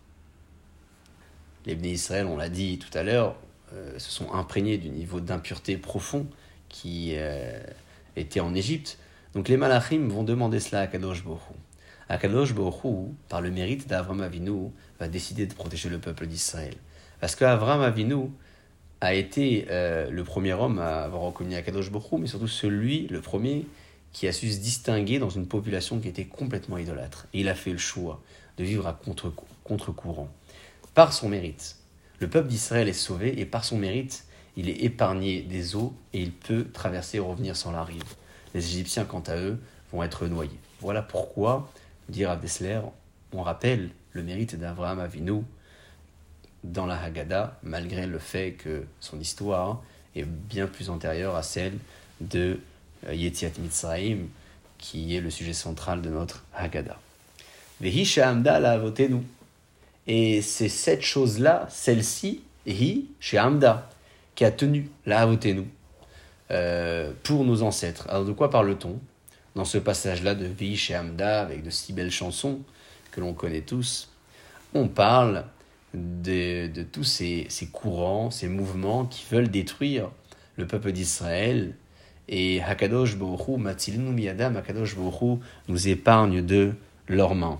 Les 1.65 1.75
Bnei 1.75 1.93
Israël, 1.93 2.27
on 2.27 2.37
l'a 2.37 2.49
dit 2.49 2.79
tout 2.79 2.97
à 2.97 3.03
l'heure, 3.03 3.37
euh, 3.73 3.99
se 3.99 4.11
sont 4.11 4.33
imprégnés 4.33 4.79
du 4.79 4.91
niveau 4.91 5.21
d'impureté 5.21 5.77
profond 5.77 6.27
qui 6.69 7.15
était 8.17 8.41
en 8.41 8.55
Égypte. 8.55 8.99
Donc 9.35 9.49
les 9.49 9.57
Malachim 9.57 10.09
vont 10.09 10.25
demander 10.25 10.61
cela 10.61 10.83
à 10.83 10.87
Kadosh 10.89 11.23
Borou. 11.23 11.55
Akadosh 12.09 12.55
Borou, 12.55 13.15
par 13.29 13.41
le 13.41 13.51
mérite 13.51 13.89
d'Avram 13.89 14.21
Avinu, 14.21 14.71
va 14.99 15.09
décider 15.09 15.47
de 15.47 15.55
protéger 15.55 15.89
le 15.89 15.99
peuple 15.99 16.27
d'Israël. 16.27 16.75
Parce 17.21 17.35
qu'Avram 17.35 17.83
Avinu 17.83 18.31
a 19.01 19.15
été 19.15 19.67
euh, 19.71 20.11
le 20.11 20.25
premier 20.25 20.53
homme 20.55 20.79
à 20.79 21.03
avoir 21.03 21.23
reconnu 21.23 21.55
Akadosh 21.55 21.91
Borou, 21.91 22.19
mais 22.19 22.27
surtout 22.27 22.49
celui, 22.49 23.07
le 23.09 23.21
premier, 23.21 23.67
qui 24.13 24.27
a 24.27 24.33
su 24.33 24.51
se 24.51 24.59
distinguer 24.59 25.19
dans 25.19 25.29
une 25.29 25.47
population 25.47 26.01
qui 26.01 26.09
était 26.09 26.25
complètement 26.25 26.79
idolâtre. 26.79 27.27
Et 27.35 27.41
il 27.41 27.49
a 27.49 27.55
fait 27.55 27.73
le 27.73 27.79
choix 27.79 28.23
de 28.57 28.65
vivre 28.65 28.87
à 28.87 28.99
contre-courant. 29.65 30.29
par 30.95 31.13
son 31.13 31.29
mérite, 31.29 31.77
le 32.21 32.29
peuple 32.29 32.49
d'Israël 32.49 32.89
est 32.89 32.95
sauvé 32.95 33.39
et 33.39 33.45
par 33.45 33.65
son 33.65 33.77
mérite, 33.77 34.25
il 34.57 34.71
est 34.71 34.85
épargné 34.85 35.43
des 35.43 35.77
eaux 35.77 35.95
et 36.15 36.23
il 36.23 36.33
peut 36.33 36.67
traverser 36.73 37.19
et 37.19 37.21
revenir 37.21 37.57
sans 37.57 37.73
la 37.73 37.85
rive. 37.85 38.03
Les 38.55 38.65
Égyptiens, 38.67 39.05
quant 39.05 39.23
à 39.27 39.37
eux, 39.37 39.59
vont 39.93 40.03
être 40.03 40.27
noyés. 40.27 40.59
Voilà 40.81 41.03
pourquoi, 41.03 41.71
dire 42.09 42.31
à 42.31 42.37
Dessler, 42.37 42.81
on 43.33 43.43
rappelle 43.43 43.91
le 44.17 44.23
mérite 44.23 44.57
d'Abraham 44.57 44.99
Avinu 44.99 45.43
dans 46.65 46.87
la 46.87 47.01
Haggadah, 47.01 47.59
malgré 47.63 48.07
le 48.07 48.19
fait 48.19 48.53
que 48.53 48.85
son 48.99 49.21
histoire 49.21 49.83
est 50.17 50.25
bien 50.25 50.67
plus 50.67 50.91
antérieure 50.91 51.37
à 51.37 51.43
celle 51.43 51.75
de 52.21 52.59
euh, 53.07 53.15
Yetiat 53.15 53.51
Mitzrayim, 53.59 54.29
qui 54.79 55.15
est 55.15 55.21
le 55.21 55.31
sujet 55.31 55.53
central 55.53 56.03
de 56.03 56.09
notre 56.09 56.43
Haggadah. 56.55 56.99
Vehi 57.81 58.05
la 58.17 58.79
nous. 58.79 59.25
Et 60.07 60.41
c'est 60.41 60.69
cette 60.69 61.03
chose-là, 61.03 61.67
celle-ci, 61.69 62.43
Hi 62.67 63.07
Sheamda, 63.21 63.91
qui 64.35 64.45
a 64.45 64.51
tenu 64.51 64.89
la 65.05 65.27
nous 65.27 65.67
euh, 66.51 67.13
pour 67.23 67.45
nos 67.45 67.63
ancêtres. 67.63 68.09
Alors 68.09 68.25
de 68.25 68.33
quoi 68.33 68.51
parle-t-on 68.51 68.99
dans 69.55 69.65
ce 69.65 69.79
passage-là 69.79 70.35
de 70.35 70.47
Vehi 70.47 70.77
Sheamda, 70.77 71.43
avec 71.43 71.63
de 71.63 71.71
si 71.71 71.93
belles 71.93 72.11
chansons 72.11 72.61
que 73.17 73.21
l'on 73.23 73.33
connaît 73.33 73.63
tous 73.63 74.11
On 74.75 74.89
parle 74.89 75.47
de, 75.95 76.67
de 76.67 76.83
tous 76.83 77.05
ces, 77.05 77.47
ces 77.49 77.67
courants, 77.67 78.31
ces 78.31 78.47
mouvements 78.47 79.07
qui 79.07 79.25
veulent 79.31 79.49
détruire 79.49 80.11
le 80.57 80.67
peuple 80.67 80.93
d'Israël 80.93 81.75
et 82.29 82.63
Hakadosh 82.63 83.17
Bohu, 83.17 83.57
Matzilinu 83.57 84.11
Miyadam, 84.11 84.57
Hakadosh 84.57 84.97
Bohu 84.97 85.39
nous 85.69 85.89
épargne 85.89 86.45
de 86.45 86.73
leurs 87.09 87.35
mains. 87.35 87.59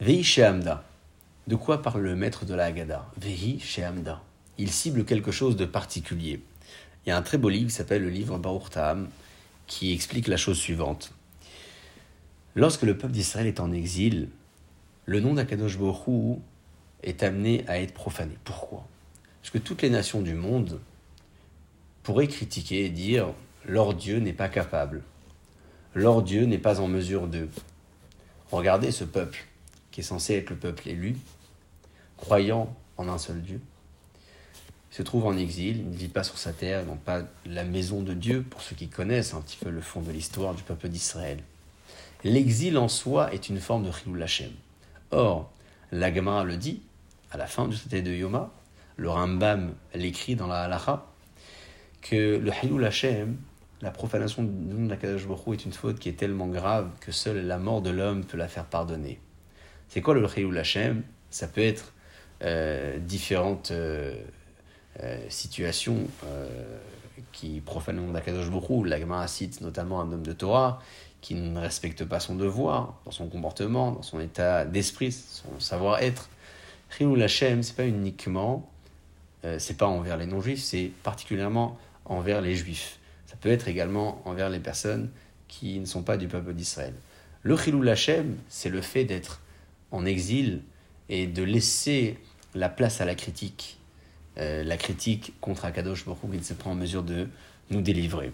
Vehi 0.00 0.22
Shehamda. 0.22 0.84
De 1.48 1.56
quoi 1.56 1.82
parle 1.82 2.02
le 2.02 2.14
maître 2.14 2.44
de 2.44 2.54
la 2.54 2.66
Haggadah? 2.66 3.10
Vehi 3.20 3.58
Shehamda. 3.58 4.22
Il 4.58 4.70
cible 4.70 5.04
quelque 5.04 5.32
chose 5.32 5.56
de 5.56 5.64
particulier. 5.64 6.40
Il 7.04 7.08
y 7.08 7.12
a 7.12 7.16
un 7.16 7.22
très 7.22 7.38
beau 7.38 7.48
livre 7.48 7.70
qui 7.70 7.74
s'appelle 7.74 8.02
le 8.02 8.10
livre 8.10 8.38
Baruch 8.38 8.70
Ta'am 8.70 9.08
qui 9.66 9.92
explique 9.92 10.28
la 10.28 10.36
chose 10.36 10.58
suivante. 10.58 11.12
Lorsque 12.58 12.82
le 12.82 12.98
peuple 12.98 13.12
d'Israël 13.12 13.46
est 13.46 13.60
en 13.60 13.70
exil, 13.70 14.30
le 15.06 15.20
nom 15.20 15.34
d'Akadosh 15.34 15.78
Borou 15.78 16.42
est 17.04 17.22
amené 17.22 17.64
à 17.68 17.80
être 17.80 17.94
profané. 17.94 18.36
Pourquoi? 18.42 18.84
Parce 19.40 19.50
que 19.50 19.58
toutes 19.58 19.80
les 19.80 19.90
nations 19.90 20.22
du 20.22 20.34
monde 20.34 20.80
pourraient 22.02 22.26
critiquer 22.26 22.84
et 22.84 22.88
dire 22.88 23.32
leur 23.64 23.94
Dieu 23.94 24.18
n'est 24.18 24.32
pas 24.32 24.48
capable, 24.48 25.04
leur 25.94 26.20
Dieu 26.20 26.46
n'est 26.46 26.58
pas 26.58 26.80
en 26.80 26.88
mesure 26.88 27.28
de. 27.28 27.48
Regardez 28.50 28.90
ce 28.90 29.04
peuple, 29.04 29.46
qui 29.92 30.00
est 30.00 30.02
censé 30.02 30.34
être 30.34 30.50
le 30.50 30.56
peuple 30.56 30.88
élu, 30.88 31.14
croyant 32.16 32.74
en 32.96 33.06
un 33.06 33.18
seul 33.18 33.40
Dieu, 33.40 33.60
se 34.90 35.04
trouve 35.04 35.26
en 35.26 35.36
exil, 35.36 35.76
il 35.76 35.90
ne 35.90 35.96
vit 35.96 36.08
pas 36.08 36.24
sur 36.24 36.38
sa 36.38 36.52
terre, 36.52 36.84
non 36.86 36.96
pas 36.96 37.22
la 37.46 37.62
maison 37.62 38.02
de 38.02 38.14
Dieu, 38.14 38.42
pour 38.42 38.62
ceux 38.62 38.74
qui 38.74 38.88
connaissent 38.88 39.32
un 39.32 39.42
petit 39.42 39.58
peu 39.58 39.70
le 39.70 39.80
fond 39.80 40.00
de 40.00 40.10
l'histoire 40.10 40.56
du 40.56 40.64
peuple 40.64 40.88
d'Israël. 40.88 41.38
L'exil 42.24 42.76
en 42.78 42.88
soi 42.88 43.32
est 43.32 43.48
une 43.48 43.60
forme 43.60 43.84
de 43.84 43.92
Chilul 43.92 44.20
Hashem. 44.20 44.50
Or, 45.12 45.52
l'Agma 45.92 46.42
le 46.42 46.56
dit, 46.56 46.82
à 47.30 47.36
la 47.36 47.46
fin 47.46 47.68
du 47.68 47.76
traité 47.76 48.02
de 48.02 48.10
Yoma, 48.10 48.50
le 48.96 49.08
Rambam 49.08 49.72
l'écrit 49.94 50.34
dans 50.34 50.48
la 50.48 50.62
Halacha, 50.62 51.06
que 52.02 52.38
le 52.38 52.50
Chilul 52.50 52.84
Hashem, 52.84 53.36
la 53.82 53.92
profanation 53.92 54.42
du 54.42 54.74
nom 54.74 54.86
de 54.86 54.90
la 54.90 55.54
est 55.54 55.64
une 55.64 55.72
faute 55.72 56.00
qui 56.00 56.08
est 56.08 56.18
tellement 56.18 56.48
grave 56.48 56.90
que 57.00 57.12
seule 57.12 57.46
la 57.46 57.58
mort 57.58 57.82
de 57.82 57.90
l'homme 57.90 58.24
peut 58.24 58.36
la 58.36 58.48
faire 58.48 58.64
pardonner. 58.64 59.20
C'est 59.88 60.00
quoi 60.00 60.14
le 60.14 60.26
Chilul 60.26 60.58
Hashem? 60.58 61.04
Ça 61.30 61.46
peut 61.46 61.60
être 61.60 61.92
euh, 62.42 62.98
différentes 62.98 63.70
euh, 63.70 64.16
euh, 65.04 65.20
situations 65.28 66.08
qui 67.30 67.60
profanent 67.60 67.96
le 67.96 68.02
nom 68.02 68.12
d'Akadosh 68.12 68.50
Baruch 68.50 68.86
L'Agma 68.86 69.26
cite 69.28 69.60
notamment 69.60 70.00
un 70.00 70.12
homme 70.12 70.22
de 70.22 70.32
Torah 70.32 70.80
qui 71.20 71.34
ne 71.34 71.58
respecte 71.58 72.04
pas 72.04 72.20
son 72.20 72.34
devoir, 72.34 73.00
dans 73.04 73.10
son 73.10 73.28
comportement, 73.28 73.92
dans 73.92 74.02
son 74.02 74.20
état 74.20 74.64
d'esprit, 74.64 75.12
son 75.12 75.58
savoir-être. 75.58 76.28
Chilul 76.96 77.22
Hashem, 77.22 77.62
c'est 77.62 77.76
pas 77.76 77.86
uniquement, 77.86 78.70
euh, 79.44 79.58
c'est 79.58 79.76
pas 79.76 79.86
envers 79.86 80.16
les 80.16 80.26
non-juifs, 80.26 80.62
c'est 80.62 80.90
particulièrement 81.02 81.78
envers 82.04 82.40
les 82.40 82.54
juifs. 82.54 82.98
Ça 83.26 83.36
peut 83.36 83.50
être 83.50 83.68
également 83.68 84.22
envers 84.24 84.48
les 84.48 84.60
personnes 84.60 85.10
qui 85.48 85.78
ne 85.78 85.86
sont 85.86 86.02
pas 86.02 86.16
du 86.16 86.28
peuple 86.28 86.54
d'Israël. 86.54 86.94
Le 87.42 87.56
Chilul 87.56 87.88
Hashem, 87.88 88.36
c'est 88.48 88.70
le 88.70 88.80
fait 88.80 89.04
d'être 89.04 89.40
en 89.90 90.06
exil 90.06 90.62
et 91.08 91.26
de 91.26 91.42
laisser 91.42 92.18
la 92.54 92.68
place 92.68 93.00
à 93.00 93.04
la 93.04 93.14
critique, 93.14 93.78
euh, 94.38 94.62
la 94.62 94.76
critique 94.76 95.34
contre 95.40 95.64
Akadosh 95.64 96.04
Baruch 96.04 96.30
qui 96.30 96.38
ne 96.38 96.42
se 96.42 96.54
prend 96.54 96.72
en 96.72 96.74
mesure 96.74 97.02
de 97.02 97.28
nous 97.70 97.80
délivrer. 97.80 98.32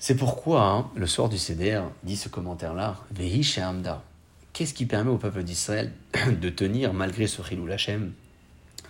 C'est 0.00 0.14
pourquoi 0.14 0.62
hein, 0.62 0.90
le 0.94 1.08
soir 1.08 1.28
du 1.28 1.38
Seder 1.38 1.82
dit 2.04 2.16
ce 2.16 2.28
commentaire-là, 2.28 2.96
Vehi 3.10 3.44
Amda. 3.60 4.04
Qu'est-ce 4.52 4.72
qui 4.72 4.86
permet 4.86 5.10
au 5.10 5.18
peuple 5.18 5.42
d'Israël 5.42 5.90
de 6.40 6.48
tenir 6.50 6.94
malgré 6.94 7.26
ce 7.26 7.42
Chilul 7.42 7.72
Hashem, 7.72 8.12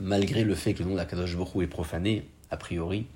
malgré 0.00 0.44
le 0.44 0.54
fait 0.54 0.74
que 0.74 0.82
le 0.82 0.90
nom 0.90 0.96
d'Akadosh 0.96 1.34
Baruch 1.34 1.62
est 1.62 1.66
profané, 1.66 2.28
a 2.50 2.59
priori 2.59 3.06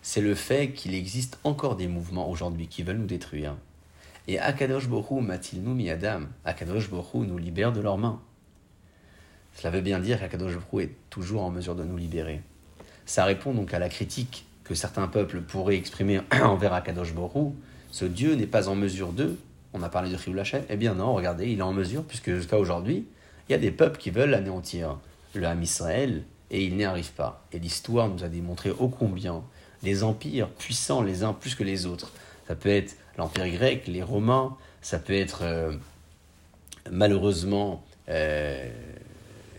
C'est 0.00 0.20
le 0.20 0.36
fait 0.36 0.70
qu'il 0.70 0.94
existe 0.94 1.40
encore 1.42 1.74
des 1.74 1.88
mouvements 1.88 2.30
aujourd'hui 2.30 2.68
qui 2.68 2.84
veulent 2.84 2.98
nous 2.98 3.06
détruire. 3.06 3.56
Et 4.28 4.38
Akadosh 4.38 4.88
Baruch 4.88 5.20
matil 5.20 5.60
Adam, 5.90 6.26
Akadosh 6.44 6.88
Baruch 6.88 7.26
nous 7.26 7.38
libère 7.38 7.72
de 7.72 7.80
leurs 7.80 7.98
mains. 7.98 8.20
Cela 9.56 9.70
veut 9.70 9.80
bien 9.80 9.98
dire 9.98 10.20
qu'Akadosh 10.20 10.54
Baruch 10.54 10.84
est 10.84 10.94
toujours 11.10 11.42
en 11.42 11.50
mesure 11.50 11.74
de 11.74 11.82
nous 11.82 11.96
libérer. 11.96 12.42
Ça 13.06 13.24
répond 13.24 13.52
donc 13.52 13.74
à 13.74 13.80
la 13.80 13.88
critique 13.88 14.46
que 14.70 14.76
certains 14.76 15.08
peuples 15.08 15.40
pourraient 15.40 15.74
exprimer 15.74 16.20
envers 16.44 16.72
Akadosh 16.72 17.12
Borou, 17.12 17.56
ce 17.90 18.04
Dieu 18.04 18.36
n'est 18.36 18.46
pas 18.46 18.68
en 18.68 18.76
mesure 18.76 19.12
d'eux. 19.12 19.36
On 19.72 19.82
a 19.82 19.88
parlé 19.88 20.12
de 20.12 20.16
Chilul 20.16 20.38
Hashem. 20.38 20.62
Eh 20.70 20.76
bien 20.76 20.94
non, 20.94 21.12
regardez, 21.12 21.50
il 21.50 21.58
est 21.58 21.62
en 21.62 21.72
mesure, 21.72 22.04
puisque 22.04 22.32
jusqu'à 22.32 22.56
aujourd'hui, 22.56 23.04
il 23.48 23.52
y 23.52 23.54
a 23.56 23.58
des 23.58 23.72
peuples 23.72 23.98
qui 23.98 24.10
veulent 24.10 24.32
anéantir 24.32 24.96
le 25.34 25.44
Ham 25.44 25.60
Israël 25.60 26.22
et 26.52 26.64
ils 26.64 26.76
n'y 26.76 26.84
arrivent 26.84 27.10
pas. 27.14 27.44
Et 27.52 27.58
l'histoire 27.58 28.08
nous 28.08 28.22
a 28.22 28.28
démontré 28.28 28.70
ô 28.70 28.86
combien 28.86 29.42
les 29.82 30.04
empires 30.04 30.48
puissants 30.48 31.02
les 31.02 31.24
uns 31.24 31.32
plus 31.32 31.56
que 31.56 31.64
les 31.64 31.86
autres, 31.86 32.12
ça 32.46 32.54
peut 32.54 32.68
être 32.68 32.96
l'Empire 33.18 33.48
grec, 33.48 33.88
les 33.88 34.04
Romains, 34.04 34.56
ça 34.82 35.00
peut 35.00 35.14
être 35.14 35.40
euh, 35.42 35.72
malheureusement 36.92 37.84
euh, 38.08 38.70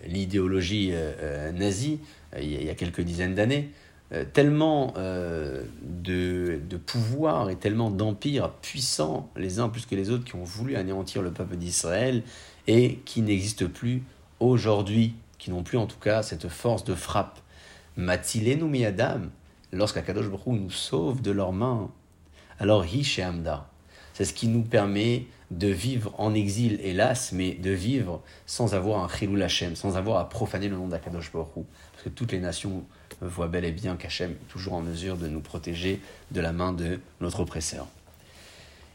l'idéologie 0.07 0.91
euh, 0.93 1.51
nazie 1.51 1.99
il 2.39 2.63
y 2.63 2.69
a 2.69 2.75
quelques 2.75 3.01
dizaines 3.01 3.35
d'années, 3.35 3.71
euh, 4.13 4.25
tellement 4.25 4.93
euh, 4.97 5.63
de, 5.81 6.59
pouvoir 6.85 7.49
et 7.49 7.55
tellement 7.55 7.89
d'empires 7.89 8.51
puissants, 8.61 9.29
les 9.37 9.59
uns 9.59 9.69
plus 9.69 9.85
que 9.85 9.95
les 9.95 10.09
autres, 10.09 10.25
qui 10.25 10.35
ont 10.35 10.43
voulu 10.43 10.75
anéantir 10.75 11.21
le 11.21 11.31
peuple 11.31 11.55
d'Israël 11.55 12.23
et 12.67 12.99
qui 13.05 13.21
n'existent 13.21 13.67
plus 13.67 14.03
aujourd'hui, 14.41 15.15
qui 15.37 15.49
n'ont 15.49 15.63
plus 15.63 15.77
en 15.77 15.85
tout 15.85 15.99
cas 15.99 16.23
cette 16.23 16.49
force 16.49 16.83
de 16.83 16.93
frappe. 16.93 17.39
Matilenu 17.95 18.65
mi 18.65 18.83
Adam, 18.83 19.21
lorsqu'Akadosh 19.71 20.27
Baruch 20.27 20.45
nous 20.47 20.71
sauve 20.71 21.21
de 21.21 21.31
leurs 21.31 21.53
mains, 21.53 21.89
alors 22.59 22.85
Hish 22.85 23.17
et 23.19 23.23
Amda. 23.23 23.69
C'est 24.13 24.25
ce 24.25 24.33
qui 24.33 24.47
nous 24.47 24.63
permet 24.63 25.25
de 25.51 25.67
vivre 25.67 26.13
en 26.17 26.33
exil, 26.33 26.79
hélas, 26.83 27.31
mais 27.31 27.53
de 27.53 27.71
vivre 27.71 28.21
sans 28.45 28.73
avoir 28.73 29.03
un 29.03 29.07
Chilul 29.07 29.41
Hashem, 29.41 29.75
sans 29.75 29.95
avoir 29.95 30.19
à 30.19 30.27
profaner 30.27 30.67
le 30.67 30.75
nom 30.75 30.87
d'Akadosh 30.87 31.31
Baruch 31.31 31.65
Parce 31.93 32.03
que 32.03 32.09
toutes 32.09 32.33
les 32.33 32.39
nations 32.39 32.83
voit 33.21 33.47
bel 33.47 33.65
et 33.65 33.71
bien 33.71 33.95
qu'Hachem 33.95 34.31
est 34.31 34.51
toujours 34.51 34.73
en 34.73 34.81
mesure 34.81 35.17
de 35.17 35.27
nous 35.27 35.41
protéger 35.41 36.01
de 36.31 36.41
la 36.41 36.51
main 36.51 36.73
de 36.73 36.99
notre 37.19 37.41
oppresseur. 37.41 37.87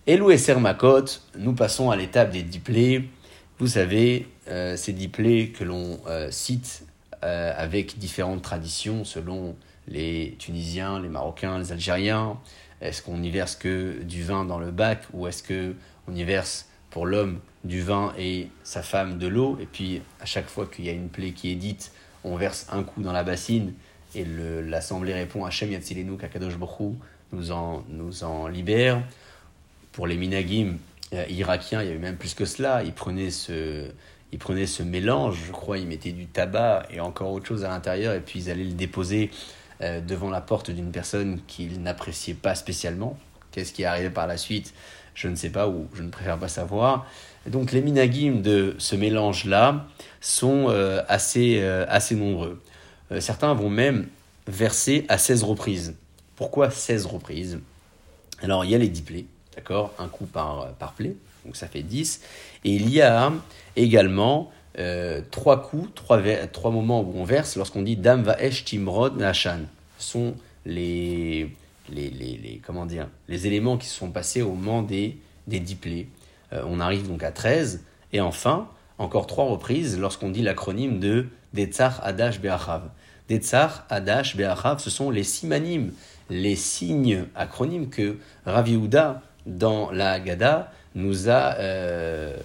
Elou 0.07 0.31
et 0.31 0.39
Sermakot, 0.39 1.05
nous 1.37 1.53
passons 1.53 1.91
à 1.91 1.97
l'étape 1.97 2.31
des 2.31 2.43
diplés. 2.43 3.09
Vous 3.59 3.67
savez, 3.67 4.29
euh, 4.49 4.77
ces 4.77 4.93
diplés 4.93 5.51
que 5.51 5.65
l'on 5.65 5.99
euh, 6.07 6.31
cite 6.31 6.85
euh, 7.25 7.53
avec 7.57 7.99
différentes 7.99 8.43
traditions 8.43 9.05
selon 9.05 9.57
les 9.89 10.37
Tunisiens, 10.39 11.01
les 11.01 11.09
Marocains, 11.09 11.59
les 11.59 11.73
Algériens. 11.73 12.39
Est-ce 12.81 13.03
qu'on 13.03 13.23
y 13.23 13.31
verse 13.31 13.57
que 13.57 14.03
du 14.03 14.23
vin 14.23 14.45
dans 14.45 14.59
le 14.59 14.71
bac 14.71 15.03
ou 15.13 15.27
est-ce 15.27 15.43
qu'on 15.43 16.15
y 16.15 16.25
verse 16.25 16.69
pour 16.91 17.07
l'homme 17.07 17.41
du 17.65 17.81
vin 17.81 18.13
et 18.19 18.49
sa 18.63 18.83
femme 18.83 19.19
de 19.19 19.27
l'eau? 19.27 19.59
Et 19.61 19.67
puis 19.67 20.03
à 20.21 20.27
chaque 20.27 20.47
fois 20.47 20.67
qu'il 20.67 20.85
y 20.85 20.89
a 20.89 20.93
une 20.93 21.09
plaie 21.09 21.33
qui 21.33 21.51
est 21.51 21.57
dite, 21.57 21.93
on 22.23 22.37
verse 22.37 22.67
un 22.71 22.83
coup 22.83 23.03
dans 23.03 23.13
la 23.13 23.25
bassine 23.25 23.73
et 24.17 24.25
l'Assemblée 24.25 25.13
répond 25.13 25.45
Hachem 25.45 25.71
Yatzilenu 25.71 26.17
Kakadosh 26.17 26.57
Bokhu 26.57 26.95
nous 27.33 27.53
en, 27.53 27.85
nous 27.89 28.25
en 28.25 28.49
libère. 28.49 29.03
Pour 29.93 30.07
les 30.07 30.17
Minagim 30.17 30.77
euh, 31.13 31.25
irakiens, 31.29 31.83
il 31.83 31.89
y 31.89 31.91
avait 31.91 31.99
même 31.99 32.17
plus 32.17 32.35
que 32.35 32.45
cela. 32.45 32.83
Ils 32.83 32.93
prenaient 32.93 33.31
ce, 33.31 33.89
ils 34.33 34.39
prenaient 34.39 34.67
ce 34.67 34.83
mélange, 34.83 35.43
je 35.47 35.53
crois, 35.53 35.79
ils 35.79 35.87
mettaient 35.87 36.13
du 36.13 36.27
tabac 36.27 36.87
et 36.91 37.01
encore 37.01 37.33
autre 37.33 37.47
chose 37.47 37.65
à 37.65 37.69
l'intérieur, 37.69 38.15
et 38.15 38.21
puis 38.21 38.41
ils 38.41 38.51
allaient 38.51 38.65
le 38.65 38.73
déposer 38.73 39.31
euh, 39.83 40.01
devant 40.01 40.31
la 40.31 40.41
porte 40.41 40.71
d'une 40.71 40.91
personne 40.91 41.41
qu'ils 41.47 41.83
n'appréciaient 41.83 42.35
pas 42.35 42.55
spécialement. 42.55 43.19
Qu'est-ce 43.53 43.73
qui 43.73 43.83
est 43.83 43.87
arrivé 43.87 44.11
par 44.11 44.27
la 44.27 44.37
suite 44.37 44.75
Je 45.15 45.29
ne 45.29 45.37
sais 45.37 45.51
pas 45.51 45.69
ou 45.69 45.89
je 45.95 46.03
ne 46.03 46.11
préfère 46.11 46.39
pas 46.39 46.49
savoir. 46.49 47.07
Donc 47.47 47.73
les 47.73 47.81
minagim 47.81 48.41
de 48.43 48.75
ce 48.79 48.97
mélange-là 48.97 49.87
sont 50.21 50.67
euh, 50.69 51.03
assez, 51.09 51.63
assez 51.63 52.17
nombreux. 52.17 52.61
Euh, 53.13 53.21
certains 53.21 53.55
vont 53.55 53.71
même 53.71 54.09
verser 54.47 55.05
à 55.09 55.19
16 55.19 55.43
reprises. 55.43 55.95
Pourquoi 56.37 56.71
16 56.71 57.07
reprises? 57.07 57.59
Alors, 58.43 58.65
il 58.65 58.71
y 58.71 58.75
a 58.75 58.79
les 58.79 58.89
10 58.89 59.03
plaies, 59.03 59.25
d'accord? 59.55 59.95
Un 59.99 60.09
coup 60.09 60.27
par, 60.27 60.73
par 60.75 60.95
donc 61.47 61.57
ça 61.57 61.69
fait 61.69 61.83
10. 61.83 62.21
Et 62.65 62.73
il 62.75 62.91
y 62.91 63.01
a 63.01 63.33
également 63.77 64.51
euh, 64.79 65.23
trois 65.31 65.63
coups, 65.63 65.89
trois, 65.95 66.21
trois 66.53 66.71
moments 66.71 67.01
où 67.01 67.15
on 67.17 67.25
verse 67.25 67.57
lorsqu'on 67.57 67.83
dit 67.83 67.97
Dam 67.97 68.23
Vaesh 68.23 68.65
Timrod 68.65 69.17
Nachan. 69.17 69.61
Ce 69.99 70.11
sont 70.11 70.35
les, 70.67 71.51
les, 71.89 72.11
les, 72.11 72.61
comment 72.65 72.85
dire, 72.85 73.09
les 73.29 73.47
éléments 73.47 73.79
qui 73.79 73.87
se 73.87 73.97
sont 73.97 74.11
passés 74.11 74.43
au 74.43 74.53
moment 74.53 74.83
des, 74.83 75.17
des 75.47 75.61
10 75.61 75.75
plaies. 75.77 76.09
Euh, 76.53 76.63
on 76.67 76.81
arrive 76.81 77.09
donc 77.09 77.23
à 77.23 77.33
13. 77.33 77.85
Et 78.13 78.21
enfin, 78.21 78.69
encore 78.99 79.27
trois 79.27 79.47
reprises 79.47 79.99
lorsqu'on 79.99 80.31
dit 80.31 80.43
l'acronyme 80.43 81.01
de 81.01 81.27
Detzar 81.55 82.01
Adash 82.05 82.41
Be'achav. 82.41 82.91
Detzar 83.29 83.87
Adash 83.91 84.37
Be'achav, 84.37 84.79
ce 84.79 84.91
sont 84.91 85.11
les 85.11 85.25
simanim, 85.25 85.93
les 86.31 86.57
signes 86.57 87.25
acronymes 87.35 87.89
que 87.89 88.19
Rav 88.45 88.69
dans 89.47 89.91
la 89.91 90.21
Gada, 90.21 90.73
nous 90.95 91.29
a, 91.29 91.55
euh, 91.59 92.37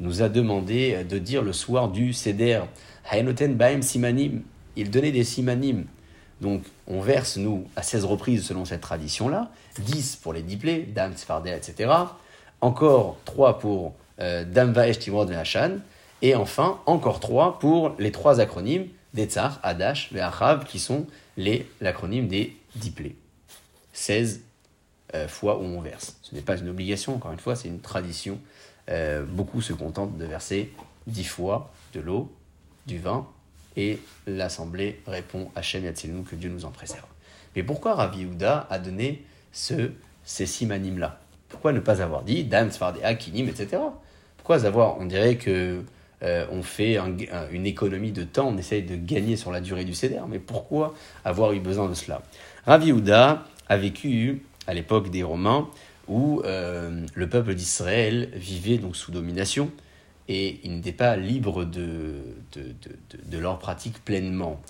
nous 0.00 0.22
a 0.22 0.28
demandé 0.28 1.04
de 1.04 1.18
dire 1.18 1.42
le 1.42 1.52
soir 1.52 1.88
du 1.88 2.12
Seder. 2.12 2.62
Hayanoten 3.10 3.54
Baem 3.54 3.82
Simanim. 3.82 4.42
Il 4.76 4.90
donnait 4.90 5.12
des 5.12 5.24
simanim. 5.24 5.84
Donc, 6.40 6.62
on 6.86 7.00
verse, 7.00 7.36
nous, 7.36 7.66
à 7.74 7.82
16 7.82 8.04
reprises 8.04 8.46
selon 8.46 8.64
cette 8.64 8.80
tradition-là, 8.80 9.50
10 9.80 10.16
pour 10.16 10.32
les 10.32 10.42
diplés, 10.42 10.88
Dam, 10.94 11.16
Sfardel, 11.16 11.56
etc. 11.56 11.90
Encore 12.60 13.18
3 13.24 13.58
pour 13.58 13.94
euh, 14.20 14.44
Dam 14.44 14.72
Vaesh 14.72 14.98
Timrod 14.98 15.28
Ve'ashan. 15.30 15.78
Et 16.22 16.34
enfin, 16.34 16.80
encore 16.86 17.20
trois 17.20 17.58
pour 17.60 17.94
les 17.98 18.10
trois 18.10 18.40
acronymes 18.40 18.88
d'Etzar, 19.14 19.60
Adash, 19.62 20.12
Ve'achav, 20.12 20.64
qui 20.64 20.78
sont 20.78 21.06
les 21.36 21.68
l'acronyme 21.80 22.28
des 22.28 22.56
diplés. 22.76 23.16
16 23.92 24.42
euh, 25.14 25.26
fois 25.26 25.58
où 25.58 25.62
on 25.62 25.80
verse. 25.80 26.16
Ce 26.22 26.34
n'est 26.34 26.42
pas 26.42 26.56
une 26.58 26.68
obligation, 26.68 27.14
encore 27.14 27.32
une 27.32 27.38
fois, 27.38 27.56
c'est 27.56 27.68
une 27.68 27.80
tradition. 27.80 28.38
Euh, 28.90 29.24
beaucoup 29.24 29.60
se 29.60 29.72
contentent 29.72 30.16
de 30.16 30.24
verser 30.24 30.72
dix 31.06 31.24
fois 31.24 31.72
de 31.94 32.00
l'eau, 32.00 32.32
du 32.86 32.98
vin, 32.98 33.26
et 33.76 33.98
l'assemblée 34.26 35.00
répond 35.06 35.50
Hachem 35.56 35.84
Yatzilnu, 35.84 36.24
que 36.24 36.34
Dieu 36.34 36.50
nous 36.50 36.64
en 36.64 36.70
préserve? 36.70 37.06
Mais 37.56 37.62
pourquoi 37.62 37.94
Ravi 37.94 38.26
Houda 38.26 38.66
a 38.70 38.78
donné 38.78 39.24
ce, 39.52 39.92
ces 40.24 40.46
simanim-là 40.46 41.20
Pourquoi 41.48 41.72
ne 41.72 41.80
pas 41.80 42.02
avoir 42.02 42.22
dit 42.22 42.44
Dan, 42.44 42.70
Svardea, 42.70 43.14
Kinim, 43.14 43.48
etc. 43.48 43.82
Pourquoi 44.36 44.64
avoir, 44.64 44.98
on 44.98 45.06
dirait 45.06 45.36
que 45.36 45.82
euh, 46.22 46.46
on 46.50 46.62
fait 46.62 46.98
une 47.52 47.66
économie 47.66 48.12
de 48.12 48.24
temps, 48.24 48.48
on 48.48 48.58
essaye 48.58 48.82
de 48.82 48.96
gagner 48.96 49.36
sur 49.36 49.52
la 49.52 49.60
durée 49.60 49.84
du 49.84 49.94
CEDER, 49.94 50.22
mais 50.28 50.38
pourquoi 50.38 50.94
avoir 51.24 51.52
eu 51.52 51.60
besoin 51.60 51.88
de 51.88 51.94
cela? 51.94 52.22
Ravi 52.66 52.92
Houda 52.92 53.44
a 53.68 53.76
vécu 53.76 54.42
à 54.66 54.74
l'époque 54.74 55.10
des 55.10 55.22
Romains 55.22 55.68
où 56.08 56.42
euh, 56.44 57.06
le 57.14 57.28
peuple 57.28 57.54
d'Israël 57.54 58.30
vivait 58.34 58.78
donc 58.78 58.96
sous 58.96 59.12
domination 59.12 59.70
et 60.26 60.60
il 60.64 60.74
n'était 60.74 60.92
pas 60.92 61.16
libre 61.16 61.64
de, 61.64 62.16
de, 62.52 62.62
de, 62.62 63.30
de, 63.30 63.38
leur 63.38 63.58
pratique 63.58 64.04
pleinement. 64.04 64.60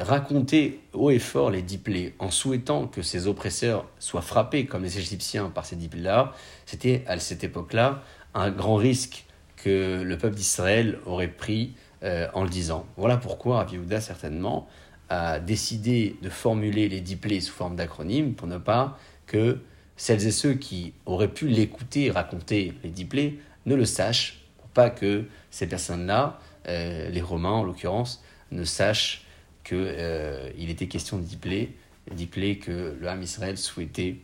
Raconter 0.00 0.80
haut 0.92 1.10
et 1.10 1.18
fort 1.18 1.50
les 1.50 1.62
diplés 1.62 2.14
en 2.18 2.30
souhaitant 2.30 2.86
que 2.86 3.02
ces 3.02 3.26
oppresseurs 3.26 3.86
soient 3.98 4.22
frappés 4.22 4.66
comme 4.66 4.82
les 4.82 4.98
Égyptiens 4.98 5.50
par 5.50 5.66
ces 5.66 5.76
diplés-là, 5.76 6.32
c'était 6.66 7.04
à 7.06 7.18
cette 7.18 7.44
époque-là 7.44 8.02
un 8.34 8.50
grand 8.50 8.76
risque 8.76 9.25
que 9.66 10.00
le 10.00 10.16
peuple 10.16 10.36
d'Israël 10.36 11.00
aurait 11.06 11.26
pris 11.26 11.74
euh, 12.04 12.28
en 12.34 12.44
le 12.44 12.48
disant. 12.48 12.86
Voilà 12.96 13.16
pourquoi 13.16 13.56
Rabbi 13.56 13.78
certainement, 14.00 14.68
a 15.08 15.40
décidé 15.40 16.14
de 16.22 16.30
formuler 16.30 16.88
les 16.88 17.00
diplés 17.00 17.40
sous 17.40 17.52
forme 17.52 17.74
d'acronymes 17.74 18.34
pour 18.34 18.46
ne 18.46 18.58
pas 18.58 18.96
que 19.26 19.58
celles 19.96 20.24
et 20.24 20.30
ceux 20.30 20.54
qui 20.54 20.92
auraient 21.04 21.34
pu 21.34 21.48
l'écouter 21.48 22.12
raconter 22.12 22.74
les 22.84 22.90
diplés 22.90 23.40
ne 23.66 23.74
le 23.74 23.84
sachent, 23.84 24.44
pour 24.58 24.68
pas 24.68 24.88
que 24.88 25.24
ces 25.50 25.66
personnes-là, 25.66 26.38
euh, 26.68 27.10
les 27.10 27.20
Romains 27.20 27.50
en 27.50 27.64
l'occurrence, 27.64 28.22
ne 28.52 28.62
sachent 28.62 29.24
qu'il 29.64 29.78
euh, 29.80 30.48
était 30.56 30.86
question 30.86 31.18
de 31.18 31.24
diplés, 31.24 31.74
diplés 32.12 32.58
que 32.58 32.96
le 33.00 33.08
Ham 33.08 33.20
Israël 33.20 33.58
souhaitait, 33.58 34.18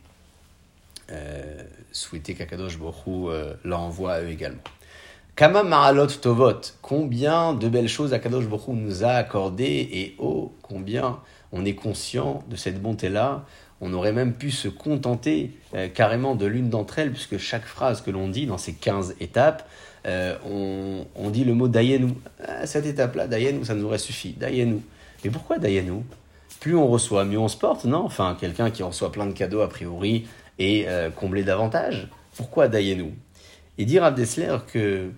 souhaitait 1.91 2.33
qu'Akadosh 2.33 2.77
l'envoie 3.65 4.13
à 4.13 4.21
eux 4.21 4.29
également. 4.29 4.63
Kama 5.35 5.63
Maralot 5.63 6.05
Tovot, 6.21 6.61
combien 6.83 7.55
de 7.55 7.67
belles 7.67 7.89
choses 7.89 8.13
Akadosh 8.13 8.45
Baruch 8.45 8.67
nous 8.67 9.03
a 9.03 9.13
accordées 9.13 9.89
et 9.91 10.15
oh, 10.19 10.51
combien 10.61 11.17
on 11.51 11.65
est 11.65 11.73
conscient 11.73 12.43
de 12.51 12.55
cette 12.55 12.79
bonté-là. 12.79 13.43
On 13.81 13.93
aurait 13.93 14.13
même 14.13 14.33
pu 14.33 14.51
se 14.51 14.67
contenter 14.67 15.49
euh, 15.73 15.87
carrément 15.87 16.35
de 16.35 16.45
l'une 16.45 16.69
d'entre 16.69 16.99
elles, 16.99 17.11
puisque 17.11 17.39
chaque 17.39 17.65
phrase 17.65 18.01
que 18.01 18.11
l'on 18.11 18.27
dit 18.27 18.45
dans 18.45 18.59
ces 18.59 18.73
15 18.73 19.15
étapes, 19.21 19.67
euh, 20.05 20.37
on, 20.45 21.29
dit 21.31 21.45
le 21.45 21.55
mot 21.55 21.67
Dayenu. 21.67 22.13
À 22.47 22.67
cette 22.67 22.85
étape-là, 22.85 23.25
Dayenu, 23.25 23.65
ça 23.65 23.73
nous 23.73 23.85
aurait 23.85 23.97
suffi. 23.97 24.33
Dayenu. 24.33 24.81
Mais 25.23 25.31
pourquoi 25.31 25.57
Dayenu? 25.57 26.03
Plus 26.59 26.75
on 26.75 26.87
reçoit, 26.87 27.25
mieux 27.25 27.39
on 27.39 27.47
se 27.47 27.57
porte, 27.57 27.85
non? 27.85 28.05
Enfin, 28.05 28.37
quelqu'un 28.39 28.69
qui 28.69 28.83
reçoit 28.83 29.11
plein 29.11 29.25
de 29.25 29.33
cadeaux, 29.33 29.61
a 29.61 29.67
priori, 29.67 30.27
est 30.59 30.87
euh, 30.87 31.09
comblé 31.09 31.43
davantage. 31.43 32.07
Pourquoi 32.35 32.67
Dayenu? 32.67 33.13
Et 33.77 33.85
dire 33.85 34.03
à 34.03 34.11
Dessler 34.11 34.57
que 34.67 35.11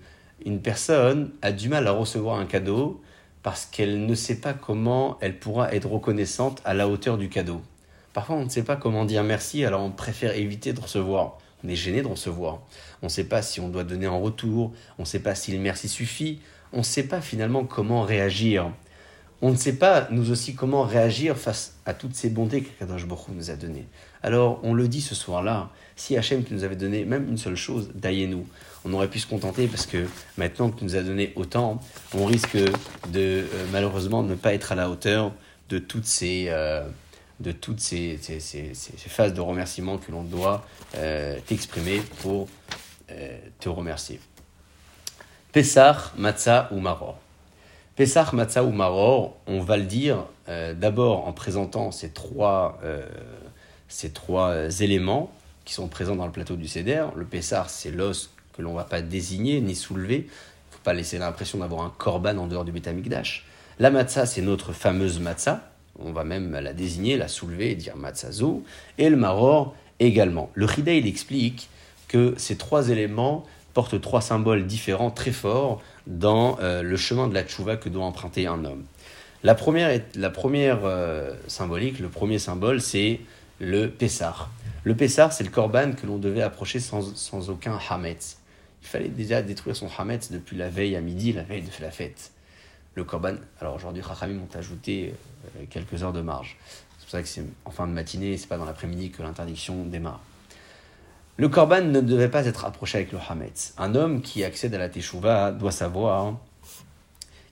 une 0.44 0.60
personne 0.60 1.32
a 1.42 1.52
du 1.52 1.68
mal 1.68 1.86
à 1.86 1.92
recevoir 1.92 2.38
un 2.38 2.46
cadeau 2.46 3.02
parce 3.42 3.64
qu'elle 3.64 4.06
ne 4.06 4.14
sait 4.14 4.40
pas 4.40 4.54
comment 4.54 5.18
elle 5.20 5.38
pourra 5.38 5.72
être 5.72 5.88
reconnaissante 5.88 6.60
à 6.64 6.74
la 6.74 6.88
hauteur 6.88 7.16
du 7.16 7.28
cadeau. 7.28 7.62
Parfois, 8.12 8.36
on 8.36 8.44
ne 8.44 8.48
sait 8.48 8.64
pas 8.64 8.76
comment 8.76 9.04
dire 9.04 9.22
merci, 9.22 9.64
alors 9.64 9.82
on 9.82 9.90
préfère 9.90 10.34
éviter 10.34 10.72
de 10.72 10.80
recevoir. 10.80 11.38
On 11.62 11.68
est 11.68 11.76
gêné 11.76 12.02
de 12.02 12.08
recevoir. 12.08 12.60
On 13.02 13.06
ne 13.06 13.10
sait 13.10 13.28
pas 13.28 13.42
si 13.42 13.60
on 13.60 13.68
doit 13.68 13.84
donner 13.84 14.06
en 14.06 14.20
retour, 14.20 14.72
on 14.98 15.02
ne 15.02 15.06
sait 15.06 15.20
pas 15.20 15.34
si 15.34 15.52
le 15.52 15.58
merci 15.58 15.88
suffit, 15.88 16.40
on 16.72 16.78
ne 16.78 16.82
sait 16.82 17.04
pas 17.04 17.20
finalement 17.20 17.64
comment 17.64 18.02
réagir. 18.02 18.70
On 19.42 19.50
ne 19.50 19.56
sait 19.56 19.74
pas, 19.74 20.08
nous 20.10 20.30
aussi, 20.30 20.54
comment 20.54 20.82
réagir 20.82 21.36
face 21.36 21.74
à 21.84 21.92
toutes 21.92 22.14
ces 22.14 22.30
bontés 22.30 22.62
que 22.62 22.78
Kadosh 22.78 23.06
Baruch 23.06 23.28
nous 23.34 23.50
a 23.50 23.56
données. 23.56 23.86
Alors, 24.22 24.60
on 24.62 24.72
le 24.72 24.88
dit 24.88 25.02
ce 25.02 25.14
soir-là, 25.14 25.68
si 25.94 26.16
Hachem 26.16 26.42
qui 26.42 26.54
nous 26.54 26.64
avait 26.64 26.76
donné 26.76 27.04
même 27.04 27.28
une 27.28 27.36
seule 27.36 27.56
chose, 27.56 27.90
daillez-nous. 27.94 28.46
On 28.86 28.92
aurait 28.94 29.08
pu 29.08 29.18
se 29.18 29.26
contenter 29.26 29.66
parce 29.66 29.84
que 29.84 30.06
maintenant 30.38 30.70
que 30.70 30.82
nous 30.82 30.96
a 30.96 31.02
donné 31.02 31.32
autant, 31.36 31.82
on 32.14 32.24
risque 32.24 32.56
de 32.56 32.66
euh, 33.14 33.66
malheureusement 33.72 34.22
ne 34.22 34.34
pas 34.34 34.54
être 34.54 34.72
à 34.72 34.74
la 34.74 34.88
hauteur 34.88 35.32
de 35.68 35.78
toutes 35.78 36.06
ces, 36.06 36.46
euh, 36.48 36.88
de 37.40 37.52
toutes 37.52 37.80
ces, 37.80 38.18
ces, 38.22 38.40
ces, 38.40 38.74
phases 39.08 39.34
de 39.34 39.40
remerciement 39.40 39.98
que 39.98 40.12
l'on 40.12 40.22
doit 40.22 40.66
euh, 40.96 41.38
t'exprimer 41.46 42.00
pour 42.22 42.48
te 43.60 43.68
remercier. 43.68 44.18
Pessah, 45.52 46.12
Matzah 46.16 46.68
ou 46.72 46.80
Maror. 46.80 47.20
Pessah, 47.96 48.28
Matzah 48.34 48.62
ou 48.62 48.72
Maror, 48.72 49.38
on 49.46 49.60
va 49.60 49.78
le 49.78 49.84
dire 49.84 50.26
d'abord 50.46 51.26
en 51.26 51.32
présentant 51.32 51.90
ces 51.90 52.10
trois, 52.10 52.78
ces 53.88 54.10
trois 54.10 54.54
éléments 54.82 55.30
qui 55.64 55.72
sont 55.72 55.88
présents 55.88 56.14
dans 56.14 56.26
le 56.26 56.32
plateau 56.32 56.56
du 56.56 56.68
Seder. 56.68 57.06
Le 57.16 57.24
Pessar, 57.24 57.70
c'est 57.70 57.90
l'os 57.90 58.30
que 58.54 58.60
l'on 58.60 58.72
ne 58.72 58.76
va 58.76 58.84
pas 58.84 59.00
désigner 59.00 59.62
ni 59.62 59.74
soulever. 59.74 60.16
Il 60.16 60.24
ne 60.24 60.72
faut 60.72 60.82
pas 60.84 60.92
laisser 60.92 61.16
l'impression 61.16 61.58
d'avoir 61.58 61.86
un 61.86 61.92
korban 61.96 62.36
en 62.36 62.46
dehors 62.46 62.66
du 62.66 62.72
Betamikdash. 62.72 63.46
La 63.78 63.90
matzah, 63.90 64.26
c'est 64.26 64.42
notre 64.42 64.74
fameuse 64.74 65.18
matzah. 65.18 65.62
On 65.98 66.12
va 66.12 66.22
même 66.22 66.52
la 66.52 66.74
désigner, 66.74 67.16
la 67.16 67.28
soulever 67.28 67.70
et 67.70 67.74
dire 67.76 67.96
matzazo. 67.96 68.62
Et 68.98 69.08
le 69.08 69.16
maror 69.16 69.74
également. 70.00 70.50
Le 70.52 70.66
Rida, 70.66 70.92
il 70.92 71.06
explique 71.06 71.70
que 72.08 72.34
ces 72.36 72.56
trois 72.56 72.90
éléments 72.90 73.46
portent 73.76 74.00
trois 74.00 74.22
symboles 74.22 74.66
différents 74.66 75.10
très 75.10 75.32
forts 75.32 75.82
dans 76.06 76.58
euh, 76.60 76.80
le 76.80 76.96
chemin 76.96 77.28
de 77.28 77.34
la 77.34 77.42
tchouva 77.42 77.76
que 77.76 77.90
doit 77.90 78.06
emprunter 78.06 78.46
un 78.46 78.64
homme. 78.64 78.86
La 79.42 79.54
première, 79.54 80.00
la 80.14 80.30
première 80.30 80.86
euh, 80.86 81.34
symbolique, 81.46 81.98
le 81.98 82.08
premier 82.08 82.38
symbole, 82.38 82.80
c'est 82.80 83.20
le 83.60 83.90
Pessar. 83.90 84.48
Le 84.84 84.96
Pessar, 84.96 85.30
c'est 85.30 85.44
le 85.44 85.50
korban 85.50 85.92
que 85.92 86.06
l'on 86.06 86.16
devait 86.16 86.40
approcher 86.40 86.80
sans, 86.80 87.50
aucun 87.50 87.78
hametz. 87.90 88.38
Il 88.82 88.88
fallait 88.88 89.08
déjà 89.10 89.42
détruire 89.42 89.76
son 89.76 89.90
hametz 89.98 90.32
depuis 90.32 90.56
la 90.56 90.70
veille 90.70 90.96
à 90.96 91.02
midi, 91.02 91.34
la 91.34 91.42
veille 91.42 91.60
de 91.60 91.82
la 91.82 91.90
fête. 91.90 92.32
Le 92.94 93.04
korban, 93.04 93.34
alors 93.60 93.74
aujourd'hui, 93.74 94.02
Chachamim 94.02 94.40
ont 94.40 94.58
ajouté 94.58 95.12
euh, 95.58 95.64
quelques 95.68 96.02
heures 96.02 96.14
de 96.14 96.22
marge. 96.22 96.56
C'est 96.96 97.04
pour 97.04 97.10
ça 97.10 97.20
que 97.20 97.28
c'est 97.28 97.44
en 97.66 97.70
fin 97.70 97.86
de 97.86 97.92
matinée, 97.92 98.38
c'est 98.38 98.48
pas 98.48 98.56
dans 98.56 98.64
l'après-midi 98.64 99.10
que 99.10 99.22
l'interdiction 99.22 99.84
démarre. 99.84 100.22
Le 101.38 101.48
korban 101.50 101.82
ne 101.82 102.00
devait 102.00 102.30
pas 102.30 102.46
être 102.46 102.64
approché 102.64 102.96
avec 102.96 103.12
le 103.12 103.18
hametz. 103.28 103.74
Un 103.76 103.94
homme 103.94 104.22
qui 104.22 104.42
accède 104.42 104.74
à 104.74 104.78
la 104.78 104.88
teshuva 104.88 105.52
doit 105.52 105.70
savoir 105.70 106.38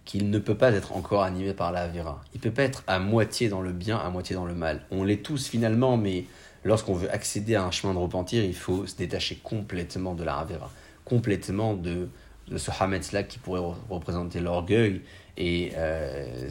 qu'il 0.07 0.31
ne 0.31 0.39
peut 0.39 0.55
pas 0.55 0.73
être 0.73 0.97
encore 0.97 1.23
animé 1.23 1.53
par 1.53 1.71
la 1.71 1.83
Avera. 1.83 2.23
Il 2.35 2.41
peut 2.41 2.51
pas 2.51 2.63
être 2.63 2.83
à 2.87 2.99
moitié 2.99 3.51
dans 3.51 3.61
le 3.61 3.73
bien, 3.73 3.99
à 3.99 4.09
moitié 4.09 4.37
dans 4.37 4.47
le 4.47 4.55
mal. 4.55 4.87
On 4.91 5.05
l'est 5.05 5.23
tous 5.23 5.49
finalement, 5.49 5.99
mais 5.99 6.25
lorsqu'on 6.65 6.95
veut 6.95 7.11
accéder 7.13 7.57
à 7.57 7.65
un 7.65 7.71
chemin 7.71 7.93
de 7.93 7.99
repentir, 7.99 8.43
il 8.43 8.55
faut 8.55 8.87
se 8.87 8.97
détacher 8.97 9.37
complètement 9.43 10.15
de 10.15 10.25
la 10.25 10.35
Ravera, 10.35 10.71
complètement 11.05 11.75
de, 11.75 12.09
ce 12.57 12.71
Hametz-là 12.79 13.23
qui 13.23 13.39
pourrait 13.39 13.63
représenter 13.91 14.41
l'orgueil 14.41 15.03
et 15.37 15.73
euh, 15.77 16.49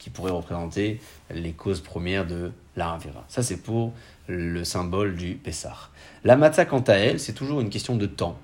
qui 0.00 0.10
pourrait 0.10 0.32
représenter 0.32 1.00
les 1.32 1.52
causes 1.52 1.80
premières 1.80 2.26
de 2.26 2.50
la 2.74 2.88
Ravera. 2.88 3.24
Ça, 3.28 3.44
c'est 3.44 3.58
pour 3.58 3.92
le 4.26 4.64
symbole 4.64 5.14
du 5.14 5.34
Pessah. 5.34 5.90
La 6.24 6.36
Matzah, 6.36 6.64
quant 6.64 6.80
à 6.80 6.94
elle, 6.94 7.20
c'est 7.20 7.34
toujours 7.34 7.60
une 7.60 7.70
question 7.70 7.94
de 7.94 8.06
temps. 8.06 8.36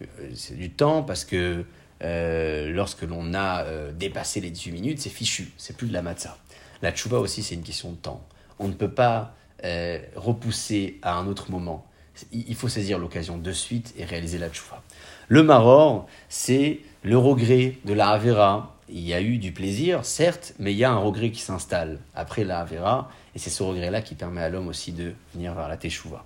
Euh, 0.00 0.30
c'est 0.36 0.56
du 0.56 0.70
temps 0.70 1.02
parce 1.02 1.24
que 1.24 1.64
euh, 2.04 2.70
lorsque 2.70 3.02
l'on 3.02 3.34
a 3.34 3.64
dépassé 3.92 4.40
les 4.40 4.50
18 4.50 4.70
minutes, 4.70 5.00
c'est 5.00 5.10
fichu, 5.10 5.52
c'est 5.56 5.76
plus 5.76 5.88
de 5.88 5.92
la 5.92 6.02
Matzah. 6.02 6.38
La 6.82 6.92
Tchouva 6.92 7.18
aussi, 7.18 7.42
c'est 7.42 7.56
une 7.56 7.62
question 7.62 7.90
de 7.90 7.96
temps. 7.96 8.24
On 8.58 8.68
ne 8.68 8.74
peut 8.74 8.90
pas 8.90 9.34
euh, 9.64 9.98
repousser 10.14 10.98
à 11.00 11.16
un 11.16 11.26
autre 11.26 11.50
moment. 11.50 11.86
Il 12.32 12.54
faut 12.54 12.68
saisir 12.68 12.98
l'occasion 12.98 13.38
de 13.38 13.50
suite 13.50 13.94
et 13.96 14.04
réaliser 14.04 14.36
la 14.36 14.50
tchoufa. 14.50 14.82
Le 15.28 15.42
maror, 15.42 16.06
c'est 16.28 16.80
le 17.02 17.16
regret 17.16 17.78
de 17.86 17.94
la 17.94 18.10
Avera. 18.10 18.73
Il 18.96 19.00
y 19.00 19.12
a 19.12 19.20
eu 19.20 19.38
du 19.38 19.50
plaisir, 19.50 20.04
certes, 20.04 20.54
mais 20.60 20.72
il 20.72 20.78
y 20.78 20.84
a 20.84 20.92
un 20.92 20.98
regret 20.98 21.32
qui 21.32 21.40
s'installe 21.40 21.98
après 22.14 22.44
la 22.44 22.60
Avera, 22.60 23.10
et 23.34 23.40
c'est 23.40 23.50
ce 23.50 23.64
regret-là 23.64 24.02
qui 24.02 24.14
permet 24.14 24.40
à 24.40 24.48
l'homme 24.48 24.68
aussi 24.68 24.92
de 24.92 25.14
venir 25.34 25.52
vers 25.52 25.66
la 25.66 25.76
Teshuvah. 25.76 26.24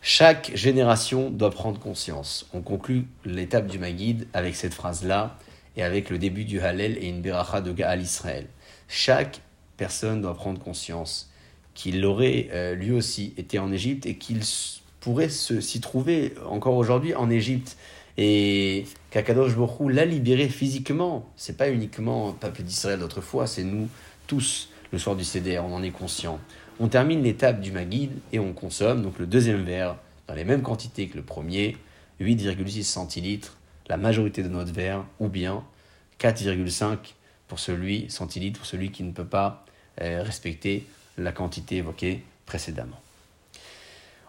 Chaque 0.00 0.52
génération 0.56 1.28
doit 1.28 1.50
prendre 1.50 1.78
conscience. 1.78 2.48
On 2.54 2.62
conclut 2.62 3.04
l'étape 3.26 3.66
du 3.66 3.78
Maguide 3.78 4.26
avec 4.32 4.56
cette 4.56 4.72
phrase-là 4.72 5.36
et 5.76 5.82
avec 5.82 6.08
le 6.08 6.16
début 6.16 6.46
du 6.46 6.60
Hallel 6.60 6.96
et 6.96 7.10
une 7.10 7.20
Beracha 7.20 7.60
de 7.60 7.72
Gaal 7.72 8.00
Israël. 8.00 8.46
Chaque 8.88 9.42
personne 9.76 10.22
doit 10.22 10.34
prendre 10.34 10.58
conscience 10.58 11.30
qu'il 11.74 12.02
aurait 12.06 12.48
euh, 12.52 12.74
lui 12.74 12.92
aussi 12.92 13.34
été 13.36 13.58
en 13.58 13.70
Égypte 13.70 14.06
et 14.06 14.16
qu'il 14.16 14.40
pourrait 15.00 15.28
s'y 15.28 15.80
trouver 15.82 16.32
encore 16.48 16.76
aujourd'hui 16.76 17.14
en 17.14 17.28
Égypte. 17.28 17.76
Et 18.18 18.86
qu'Akadosh 19.10 19.54
Borou 19.54 19.88
l'a 19.88 20.04
libéré 20.04 20.48
physiquement. 20.48 21.30
C'est 21.36 21.56
pas 21.56 21.70
uniquement 21.70 22.28
le 22.28 22.34
peuple 22.34 22.62
d'Israël 22.62 22.98
d'autrefois, 22.98 23.46
c'est 23.46 23.64
nous 23.64 23.88
tous 24.26 24.70
le 24.92 24.98
soir 24.98 25.16
du 25.16 25.24
CDR, 25.24 25.64
on 25.64 25.74
en 25.74 25.82
est 25.82 25.90
conscient. 25.90 26.38
On 26.80 26.88
termine 26.88 27.22
l'étape 27.22 27.60
du 27.60 27.72
Magid 27.72 28.12
et 28.32 28.38
on 28.38 28.52
consomme 28.52 29.02
donc 29.02 29.18
le 29.18 29.26
deuxième 29.26 29.62
verre 29.62 29.96
dans 30.28 30.34
les 30.34 30.44
mêmes 30.44 30.62
quantités 30.62 31.08
que 31.08 31.16
le 31.16 31.22
premier, 31.22 31.76
8,6 32.20 32.82
centilitres, 32.82 33.56
la 33.88 33.96
majorité 33.96 34.42
de 34.42 34.48
notre 34.48 34.72
verre, 34.72 35.04
ou 35.20 35.28
bien 35.28 35.64
4,5 36.20 36.98
pour 37.48 37.58
celui 37.58 38.08
pour 38.52 38.66
celui 38.66 38.90
qui 38.90 39.02
ne 39.04 39.12
peut 39.12 39.24
pas 39.26 39.64
euh, 40.00 40.22
respecter 40.22 40.86
la 41.16 41.32
quantité 41.32 41.76
évoquée 41.76 42.22
précédemment. 42.44 43.00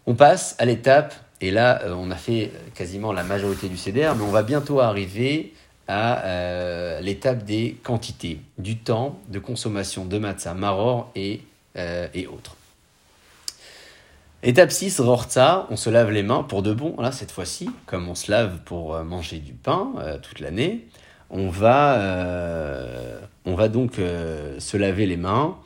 On 0.05 0.15
passe 0.15 0.55
à 0.59 0.65
l'étape, 0.65 1.13
et 1.41 1.51
là 1.51 1.81
euh, 1.83 1.93
on 1.93 2.11
a 2.11 2.15
fait 2.15 2.51
quasiment 2.75 3.13
la 3.13 3.23
majorité 3.23 3.69
du 3.69 3.77
CDR, 3.77 4.15
mais 4.15 4.23
on 4.23 4.31
va 4.31 4.43
bientôt 4.43 4.79
arriver 4.79 5.53
à 5.87 6.25
euh, 6.25 6.99
l'étape 6.99 7.43
des 7.43 7.77
quantités, 7.83 8.41
du 8.57 8.77
temps 8.77 9.19
de 9.29 9.39
consommation 9.39 10.05
de 10.05 10.17
matzah, 10.17 10.53
maror 10.53 11.11
et, 11.15 11.41
et 11.75 12.27
autres. 12.27 12.57
Étape 14.43 14.71
6, 14.71 14.99
rorza, 14.99 15.67
on 15.69 15.75
se 15.75 15.89
lave 15.89 16.11
les 16.11 16.23
mains 16.23 16.43
pour 16.43 16.63
de 16.63 16.73
bon. 16.73 16.95
Là, 16.99 17.11
cette 17.11 17.31
fois-ci, 17.31 17.69
comme 17.85 18.09
on 18.09 18.15
se 18.15 18.31
lave 18.31 18.57
pour 18.65 18.97
manger 19.03 19.37
du 19.37 19.53
pain 19.53 19.93
toute 20.23 20.39
l'année, 20.39 20.87
on 21.29 21.49
va 21.49 21.99
donc 23.69 23.93
se 23.95 24.77
laver 24.77 25.05
les 25.05 25.17
mains 25.17 25.57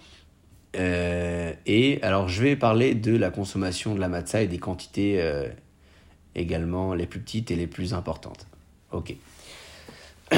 euh, 0.77 1.53
et 1.65 1.99
alors, 2.01 2.29
je 2.29 2.41
vais 2.41 2.55
parler 2.55 2.95
de 2.95 3.15
la 3.15 3.29
consommation 3.29 3.93
de 3.93 3.99
la 3.99 4.07
matzah 4.07 4.41
et 4.41 4.47
des 4.47 4.59
quantités 4.59 5.21
euh, 5.21 5.47
également 6.35 6.93
les 6.93 7.05
plus 7.05 7.19
petites 7.19 7.51
et 7.51 7.55
les 7.55 7.67
plus 7.67 7.93
importantes. 7.93 8.47
Ok. 8.91 9.15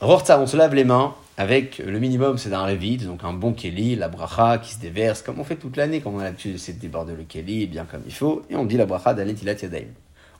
Rorta, 0.00 0.38
on 0.40 0.46
se 0.46 0.56
lave 0.56 0.74
les 0.74 0.84
mains 0.84 1.14
avec 1.38 1.78
le 1.78 1.98
minimum, 1.98 2.38
c'est 2.38 2.48
d'un 2.48 2.64
révide, 2.64 3.04
donc 3.06 3.24
un 3.24 3.32
bon 3.32 3.52
keli, 3.52 3.94
la 3.96 4.08
bracha 4.08 4.58
qui 4.58 4.74
se 4.74 4.80
déverse, 4.80 5.22
comme 5.22 5.38
on 5.38 5.44
fait 5.44 5.56
toute 5.56 5.76
l'année, 5.76 6.00
comme 6.00 6.14
on 6.14 6.18
a 6.18 6.24
l'habitude 6.24 6.56
de 6.56 6.72
déborder 6.72 7.14
le 7.14 7.24
keli, 7.24 7.66
bien 7.66 7.84
comme 7.84 8.02
il 8.06 8.12
faut, 8.12 8.42
et 8.48 8.56
on 8.56 8.64
dit 8.64 8.76
la 8.76 8.86
bracha 8.86 9.12
d'Aletilat 9.12 9.54
Yadayim. 9.54 9.88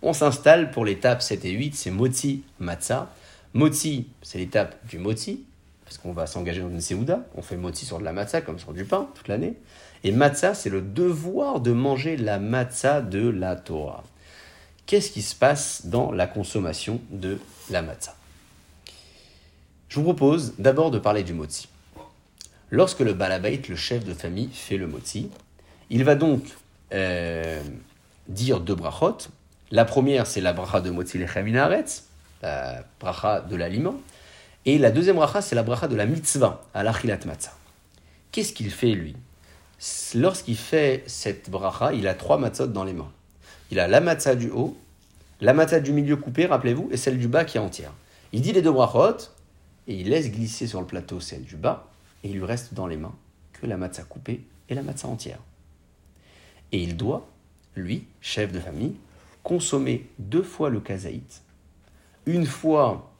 On 0.03 0.13
s'installe 0.13 0.71
pour 0.71 0.85
l'étape 0.85 1.23
7 1.23 1.45
et 1.45 1.51
8, 1.51 1.75
c'est 1.75 1.91
motzi 1.91 2.43
matzah. 2.61 3.11
Motzi, 3.55 4.09
c'est 4.23 4.39
l'étape 4.39 4.77
du 4.89 4.99
motzi, 4.99 5.45
parce 5.87 5.99
qu'on 5.99 6.13
va 6.13 6.27
s'engager 6.27 6.61
dans 6.61 6.69
une 6.69 6.81
Seouda, 6.81 7.21
on 7.37 7.43
fait 7.43 7.57
moti 7.57 7.87
sur 7.87 8.01
de 8.01 8.05
la 8.05 8.13
matzah 8.13 8.41
comme 8.41 8.59
sur 8.59 8.73
du 8.73 8.85
pain 8.85 9.09
toute 9.15 9.29
l'année. 9.29 9.55
Et 10.03 10.11
matzah, 10.11 10.53
c'est 10.53 10.69
le 10.69 10.83
devoir 10.83 11.61
de 11.61 11.71
manger 11.71 12.17
la 12.17 12.41
matzah 12.41 13.01
de 13.01 13.29
la 13.29 13.55
Torah. 13.55 14.03
Qu'est-ce 14.87 15.13
qui 15.13 15.23
se 15.23 15.37
passe 15.37 15.87
dans 15.87 16.11
la 16.11 16.27
consommation 16.27 17.01
de 17.11 17.39
la 17.71 17.83
matzah 17.83 18.17
Je 19.89 20.01
vous 20.01 20.03
propose 20.03 20.55
d'abord 20.59 20.91
de 20.91 20.99
parler 20.99 21.23
du 21.23 21.35
moti. 21.35 21.69
Lorsque 22.71 23.01
le 23.01 23.15
balabait, 23.15 23.63
le 23.69 23.77
chef 23.77 24.05
de 24.05 24.13
famille, 24.13 24.51
fait 24.53 24.77
le 24.79 24.89
moti, 24.89 25.31
il 25.89 26.03
va 26.03 26.17
donc 26.17 26.43
euh, 26.93 27.63
dire 28.29 28.59
deux 28.59 28.75
brachot. 28.75 29.19
La 29.71 29.85
première, 29.85 30.27
c'est 30.27 30.41
la 30.41 30.53
bracha 30.53 30.81
de 30.81 30.91
moti 30.91 31.17
lechem 31.17 31.47
la 32.43 32.85
bracha 33.01 33.41
de 33.41 33.55
l'aliment. 33.55 33.95
Et 34.69 34.79
la 34.79 34.91
deuxième 34.91 35.15
bracha, 35.15 35.41
c'est 35.43 35.55
la 35.55 35.63
bracha 35.63 35.87
de 35.87 35.95
la 35.95 36.07
mitzvah, 36.07 36.65
à 36.75 36.83
l'achilat 36.83 37.21
matzah. 37.25 37.57
Qu'est-ce 38.33 38.53
qu'il 38.53 38.71
fait, 38.73 38.95
lui? 38.95 39.15
Lorsqu'il 40.17 40.57
fait 40.57 41.05
cette 41.07 41.49
bracha, 41.51 41.93
il 41.93 42.09
a 42.09 42.15
trois 42.15 42.37
matzot 42.37 42.67
dans 42.67 42.83
les 42.83 42.93
mains. 42.93 43.13
Il 43.71 43.79
a 43.79 43.87
la 43.87 44.01
matzah 44.01 44.35
du 44.35 44.51
haut, 44.51 44.77
la 45.41 45.55
matzah 45.55 45.79
du 45.79 45.93
milieu 45.93 46.17
coupée, 46.17 46.47
rappelez-vous, 46.47 46.89
et 46.91 46.97
celle 46.97 47.17
du 47.17 47.29
bas 47.29 47.45
qui 47.45 47.59
est 47.59 47.61
entière. 47.61 47.93
Il 48.33 48.41
dit 48.41 48.53
les 48.53 48.61
deux 48.61 48.73
brachot, 48.73 49.31
et 49.87 49.95
il 49.95 50.09
laisse 50.09 50.33
glisser 50.33 50.67
sur 50.67 50.81
le 50.81 50.87
plateau 50.87 51.21
celle 51.21 51.45
du 51.45 51.55
bas, 51.55 51.89
et 52.25 52.29
il 52.31 52.35
lui 52.35 52.45
reste 52.45 52.75
dans 52.75 52.89
les 52.89 52.97
mains 52.97 53.15
que 53.53 53.67
la 53.67 53.77
matzah 53.77 54.03
coupée 54.03 54.43
et 54.69 54.75
la 54.75 54.83
matzah 54.83 55.07
entière. 55.07 55.39
Et 56.73 56.83
il 56.83 56.97
doit, 56.97 57.29
lui, 57.77 58.05
chef 58.21 58.51
de 58.51 58.59
famille, 58.59 58.97
consommer 59.45 60.09
deux 60.19 60.43
fois 60.43 60.71
le 60.71 60.81
kazaït, 60.81 61.43
une 62.27 62.47
fois 62.47 63.13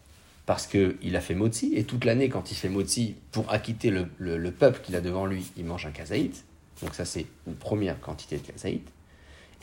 parce 0.47 0.69
qu'il 0.69 1.17
a 1.17 1.21
fait 1.21 1.35
moti, 1.35 1.73
et 1.75 1.83
toute 1.83 2.05
l'année, 2.05 2.29
quand 2.29 2.53
il 2.53 2.55
fait 2.55 2.69
moti, 2.69 3.17
pour 3.33 3.53
acquitter 3.53 3.91
le, 3.91 4.51
peuple 4.53 4.81
qu'il 4.81 4.95
a 4.95 5.01
devant 5.01 5.27
lui, 5.27 5.51
il 5.57 5.65
mange 5.65 5.87
un 5.87 5.91
kazaït. 5.91 6.45
Donc 6.83 6.95
ça, 6.95 7.05
c'est 7.05 7.27
une 7.49 7.57
première 7.57 8.01
quantité 8.01 8.37
de 8.37 8.47
kazaït. 8.47 8.87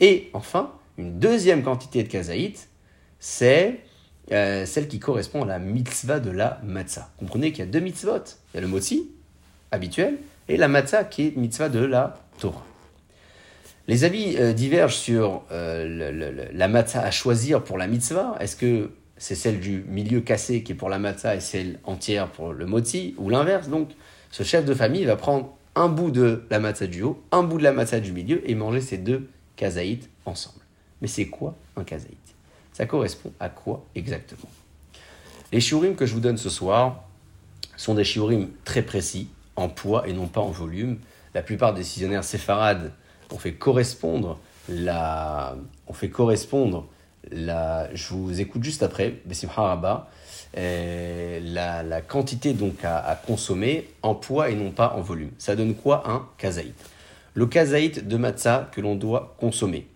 Et 0.00 0.28
enfin, 0.34 0.72
une 0.98 1.18
deuxième 1.18 1.62
quantité 1.62 2.02
de 2.02 2.08
kazaït, 2.08 2.68
c'est 3.18 3.80
euh, 4.30 4.66
celle 4.66 4.86
qui 4.86 4.98
correspond 4.98 5.42
à 5.44 5.46
la 5.46 5.58
mitzvah 5.58 6.20
de 6.20 6.30
la 6.30 6.60
matzah. 6.62 7.10
Comprenez 7.18 7.50
qu'il 7.52 7.64
y 7.64 7.68
a 7.68 7.70
deux 7.70 7.80
mitzvot. 7.80 8.24
Il 8.52 8.56
y 8.56 8.58
a 8.58 8.60
le 8.60 8.68
moti, 8.68 9.10
habituel, 9.70 10.18
et 10.48 10.58
la 10.58 10.68
matzah, 10.68 11.04
qui 11.04 11.28
est 11.28 11.36
mitzvah 11.36 11.70
de 11.70 11.80
la 11.80 12.18
Torah. 12.38 12.66
Les 13.86 14.04
avis 14.04 14.36
euh, 14.38 14.52
divergent 14.52 14.96
sur 14.96 15.44
euh, 15.50 16.50
la 16.52 16.68
matzah 16.68 17.00
à 17.00 17.10
choisir 17.10 17.64
pour 17.64 17.78
la 17.78 17.86
mitzvah. 17.86 18.36
Est-ce 18.40 18.56
que 18.56 18.90
c'est 19.24 19.36
celle 19.36 19.58
du 19.58 19.86
milieu 19.88 20.20
cassé 20.20 20.62
qui 20.62 20.72
est 20.72 20.74
pour 20.74 20.90
la 20.90 20.98
matzah 20.98 21.36
et 21.36 21.40
celle 21.40 21.78
entière 21.84 22.30
pour 22.30 22.52
le 22.52 22.66
moti, 22.66 23.14
ou 23.16 23.30
l'inverse. 23.30 23.68
Donc, 23.68 23.92
ce 24.30 24.42
chef 24.42 24.66
de 24.66 24.74
famille 24.74 25.06
va 25.06 25.16
prendre 25.16 25.54
un 25.74 25.88
bout 25.88 26.10
de 26.10 26.44
la 26.50 26.58
matzah 26.60 26.86
du 26.86 27.00
haut, 27.00 27.22
un 27.32 27.42
bout 27.42 27.56
de 27.56 27.62
la 27.62 27.72
matzah 27.72 28.00
du 28.00 28.12
milieu 28.12 28.42
et 28.44 28.54
manger 28.54 28.82
ces 28.82 28.98
deux 28.98 29.30
kazaïtes 29.56 30.10
ensemble. 30.26 30.58
Mais 31.00 31.08
c'est 31.08 31.28
quoi 31.28 31.54
un 31.74 31.84
kazaït 31.84 32.18
Ça 32.74 32.84
correspond 32.84 33.32
à 33.40 33.48
quoi 33.48 33.86
exactement? 33.94 34.50
Les 35.52 35.60
shiurim 35.60 35.94
que 35.94 36.04
je 36.04 36.12
vous 36.12 36.20
donne 36.20 36.36
ce 36.36 36.50
soir 36.50 37.04
sont 37.78 37.94
des 37.94 38.04
shiurim 38.04 38.50
très 38.66 38.82
précis, 38.82 39.28
en 39.56 39.70
poids 39.70 40.06
et 40.06 40.12
non 40.12 40.26
pas 40.26 40.42
en 40.42 40.50
volume. 40.50 40.98
La 41.32 41.40
plupart 41.40 41.72
des 41.72 41.80
décisionnaires 41.80 42.24
séfarades 42.24 42.92
ont 43.32 43.38
fait 43.38 43.54
correspondre 43.54 44.38
la, 44.68 45.56
fait 45.94 46.10
correspondre 46.10 46.86
je 47.32 48.08
vous 48.14 48.40
écoute 48.40 48.62
juste 48.62 48.82
après, 48.82 49.14
euh, 50.56 51.40
la, 51.42 51.82
la, 51.82 52.00
quantité 52.00 52.52
donc 52.52 52.84
à, 52.84 53.20
consommer 53.26 53.88
en 54.02 54.14
poids 54.14 54.50
et 54.50 54.54
non 54.54 54.70
pas 54.70 54.94
en 54.96 55.00
volume. 55.00 55.30
Ça 55.38 55.56
donne 55.56 55.74
quoi 55.74 56.08
un 56.08 56.26
kazaït? 56.38 56.74
Le 57.34 57.46
kazaït 57.46 58.06
de 58.06 58.16
matzah 58.16 58.68
que 58.70 58.80
l'on 58.80 58.94
doit 58.94 59.34
consommer. 59.38 59.88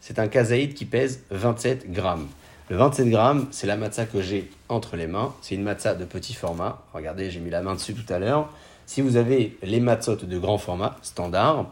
C'est 0.00 0.18
un 0.18 0.26
kazaït 0.26 0.74
qui 0.74 0.84
pèse 0.84 1.22
27 1.30 1.92
grammes. 1.92 2.26
Le 2.68 2.76
27 2.76 3.08
grammes, 3.10 3.46
c'est 3.52 3.68
la 3.68 3.76
matzah 3.76 4.06
que 4.06 4.20
j'ai 4.20 4.50
entre 4.68 4.96
les 4.96 5.06
mains. 5.06 5.32
C'est 5.42 5.54
une 5.54 5.62
matzah 5.62 5.94
de 5.94 6.04
petit 6.04 6.34
format. 6.34 6.82
Regardez, 6.92 7.30
j'ai 7.30 7.38
mis 7.38 7.50
la 7.50 7.62
main 7.62 7.74
dessus 7.74 7.94
tout 7.94 8.12
à 8.12 8.18
l'heure. 8.18 8.48
Si 8.86 9.00
vous 9.00 9.16
avez 9.16 9.56
les 9.62 9.78
matzot 9.78 10.16
de 10.16 10.38
grand 10.38 10.58
format, 10.58 10.96
standard, 11.02 11.66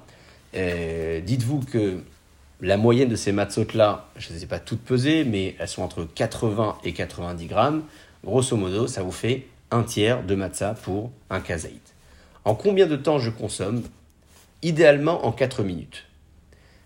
euh, 0.55 1.21
dites-vous 1.21 1.61
que 1.61 1.99
la 2.63 2.77
moyenne 2.77 3.09
de 3.09 3.17
ces 3.17 3.33
matzot-là, 3.33 4.09
je 4.17 4.33
ne 4.33 4.39
sais 4.39 4.47
pas 4.47 4.59
toutes 4.59 4.83
pesées, 4.83 5.25
mais 5.25 5.57
elles 5.59 5.69
sont 5.69 5.83
entre 5.83 6.05
80 6.05 6.79
et 6.85 6.93
90 6.93 7.47
grammes. 7.47 7.83
Grosso 8.25 8.57
modo, 8.57 8.87
ça 8.87 9.03
vous 9.03 9.13
fait 9.13 9.47
un 9.71 9.83
tiers 9.83 10.23
de 10.23 10.35
matzah 10.35 10.75
pour 10.75 11.11
un 11.31 11.41
kazaït. 11.41 11.95
En 12.45 12.55
combien 12.55 12.87
de 12.87 12.97
temps 12.97 13.19
je 13.19 13.31
consomme? 13.31 13.83
Idéalement 14.63 15.25
en 15.25 15.33
4 15.33 15.63
minutes. 15.63 16.05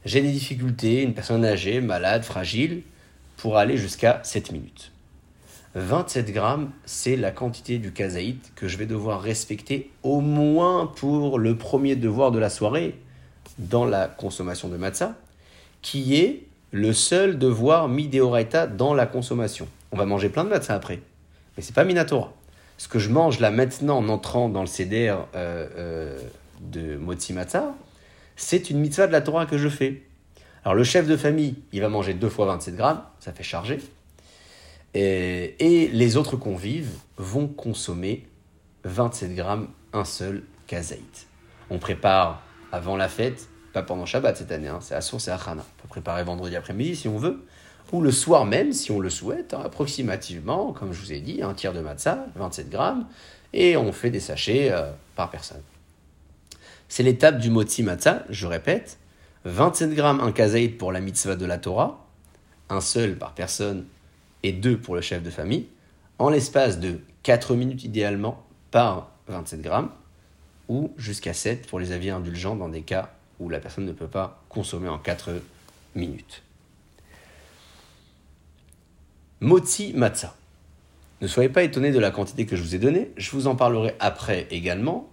J'ai 0.05 0.21
des 0.21 0.31
difficultés, 0.31 1.03
une 1.03 1.15
personne 1.15 1.45
âgée, 1.45 1.81
malade, 1.81 2.25
fragile, 2.25 2.83
pour 3.37 3.57
aller 3.57 3.77
jusqu'à 3.77 4.21
7 4.23 4.53
minutes. 4.53 4.93
27 5.75 6.31
grammes, 6.31 6.71
c'est 6.85 7.17
la 7.17 7.33
quantité 7.33 7.79
du 7.79 7.93
kazaït 7.93 8.53
que 8.55 8.69
je 8.69 8.77
vais 8.77 8.87
devoir 8.87 9.21
respecter 9.21 9.91
au 10.05 10.21
moins 10.21 10.87
pour 10.87 11.39
le 11.39 11.57
premier 11.57 11.97
devoir 11.97 12.31
de 12.31 12.39
la 12.39 12.49
soirée 12.49 12.95
dans 13.59 13.85
la 13.85 14.07
consommation 14.07 14.69
de 14.69 14.77
matzah 14.77 15.17
qui 15.85 16.17
est 16.17 16.47
le 16.73 16.95
seul 16.95 17.39
devoir 17.39 17.89
mideoraita 17.89 18.67
dans 18.67 18.95
la 18.95 19.07
consommation. 19.07 19.69
On 19.93 19.97
va 19.97 20.07
manger 20.07 20.31
plein 20.31 20.43
de 20.43 20.49
matzah 20.49 20.75
après, 20.75 21.01
mais 21.57 21.63
c'est 21.63 21.75
pas 21.75 21.85
minatora. 21.85 22.33
Ce 22.79 22.89
que 22.89 22.99
je 22.99 23.11
mange 23.11 23.39
là 23.39 23.51
maintenant 23.51 23.99
en 23.99 24.09
entrant 24.09 24.49
dans 24.49 24.63
le 24.63 24.67
CDR 24.67 25.29
euh, 25.37 25.69
euh, 25.77 26.19
de 26.63 26.97
Motzi 26.97 27.35
Matzah, 27.35 27.75
c'est 28.35 28.71
une 28.71 28.79
mitzvah 28.79 29.07
de 29.07 29.13
la 29.13 29.21
Torah 29.21 29.45
que 29.45 29.59
je 29.59 29.69
fais. 29.69 30.03
Alors 30.65 30.75
le 30.75 30.85
chef 30.85 31.07
de 31.07 31.19
famille, 31.19 31.55
il 31.73 31.83
va 31.83 31.91
manger 31.91 32.15
deux 32.15 32.31
fois 32.31 32.47
27 32.47 32.77
grammes, 32.77 33.03
ça 33.21 33.33
fait 33.33 33.45
charger. 33.45 33.79
Et, 34.95 35.55
et 35.59 35.89
les 35.89 36.17
autres 36.17 36.37
convives 36.37 36.93
vont 37.19 37.47
consommer 37.47 38.27
27 38.85 39.35
grammes, 39.35 39.69
un 39.93 40.07
seul 40.07 40.45
kazaït. 40.67 41.27
On 41.69 41.79
prépare 41.79 42.43
avant 42.73 42.97
la 42.97 43.09
fête 43.09 43.49
pas 43.75 43.83
pendant 43.83 44.07
Shabbat 44.07 44.37
cette 44.37 44.53
année, 44.53 44.69
hein, 44.69 44.79
c'est 44.81 44.95
à 44.95 45.01
source 45.01 45.29
et 45.29 45.33
à 45.33 45.37
Chana. 45.37 45.63
On 45.63 45.83
peut 45.83 45.89
préparer 45.89 46.23
vendredi 46.23 46.55
après-midi 46.57 46.97
si 46.97 47.09
on 47.09 47.19
veut, 47.19 47.45
ou 47.93 48.01
le 48.01 48.13
soir 48.13 48.47
même 48.47 48.73
si 48.73 48.93
on 48.93 49.01
le 49.01 49.11
souhaite, 49.11 49.53
hein, 49.53 49.63
approximativement, 49.65 50.73
comme 50.73 50.93
je 50.93 51.01
vous 51.01 51.13
ai 51.13 51.21
dit, 51.21 51.43
un 51.43 51.53
tiers 51.55 51.73
de 51.73 51.81
matzah, 51.81 52.25
27 52.37 52.71
grammes, 52.71 53.07
et 53.53 53.77
on 53.77 53.93
fait 53.93 54.11
des 54.11 54.21
sachets 54.21 54.71
euh, 54.73 54.91
par 55.17 55.31
personne. 55.31 55.61
C'est 56.89 57.03
l'étape 57.03 57.39
du 57.39 57.51
moti 57.51 57.83
matzah, 57.83 58.25
je 58.31 58.47
répète, 58.47 58.99
27 59.45 59.93
grammes 59.93 60.21
un 60.21 60.31
kazaït 60.31 60.79
pour 60.79 60.93
la 60.93 61.01
mitzvah 61.01 61.35
de 61.35 61.45
la 61.45 61.59
Torah, 61.59 62.07
un 62.71 62.81
seul 62.81 63.17
par 63.17 63.33
personne 63.33 63.85
et 64.45 64.53
deux 64.53 64.79
pour 64.79 64.95
le 64.95 65.01
chef 65.01 65.23
de 65.23 65.31
famille, 65.31 65.67
en 66.21 66.31
l'espace 66.31 66.79
de 66.79 67.01
4 67.25 67.57
minutes 67.57 67.83
idéalement 67.83 68.45
par 68.71 69.11
27 69.27 69.61
grammes, 69.63 69.91
ou 70.69 70.93
jusqu'à 70.97 71.35
7 71.35 71.67
pour 71.67 71.81
les 71.81 71.91
avis 71.91 72.11
indulgents 72.11 72.55
dans 72.55 72.69
des 72.69 72.83
cas 72.83 73.11
où 73.45 73.51
la 73.51 73.61
personne 73.61 73.85
ne 73.85 73.93
peut 73.93 74.09
pas 74.09 74.43
consommer 74.49 74.89
en 74.89 74.99
4 74.99 75.31
minutes. 75.95 76.43
Motzi 79.41 79.93
matzah. 79.93 80.35
Ne 81.21 81.27
soyez 81.27 81.49
pas 81.49 81.63
étonnés 81.63 81.93
de 81.93 81.99
la 81.99 82.11
quantité 82.11 82.47
que 82.47 82.57
je 82.57 82.63
vous 82.63 82.75
ai 82.75 82.79
donnée. 82.79 83.11
Je 83.17 83.31
vous 83.31 83.47
en 83.47 83.57
parlerai 83.57 83.95
après 84.01 84.47
également 84.51 85.09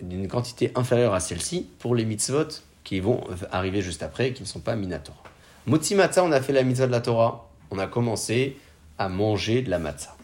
d'une 0.00 0.28
quantité 0.28 0.72
inférieure 0.74 1.14
à 1.14 1.20
celle-ci 1.20 1.68
pour 1.78 1.94
les 1.94 2.04
mitzvot 2.04 2.48
qui 2.84 3.00
vont 3.00 3.22
arriver 3.50 3.82
juste 3.82 4.02
après 4.02 4.28
et 4.28 4.32
qui 4.32 4.42
ne 4.42 4.48
sont 4.48 4.60
pas 4.60 4.76
minator. 4.76 5.22
Motzi 5.66 5.94
matzah, 5.94 6.24
on 6.24 6.32
a 6.32 6.40
fait 6.40 6.52
la 6.52 6.62
mitzvah 6.62 6.86
de 6.86 6.92
la 6.92 7.00
Torah. 7.00 7.48
On 7.70 7.78
a 7.78 7.86
commencé 7.86 8.56
à 8.98 9.08
manger 9.08 9.62
de 9.62 9.70
la 9.70 9.78
matzah. 9.78 10.16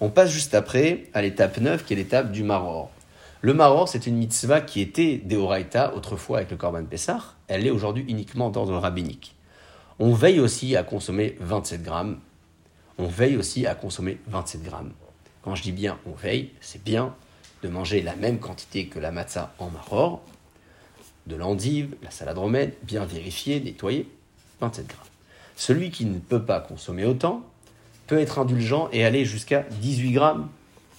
On 0.00 0.08
passe 0.08 0.30
juste 0.30 0.54
après 0.54 1.04
à 1.14 1.22
l'étape 1.22 1.58
9 1.58 1.84
qui 1.84 1.92
est 1.92 1.96
l'étape 1.96 2.32
du 2.32 2.42
maror. 2.42 2.90
Le 3.42 3.54
maror, 3.54 3.88
c'est 3.88 4.06
une 4.06 4.16
mitzvah 4.16 4.60
qui 4.60 4.82
était 4.82 5.16
deoraita 5.16 5.94
autrefois 5.94 6.38
avec 6.38 6.50
le 6.50 6.58
korban 6.58 6.84
Pessah. 6.84 7.22
Elle 7.48 7.66
est 7.66 7.70
aujourd'hui 7.70 8.04
uniquement 8.06 8.50
d'ordre 8.50 8.76
rabbinique. 8.76 9.34
On 9.98 10.12
veille 10.12 10.40
aussi 10.40 10.76
à 10.76 10.82
consommer 10.82 11.36
27 11.40 11.82
grammes. 11.82 12.18
On 12.98 13.06
veille 13.06 13.38
aussi 13.38 13.66
à 13.66 13.74
consommer 13.74 14.18
27 14.26 14.62
grammes. 14.62 14.92
Quand 15.40 15.54
je 15.54 15.62
dis 15.62 15.72
bien 15.72 15.98
on 16.04 16.12
veille, 16.12 16.50
c'est 16.60 16.84
bien 16.84 17.14
de 17.62 17.68
manger 17.68 18.02
la 18.02 18.14
même 18.14 18.40
quantité 18.40 18.88
que 18.88 18.98
la 18.98 19.10
matzah 19.10 19.54
en 19.58 19.70
maror, 19.70 20.22
de 21.26 21.36
l'endive, 21.36 21.96
la 22.02 22.10
salade 22.10 22.36
romaine, 22.36 22.72
bien 22.82 23.06
vérifiée, 23.06 23.60
nettoyée, 23.60 24.06
27 24.60 24.86
grammes. 24.86 25.00
Celui 25.56 25.90
qui 25.90 26.04
ne 26.04 26.18
peut 26.18 26.42
pas 26.42 26.60
consommer 26.60 27.06
autant 27.06 27.42
peut 28.06 28.18
être 28.18 28.38
indulgent 28.38 28.90
et 28.92 29.02
aller 29.02 29.24
jusqu'à 29.24 29.64
18 29.80 30.12
grammes 30.12 30.48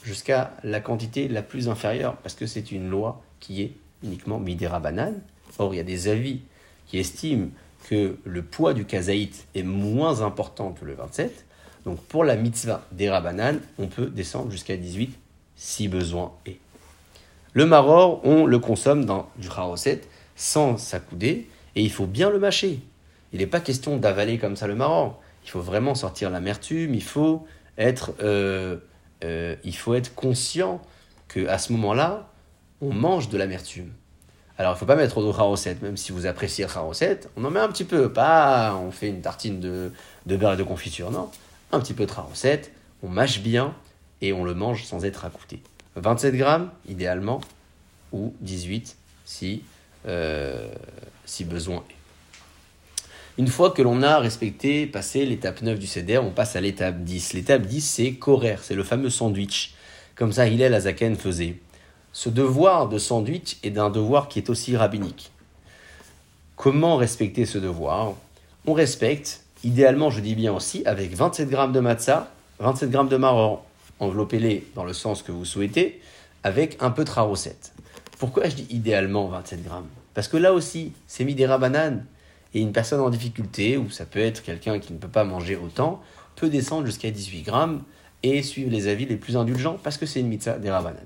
jusqu'à 0.03 0.51
la 0.63 0.79
quantité 0.79 1.27
la 1.27 1.41
plus 1.41 1.69
inférieure, 1.69 2.17
parce 2.17 2.35
que 2.35 2.45
c'est 2.45 2.71
une 2.71 2.89
loi 2.89 3.21
qui 3.39 3.61
est 3.61 3.73
uniquement 4.03 4.39
midera 4.39 4.79
banane. 4.79 5.21
Or, 5.59 5.73
il 5.73 5.77
y 5.77 5.79
a 5.79 5.83
des 5.83 6.07
avis 6.07 6.41
qui 6.87 6.97
estiment 6.97 7.49
que 7.89 8.17
le 8.23 8.41
poids 8.41 8.73
du 8.73 8.85
kazaït 8.85 9.45
est 9.55 9.63
moins 9.63 10.21
important 10.21 10.71
que 10.71 10.85
le 10.85 10.93
27. 10.93 11.45
Donc, 11.85 11.99
pour 12.03 12.23
la 12.23 12.35
mitzvah 12.35 12.85
d'era 12.91 13.21
banane, 13.21 13.59
on 13.79 13.87
peut 13.87 14.07
descendre 14.07 14.51
jusqu'à 14.51 14.77
18 14.77 15.17
si 15.55 15.87
besoin 15.87 16.31
est. 16.45 16.57
Le 17.53 17.65
maror, 17.65 18.21
on 18.23 18.45
le 18.45 18.59
consomme 18.59 19.05
dans 19.05 19.29
du 19.37 19.49
charoset 19.49 20.01
sans 20.35 20.77
s'accouder 20.77 21.49
et 21.75 21.83
il 21.83 21.91
faut 21.91 22.05
bien 22.05 22.29
le 22.29 22.39
mâcher. 22.39 22.79
Il 23.33 23.39
n'est 23.39 23.47
pas 23.47 23.59
question 23.59 23.97
d'avaler 23.97 24.37
comme 24.37 24.55
ça 24.55 24.67
le 24.67 24.75
maror. 24.75 25.21
Il 25.43 25.49
faut 25.49 25.61
vraiment 25.61 25.95
sortir 25.95 26.29
l'amertume, 26.29 26.93
il 26.93 27.03
faut 27.03 27.45
être 27.77 28.13
euh, 28.21 28.77
euh, 29.23 29.55
il 29.63 29.75
faut 29.75 29.93
être 29.93 30.15
conscient 30.15 30.81
qu'à 31.27 31.57
ce 31.57 31.71
moment-là, 31.73 32.29
on 32.81 32.93
mange 32.93 33.29
de 33.29 33.37
l'amertume. 33.37 33.91
Alors, 34.57 34.73
il 34.73 34.75
ne 34.75 34.79
faut 34.79 34.85
pas 34.85 34.95
mettre 34.95 35.11
trop 35.11 35.25
de 35.25 35.31
charoset, 35.31 35.77
même 35.81 35.97
si 35.97 36.11
vous 36.11 36.25
appréciez 36.25 36.67
charoset, 36.67 37.21
on 37.35 37.45
en 37.45 37.49
met 37.49 37.59
un 37.59 37.69
petit 37.69 37.83
peu, 37.83 38.11
pas 38.11 38.75
on 38.75 38.91
fait 38.91 39.07
une 39.07 39.21
tartine 39.21 39.59
de, 39.59 39.91
de 40.25 40.37
beurre 40.37 40.53
et 40.53 40.57
de 40.57 40.63
confiture, 40.63 41.09
non. 41.11 41.29
Un 41.71 41.79
petit 41.79 41.93
peu 41.93 42.05
de 42.05 42.11
charoset, 42.11 42.71
on 43.01 43.07
mâche 43.07 43.39
bien 43.39 43.73
et 44.21 44.33
on 44.33 44.43
le 44.43 44.53
mange 44.53 44.83
sans 44.83 45.05
être 45.05 45.25
accouté. 45.25 45.61
27 45.95 46.35
grammes, 46.35 46.69
idéalement, 46.87 47.41
ou 48.11 48.33
18 48.41 48.97
si, 49.25 49.63
euh, 50.07 50.69
si 51.25 51.45
besoin 51.45 51.83
est. 51.89 52.00
Une 53.37 53.47
fois 53.47 53.71
que 53.71 53.81
l'on 53.81 54.03
a 54.03 54.19
respecté, 54.19 54.85
passé 54.85 55.25
l'étape 55.25 55.61
9 55.61 55.79
du 55.79 55.87
CDR, 55.87 56.19
on 56.21 56.31
passe 56.31 56.57
à 56.57 56.61
l'étape 56.61 57.01
10. 57.01 57.33
L'étape 57.33 57.61
10, 57.61 57.81
c'est 57.81 58.11
Korer, 58.13 58.57
c'est 58.61 58.75
le 58.75 58.83
fameux 58.83 59.09
sandwich. 59.09 59.73
Comme 60.15 60.33
ça, 60.33 60.47
Hillel 60.47 60.73
Azaken 60.73 61.15
faisait. 61.15 61.55
Ce 62.11 62.27
devoir 62.27 62.89
de 62.89 62.97
sandwich 62.97 63.55
est 63.63 63.69
d'un 63.69 63.89
devoir 63.89 64.27
qui 64.27 64.39
est 64.39 64.49
aussi 64.49 64.75
rabbinique. 64.75 65.31
Comment 66.57 66.97
respecter 66.97 67.45
ce 67.45 67.57
devoir? 67.57 68.15
On 68.67 68.73
respecte, 68.73 69.43
idéalement, 69.63 70.09
je 70.09 70.19
dis 70.19 70.35
bien 70.35 70.53
aussi, 70.53 70.83
avec 70.85 71.15
27 71.15 71.49
grammes 71.49 71.71
de 71.71 71.79
matzah, 71.79 72.29
27 72.59 72.91
grammes 72.91 73.09
de 73.09 73.17
maror. 73.17 73.63
Enveloppez-les 73.99 74.67
dans 74.75 74.83
le 74.83 74.93
sens 74.93 75.23
que 75.23 75.31
vous 75.31 75.45
souhaitez, 75.45 76.01
avec 76.43 76.75
un 76.81 76.91
peu 76.91 77.05
de 77.05 77.09
raroset. 77.09 77.55
Pourquoi 78.19 78.49
je 78.49 78.55
dis 78.55 78.67
idéalement 78.69 79.27
27 79.27 79.63
grammes? 79.63 79.87
Parce 80.13 80.27
que 80.27 80.35
là 80.35 80.51
aussi, 80.53 80.91
c'est 81.07 81.23
mis 81.23 81.33
des 81.33 81.45
rabananes. 81.45 82.05
Et 82.53 82.61
une 82.61 82.73
personne 82.73 82.99
en 82.99 83.09
difficulté, 83.09 83.77
ou 83.77 83.89
ça 83.89 84.05
peut 84.05 84.19
être 84.19 84.43
quelqu'un 84.43 84.79
qui 84.79 84.93
ne 84.93 84.97
peut 84.97 85.07
pas 85.07 85.23
manger 85.23 85.55
autant, 85.55 86.01
peut 86.35 86.49
descendre 86.49 86.85
jusqu'à 86.85 87.11
18 87.11 87.43
grammes 87.43 87.83
et 88.23 88.43
suivre 88.43 88.69
les 88.69 88.87
avis 88.87 89.05
les 89.05 89.15
plus 89.15 89.37
indulgents 89.37 89.77
parce 89.81 89.97
que 89.97 90.05
c'est 90.05 90.19
une 90.19 90.27
mitzvah 90.27 90.57
des 90.57 90.69
rabanan. 90.69 90.99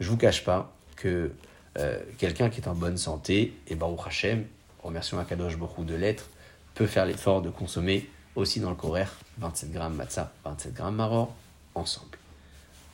Je 0.00 0.08
vous 0.08 0.16
cache 0.16 0.44
pas 0.44 0.74
que 0.96 1.32
euh, 1.78 1.98
quelqu'un 2.18 2.50
qui 2.50 2.60
est 2.60 2.68
en 2.68 2.74
bonne 2.74 2.96
santé, 2.96 3.54
et 3.68 3.74
Baruch 3.74 4.00
Hashem, 4.06 4.44
remercions 4.82 5.18
Akadosh 5.18 5.56
beaucoup 5.56 5.84
de 5.84 5.94
l'être, 5.94 6.28
peut 6.74 6.86
faire 6.86 7.06
l'effort 7.06 7.42
de 7.42 7.50
consommer 7.50 8.08
aussi 8.34 8.60
dans 8.60 8.70
le 8.70 8.76
Korer 8.76 9.06
27 9.38 9.72
grammes 9.72 9.94
matzah, 9.94 10.32
27 10.44 10.74
grammes 10.74 10.96
maror 10.96 11.34
ensemble. 11.74 12.18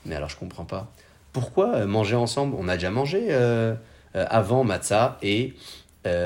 Mais 0.05 0.15
alors 0.15 0.29
je 0.29 0.37
comprends 0.37 0.65
pas. 0.65 0.91
Pourquoi 1.33 1.75
euh, 1.77 1.87
manger 1.87 2.17
ensemble? 2.17 2.55
On 2.59 2.69
a 2.69 2.75
déjà 2.75 2.91
mangé 2.91 3.27
euh, 3.31 3.75
avant 4.15 4.65
matzah 4.65 5.19
et 5.23 5.55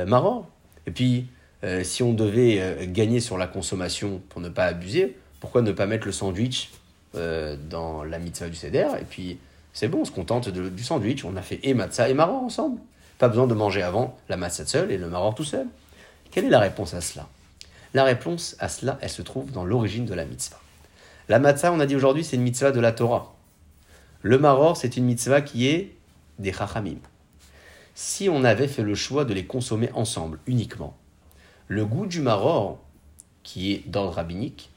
maror. 0.07 0.49
Et 0.87 0.93
puis, 0.93 1.27
euh, 1.65 1.85
si 1.85 2.03
on 2.03 2.13
devait 2.13 2.59
euh, 2.61 2.87
gagner 2.87 3.21
sur 3.21 3.39
la 3.39 3.47
consommation 3.47 4.21
pour 4.29 4.41
ne 4.41 4.49
pas 4.49 4.65
abuser, 4.65 5.17
pourquoi 5.41 5.63
ne 5.63 5.73
pas 5.73 5.87
mettre 5.87 6.07
le 6.07 6.13
sandwich 6.13 6.71
euh, 7.15 7.57
dans 7.71 8.03
la 8.03 8.19
mitzvah 8.19 8.49
du 8.49 8.57
seder 8.57 8.89
Et 9.01 9.05
puis, 9.05 9.39
c'est 9.73 9.89
bon, 9.89 10.01
on 10.01 10.05
se 10.05 10.11
contente 10.11 10.49
du 10.49 10.83
sandwich. 10.83 11.25
On 11.25 11.37
a 11.37 11.43
fait 11.43 11.61
et 11.63 11.75
matzah 11.75 12.09
et 12.09 12.15
maror 12.15 12.43
ensemble. 12.43 12.81
Pas 13.19 13.29
besoin 13.29 13.47
de 13.47 13.55
manger 13.55 13.83
avant 13.83 14.19
la 14.29 14.37
matzah 14.37 14.67
seule 14.67 14.91
et 14.91 14.99
le 14.99 15.09
maror 15.09 15.35
tout 15.35 15.45
seul. 15.45 15.67
Quelle 16.31 16.47
est 16.47 16.51
la 16.51 16.61
réponse 16.61 16.95
à 16.95 17.01
cela? 17.01 17.29
La 17.95 18.05
réponse 18.05 18.57
à 18.59 18.69
cela, 18.69 18.99
elle 19.01 19.11
se 19.11 19.23
trouve 19.23 19.53
dans 19.53 19.65
l'origine 19.65 20.07
de 20.07 20.15
la 20.15 20.25
mitzvah. 20.25 20.61
La 21.29 21.39
matzah, 21.39 21.73
on 21.73 21.79
a 21.79 21.87
dit 21.87 21.95
aujourd'hui, 21.95 22.25
c'est 22.25 22.37
une 22.37 22.43
mitzvah 22.43 22.73
de 22.73 22.81
la 22.81 22.93
Torah. 22.93 23.35
Le 24.23 24.39
maror, 24.39 24.77
c'est 24.77 24.97
une 24.97 25.05
mitzvah 25.05 25.43
qui 25.43 25.69
est 25.69 25.95
des 26.39 26.53
chachamim. 26.53 26.99
Si 27.95 28.29
on 28.29 28.45
avait 28.45 28.69
fait 28.69 28.83
le 28.83 28.95
choix 28.95 29.25
de 29.25 29.35
les 29.35 29.45
consommer 29.45 29.91
ensemble, 29.95 30.39
uniquement, 30.47 30.97
le 31.73 31.87
goût 31.87 32.05
du 32.05 32.21
maror, 32.21 32.79
qui 33.43 33.73
est 33.73 33.89
d'ordre 33.89 34.13
rabbinique, 34.13 34.71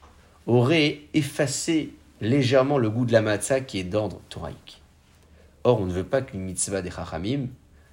aurait 0.46 1.00
effacé 1.12 1.92
légèrement 2.22 2.78
le 2.78 2.88
goût 2.88 3.04
de 3.04 3.12
la 3.12 3.20
matzah 3.20 3.60
qui 3.60 3.78
est 3.78 3.84
d'ordre 3.84 4.18
toraïque. 4.30 4.80
Or, 5.64 5.80
on 5.80 5.84
ne 5.84 5.92
veut 5.92 6.04
pas 6.04 6.22
qu'une 6.22 6.40
mitzvah 6.40 6.80
des 6.80 6.90
chachamim 6.90 7.48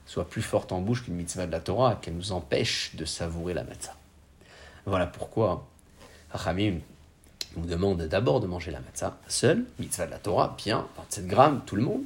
soit 0.06 0.30
plus 0.30 0.42
forte 0.42 0.72
en 0.72 0.80
bouche 0.80 1.04
qu'une 1.04 1.16
mitzvah 1.16 1.48
de 1.48 1.52
la 1.52 1.60
Torah, 1.60 1.96
qu'elle 1.96 2.16
nous 2.16 2.32
empêche 2.32 2.96
de 2.96 3.04
savourer 3.04 3.54
la 3.54 3.66
matzah. 3.66 3.96
Voilà 4.86 5.08
pourquoi 5.08 5.68
chachamim 6.32 6.80
nous 7.58 7.66
demande 7.66 8.04
d'abord 8.04 8.40
de 8.40 8.48
manger 8.48 8.72
la 8.72 8.80
matzah 8.80 9.18
seule, 9.28 9.66
mitzvah 9.80 10.06
de 10.06 10.12
la 10.12 10.20
Torah, 10.20 10.56
bien, 10.64 10.88
27 10.98 11.28
grammes, 11.28 11.62
tout 11.66 11.76
le 11.76 11.84
monde. 11.84 12.04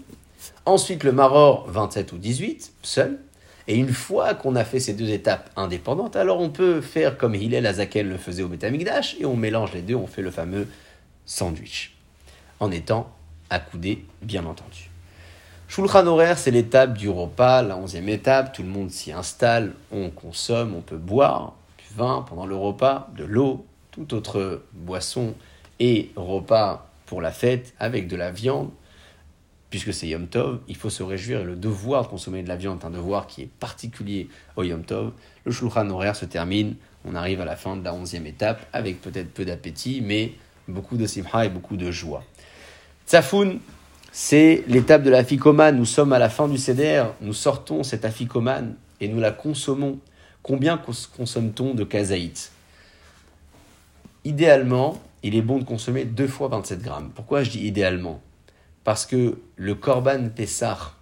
Ensuite, 0.66 1.04
le 1.04 1.12
maror, 1.12 1.70
27 1.70 2.12
ou 2.14 2.18
18, 2.18 2.74
seul. 2.82 3.20
Et 3.68 3.76
une 3.76 3.92
fois 3.92 4.34
qu'on 4.34 4.56
a 4.56 4.64
fait 4.64 4.80
ces 4.80 4.94
deux 4.94 5.10
étapes 5.10 5.50
indépendantes, 5.56 6.16
alors 6.16 6.40
on 6.40 6.50
peut 6.50 6.80
faire 6.82 7.18
comme 7.18 7.36
Hillel 7.36 7.66
Azakel 7.66 8.08
le 8.08 8.18
faisait 8.18 8.44
au 8.44 8.48
Betamikdash, 8.48 9.18
et 9.20 9.26
on 9.26 9.36
mélange 9.36 9.74
les 9.74 9.82
deux, 9.82 9.96
on 9.96 10.08
fait 10.08 10.22
le 10.22 10.32
fameux 10.32 10.68
sandwich, 11.26 11.96
en 12.60 12.72
étant 12.72 13.10
accoudé, 13.50 14.06
bien 14.22 14.46
entendu. 14.46 14.90
Shulchan 15.68 16.08
horaire, 16.08 16.38
c'est 16.38 16.52
l'étape 16.52 16.94
du 16.94 17.10
repas, 17.10 17.62
la 17.62 17.76
onzième 17.76 18.08
étape, 18.08 18.54
tout 18.54 18.64
le 18.64 18.70
monde 18.70 18.90
s'y 18.90 19.12
installe, 19.12 19.74
on 19.92 20.10
consomme, 20.10 20.74
on 20.74 20.82
peut 20.82 20.98
boire 20.98 21.56
du 21.78 21.94
vin 21.94 22.26
pendant 22.28 22.46
le 22.46 22.56
repas, 22.56 23.10
de 23.18 23.26
l'eau, 23.26 23.66
toute 23.92 24.14
autre 24.14 24.64
boisson 24.72 25.34
et 25.82 26.12
repas 26.16 26.90
pour 27.06 27.22
la 27.22 27.32
fête 27.32 27.74
avec 27.80 28.08
de 28.08 28.16
la 28.16 28.32
viande, 28.32 28.70
puisque 29.70 29.94
c'est 29.94 30.08
Yom 30.08 30.28
Tov, 30.28 30.60
il 30.68 30.76
faut 30.76 30.90
se 30.90 31.04
réjouir 31.04 31.42
et 31.42 31.44
le 31.44 31.56
devoir 31.56 32.04
de 32.04 32.08
consommer 32.08 32.44
de 32.44 32.48
la 32.48 32.56
viande 32.56 32.80
est 32.82 32.86
un 32.86 32.90
devoir 32.90 33.28
qui 33.28 33.44
est 33.44 33.50
particulier 33.60 34.30
au 34.56 34.64
Yom 34.64 34.84
Tov. 34.84 35.12
Le 35.46 35.52
Shulchan 35.52 35.90
horaire 35.90 36.16
se 36.16 36.26
termine, 36.26 36.76
on 37.06 37.16
arrive 37.16 37.42
à 37.42 37.46
la 37.46 37.56
fin 37.56 37.76
de 37.76 37.84
la 37.84 37.94
onzième 37.94 38.26
étape 38.26 38.66
avec 38.74 39.02
peut-être 39.02 39.32
peu 39.34 39.46
d'appétit, 39.46 40.02
mais 40.02 40.34
beaucoup 40.68 40.98
de 40.98 41.06
simha 41.06 41.46
et 41.46 41.50
beaucoup 41.50 41.78
de 41.78 41.92
joie. 41.92 42.24
Tsafoun, 43.06 43.60
c'est 44.12 44.64
l'étape 44.68 45.04
de 45.04 45.10
la 45.10 45.24
ficomane. 45.24 45.78
Nous 45.78 45.86
sommes 45.86 46.12
à 46.12 46.20
la 46.20 46.30
fin 46.30 46.48
du 46.48 46.58
Seder, 46.58 47.06
nous 47.22 47.34
sortons 47.34 47.84
cette 47.84 48.04
aficomane 48.04 48.76
et 49.00 49.08
nous 49.08 49.20
la 49.20 49.32
consommons. 49.32 50.00
Combien 50.44 50.78
consomme-t-on 50.78 51.74
de 51.74 51.84
kazaït? 51.84 52.52
Idéalement, 54.24 55.02
il 55.24 55.36
est 55.36 55.42
bon 55.42 55.60
de 55.60 55.64
consommer 55.64 56.06
deux 56.06 56.28
fois 56.28 56.48
27 56.48 56.82
grammes. 56.82 57.12
Pourquoi 57.14 57.44
je 57.44 57.52
dis 57.52 57.66
idéalement? 57.66 58.22
Parce 58.88 59.06
que 59.06 59.38
le 59.58 59.76
korban 59.76 60.30
Pessah, 60.34 60.94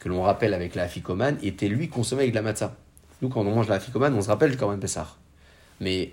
que 0.00 0.10
l'on 0.10 0.20
rappelle 0.20 0.52
avec 0.52 0.74
la 0.74 0.82
afikoman, 0.82 1.38
était 1.42 1.66
lui 1.66 1.88
consommé 1.88 2.24
avec 2.24 2.34
la 2.34 2.42
matzah. 2.42 2.76
Nous, 3.22 3.30
quand 3.30 3.40
on 3.40 3.54
mange 3.54 3.68
la 3.68 3.76
afikoman, 3.76 4.12
on 4.12 4.20
se 4.20 4.28
rappelle 4.28 4.50
du 4.50 4.58
korban 4.58 4.78
Pessah. 4.78 5.16
Mais 5.80 6.12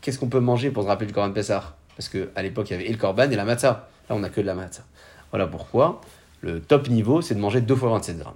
qu'est-ce 0.00 0.18
qu'on 0.18 0.28
peut 0.28 0.40
manger 0.40 0.72
pour 0.72 0.82
se 0.82 0.88
rappeler 0.88 1.06
du 1.06 1.12
korban 1.12 1.32
Pessah 1.32 1.76
Parce 1.96 2.08
qu'à 2.08 2.42
l'époque, 2.42 2.68
il 2.68 2.72
y 2.72 2.74
avait 2.74 2.86
et 2.86 2.90
le 2.90 2.98
korban 2.98 3.30
et 3.30 3.36
la 3.36 3.44
matzah. 3.44 3.88
Là, 4.08 4.16
on 4.16 4.18
n'a 4.18 4.28
que 4.28 4.40
de 4.40 4.46
la 4.46 4.56
matzah. 4.56 4.82
Voilà 5.30 5.46
pourquoi 5.46 6.00
le 6.40 6.60
top 6.60 6.88
niveau, 6.88 7.22
c'est 7.22 7.36
de 7.36 7.40
manger 7.40 7.60
deux 7.60 7.76
fois 7.76 7.90
27 7.90 8.18
grammes. 8.18 8.34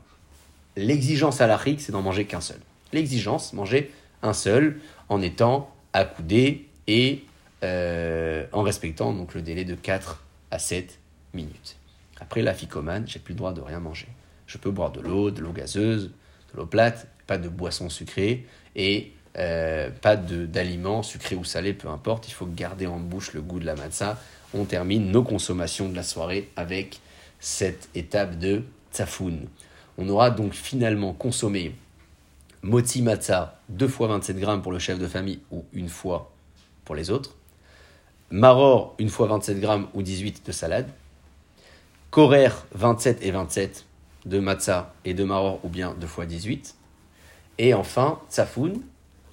L'exigence 0.76 1.40
à 1.40 1.48
l'afrique, 1.48 1.80
c'est 1.80 1.90
d'en 1.90 2.02
manger 2.02 2.26
qu'un 2.26 2.40
seul. 2.40 2.60
L'exigence, 2.92 3.54
manger 3.54 3.92
un 4.22 4.34
seul 4.34 4.78
en 5.08 5.20
étant 5.20 5.68
accoudé 5.92 6.68
et 6.86 7.24
euh, 7.64 8.46
en 8.52 8.62
respectant 8.62 9.12
donc 9.12 9.34
le 9.34 9.42
délai 9.42 9.64
de 9.64 9.74
4 9.74 10.22
à 10.52 10.60
7 10.60 11.00
minutes. 11.32 11.76
Après 12.24 12.40
la 12.40 12.54
ficomane, 12.54 13.06
j'ai 13.06 13.18
plus 13.18 13.34
le 13.34 13.36
droit 13.36 13.52
de 13.52 13.60
rien 13.60 13.80
manger. 13.80 14.08
Je 14.46 14.56
peux 14.56 14.70
boire 14.70 14.90
de 14.92 15.02
l'eau, 15.02 15.30
de 15.30 15.42
l'eau 15.42 15.52
gazeuse, 15.52 16.06
de 16.06 16.56
l'eau 16.56 16.64
plate, 16.64 17.06
pas 17.26 17.36
de 17.36 17.50
boisson 17.50 17.90
sucrée 17.90 18.46
et 18.74 19.12
euh, 19.36 19.90
pas 19.90 20.16
d'aliments 20.16 21.02
sucrés 21.02 21.36
ou 21.36 21.44
salés, 21.44 21.74
peu 21.74 21.88
importe. 21.88 22.26
Il 22.26 22.32
faut 22.32 22.46
garder 22.46 22.86
en 22.86 22.98
bouche 22.98 23.34
le 23.34 23.42
goût 23.42 23.60
de 23.60 23.66
la 23.66 23.74
matzah. 23.74 24.18
On 24.54 24.64
termine 24.64 25.10
nos 25.10 25.22
consommations 25.22 25.90
de 25.90 25.94
la 25.94 26.02
soirée 26.02 26.48
avec 26.56 26.98
cette 27.40 27.90
étape 27.94 28.38
de 28.38 28.62
tsafoun. 28.90 29.46
On 29.98 30.08
aura 30.08 30.30
donc 30.30 30.54
finalement 30.54 31.12
consommé 31.12 31.74
moti 32.62 33.02
matzah 33.02 33.60
deux 33.68 33.86
fois 33.86 34.08
27 34.08 34.38
grammes 34.38 34.62
pour 34.62 34.72
le 34.72 34.78
chef 34.78 34.98
de 34.98 35.06
famille 35.06 35.40
ou 35.50 35.66
une 35.74 35.90
fois 35.90 36.32
pour 36.86 36.94
les 36.94 37.10
autres. 37.10 37.36
Maror 38.30 38.94
une 38.98 39.10
fois 39.10 39.26
27 39.26 39.60
grammes 39.60 39.88
ou 39.92 40.00
18 40.00 40.46
de 40.46 40.52
salade. 40.52 40.88
Korer 42.14 42.50
27 42.76 43.24
et 43.24 43.32
27 43.32 43.86
de 44.26 44.38
matzah 44.38 44.94
et 45.04 45.14
de 45.14 45.24
maror 45.24 45.58
ou 45.64 45.68
bien 45.68 45.96
deux 46.00 46.06
fois 46.06 46.26
18. 46.26 46.76
Et 47.58 47.74
enfin, 47.74 48.20
tsafoun, 48.30 48.82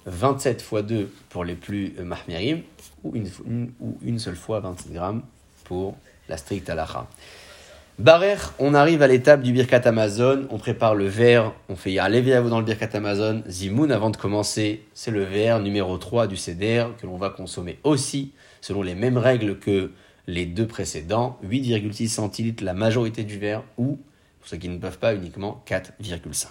27 0.06 0.60
fois 0.60 0.82
2 0.82 1.08
pour 1.28 1.44
les 1.44 1.54
plus 1.54 1.94
euh, 2.00 2.04
mahmirim, 2.04 2.62
ou 3.04 3.14
une, 3.14 3.70
ou 3.78 3.96
une 4.02 4.18
seule 4.18 4.34
fois 4.34 4.58
27 4.58 4.92
grammes 4.92 5.22
pour 5.62 5.96
la 6.28 6.36
stricte 6.36 6.68
halacha. 6.70 7.06
Barer, 8.00 8.38
on 8.58 8.74
arrive 8.74 9.00
à 9.02 9.06
l'étape 9.06 9.42
du 9.42 9.52
Birkat 9.52 9.82
Amazon, 9.84 10.48
on 10.50 10.58
prépare 10.58 10.96
le 10.96 11.06
verre, 11.06 11.52
on 11.68 11.76
fait 11.76 11.96
vous 12.40 12.50
dans 12.50 12.58
le 12.58 12.64
Birkat 12.64 12.96
Amazon. 12.96 13.44
Zimoun, 13.46 13.92
avant 13.92 14.10
de 14.10 14.16
commencer, 14.16 14.82
c'est 14.92 15.12
le 15.12 15.22
verre 15.22 15.60
numéro 15.60 15.98
3 15.98 16.26
du 16.26 16.36
CDR 16.36 16.88
que 17.00 17.06
l'on 17.06 17.16
va 17.16 17.30
consommer 17.30 17.78
aussi, 17.84 18.32
selon 18.60 18.82
les 18.82 18.96
mêmes 18.96 19.18
règles 19.18 19.60
que 19.60 19.92
les 20.26 20.46
deux 20.46 20.66
précédents, 20.66 21.38
8,6 21.44 22.08
centilitres 22.08 22.64
la 22.64 22.74
majorité 22.74 23.24
du 23.24 23.38
verre, 23.38 23.62
ou, 23.78 23.98
pour 24.40 24.48
ceux 24.48 24.56
qui 24.56 24.68
ne 24.68 24.78
peuvent 24.78 24.98
pas, 24.98 25.14
uniquement 25.14 25.62
4,5. 25.66 26.46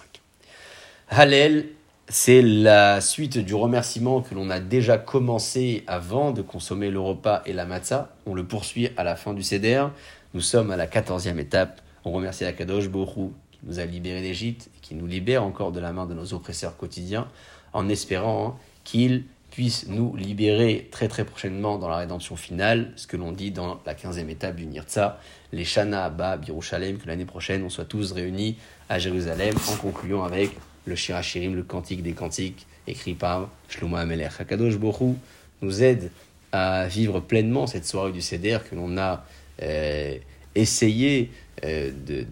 Hallel, 1.08 1.68
c'est 2.08 2.42
la 2.42 3.00
suite 3.00 3.38
du 3.38 3.54
remerciement 3.54 4.20
que 4.22 4.34
l'on 4.34 4.50
a 4.50 4.60
déjà 4.60 4.98
commencé 4.98 5.84
avant 5.86 6.32
de 6.32 6.42
consommer 6.42 6.90
le 6.90 7.00
repas 7.00 7.42
et 7.46 7.52
la 7.52 7.64
matzah. 7.64 8.14
On 8.26 8.34
le 8.34 8.44
poursuit 8.44 8.90
à 8.96 9.04
la 9.04 9.16
fin 9.16 9.34
du 9.34 9.42
CDR. 9.42 9.90
Nous 10.34 10.40
sommes 10.40 10.70
à 10.70 10.76
la 10.76 10.86
quatorzième 10.86 11.38
étape. 11.38 11.80
On 12.04 12.12
remercie 12.12 12.44
la 12.44 12.52
Kadosh 12.52 12.88
Borou 12.88 13.32
qui 13.52 13.60
nous 13.62 13.78
a 13.78 13.84
libérés 13.84 14.20
d'Égypte 14.20 14.68
et 14.76 14.80
qui 14.80 14.94
nous 14.94 15.06
libère 15.06 15.44
encore 15.44 15.72
de 15.72 15.80
la 15.80 15.92
main 15.92 16.06
de 16.06 16.14
nos 16.14 16.34
oppresseurs 16.34 16.76
quotidiens 16.76 17.28
en 17.72 17.88
espérant 17.88 18.48
hein, 18.48 18.54
qu'il 18.84 19.24
puisse 19.52 19.86
nous 19.86 20.16
libérer 20.16 20.88
très 20.90 21.08
très 21.08 21.24
prochainement 21.24 21.78
dans 21.78 21.88
la 21.88 21.98
rédemption 21.98 22.36
finale, 22.36 22.90
ce 22.96 23.06
que 23.06 23.18
l'on 23.18 23.32
dit 23.32 23.50
dans 23.50 23.80
la 23.84 23.94
quinzième 23.94 24.30
étape 24.30 24.56
du 24.56 24.66
Nirtza, 24.66 25.20
les 25.52 25.64
Shana 25.64 26.06
Abba 26.06 26.38
Birushalem, 26.38 26.96
que 26.96 27.06
l'année 27.06 27.26
prochaine 27.26 27.62
on 27.62 27.68
soit 27.68 27.84
tous 27.84 28.12
réunis 28.12 28.56
à 28.88 28.98
Jérusalem 28.98 29.54
en 29.70 29.76
concluant 29.76 30.24
avec 30.24 30.50
le 30.86 30.96
Shirachirim, 30.96 31.54
le 31.54 31.62
cantique 31.62 32.02
des 32.02 32.12
cantiques, 32.12 32.66
écrit 32.86 33.12
par 33.12 33.50
Shlomo 33.68 33.96
Ameler. 33.96 34.28
Hakadosh 34.38 34.78
Borou 34.78 35.16
nous 35.60 35.82
aide 35.82 36.10
à 36.50 36.86
vivre 36.86 37.20
pleinement 37.20 37.66
cette 37.66 37.86
soirée 37.86 38.12
du 38.12 38.22
Seder 38.22 38.58
que 38.68 38.74
l'on 38.74 38.96
a 38.96 39.24
euh, 39.62 40.16
essayé 40.54 41.30
euh, 41.64 41.90
de, 42.06 42.24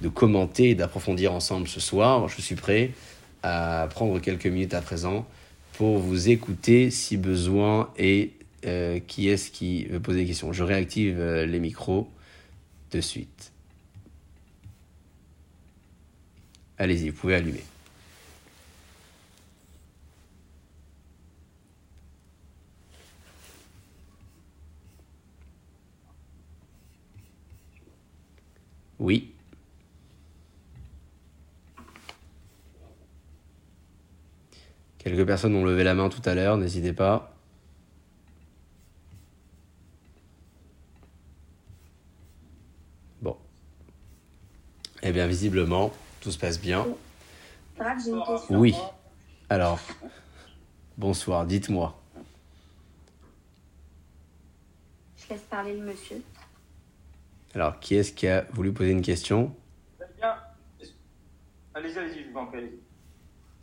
de, 0.00 0.08
commenter 0.08 0.70
et 0.70 0.74
d'approfondir 0.74 1.34
ensemble 1.34 1.68
ce 1.68 1.80
soir. 1.80 2.28
Je 2.28 2.40
suis 2.40 2.54
prêt 2.54 2.90
à 3.42 3.86
prendre 3.90 4.18
quelques 4.18 4.46
minutes 4.46 4.74
à 4.74 4.80
présent 4.80 5.26
pour 5.80 5.96
vous 5.96 6.28
écouter 6.28 6.90
si 6.90 7.16
besoin 7.16 7.90
et 7.96 8.32
euh, 8.66 9.00
qui 9.00 9.30
est-ce 9.30 9.50
qui 9.50 9.86
veut 9.86 9.98
poser 9.98 10.20
des 10.20 10.26
questions. 10.26 10.52
Je 10.52 10.62
réactive 10.62 11.18
les 11.18 11.58
micros 11.58 12.06
de 12.92 13.00
suite. 13.00 13.50
Allez-y, 16.76 17.08
vous 17.08 17.16
pouvez 17.16 17.36
allumer. 17.36 17.64
Oui. 28.98 29.32
Quelques 35.02 35.26
personnes 35.26 35.54
ont 35.56 35.64
levé 35.64 35.82
la 35.82 35.94
main 35.94 36.10
tout 36.10 36.20
à 36.26 36.34
l'heure, 36.34 36.58
n'hésitez 36.58 36.92
pas. 36.92 37.34
Bon. 43.22 43.34
Eh 45.02 45.10
bien, 45.10 45.26
visiblement, 45.26 45.90
tout 46.20 46.30
se 46.30 46.38
passe 46.38 46.60
bien. 46.60 46.86
j'ai 47.78 48.10
une 48.10 48.22
question. 48.26 48.60
Oui. 48.60 48.74
Alors, 49.48 49.80
bonsoir, 50.98 51.46
dites-moi. 51.46 51.98
Je 55.16 55.30
laisse 55.30 55.40
parler 55.48 55.78
le 55.78 55.86
monsieur. 55.86 56.22
Alors, 57.54 57.80
qui 57.80 57.94
est-ce 57.94 58.12
qui 58.12 58.28
a 58.28 58.42
voulu 58.52 58.70
poser 58.70 58.90
une 58.90 59.00
question? 59.00 59.56
Allez-y, 61.72 61.98
allez-y, 61.98 62.24
je 62.24 62.30
vous 62.30 62.38
en 62.38 62.46
prie. 62.46 62.68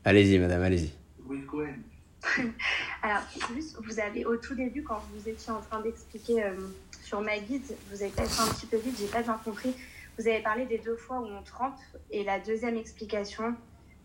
Allez-y, 0.04 0.40
madame, 0.40 0.64
allez-y. 0.64 0.97
Oui, 1.30 1.46
Cohen. 1.46 1.76
Alors, 3.04 3.22
juste, 3.54 3.78
vous 3.84 4.00
avez, 4.00 4.26
au 4.26 4.38
tout 4.38 4.56
début, 4.56 4.84
quand 4.84 5.02
vous 5.14 5.30
étiez 5.30 5.52
en 5.52 5.62
train 5.62 5.82
d'expliquer 5.82 6.44
euh, 6.44 6.54
sur 7.04 7.22
ma 7.22 7.38
guide, 7.38 7.64
vous 7.92 8.02
avez 8.02 8.12
peut-être 8.12 8.42
un 8.42 8.54
petit 8.54 8.66
peu 8.66 8.78
vite, 8.78 8.98
j'ai 9.00 9.08
pas 9.08 9.22
bien 9.22 9.40
compris. 9.44 9.74
Vous 10.18 10.28
avez 10.28 10.42
parlé 10.42 10.66
des 10.66 10.80
deux 10.80 10.96
fois 10.96 11.20
où 11.20 11.26
on 11.26 11.44
trempe 11.44 11.76
et 12.10 12.24
la 12.24 12.40
deuxième 12.40 12.76
explication 12.76 13.54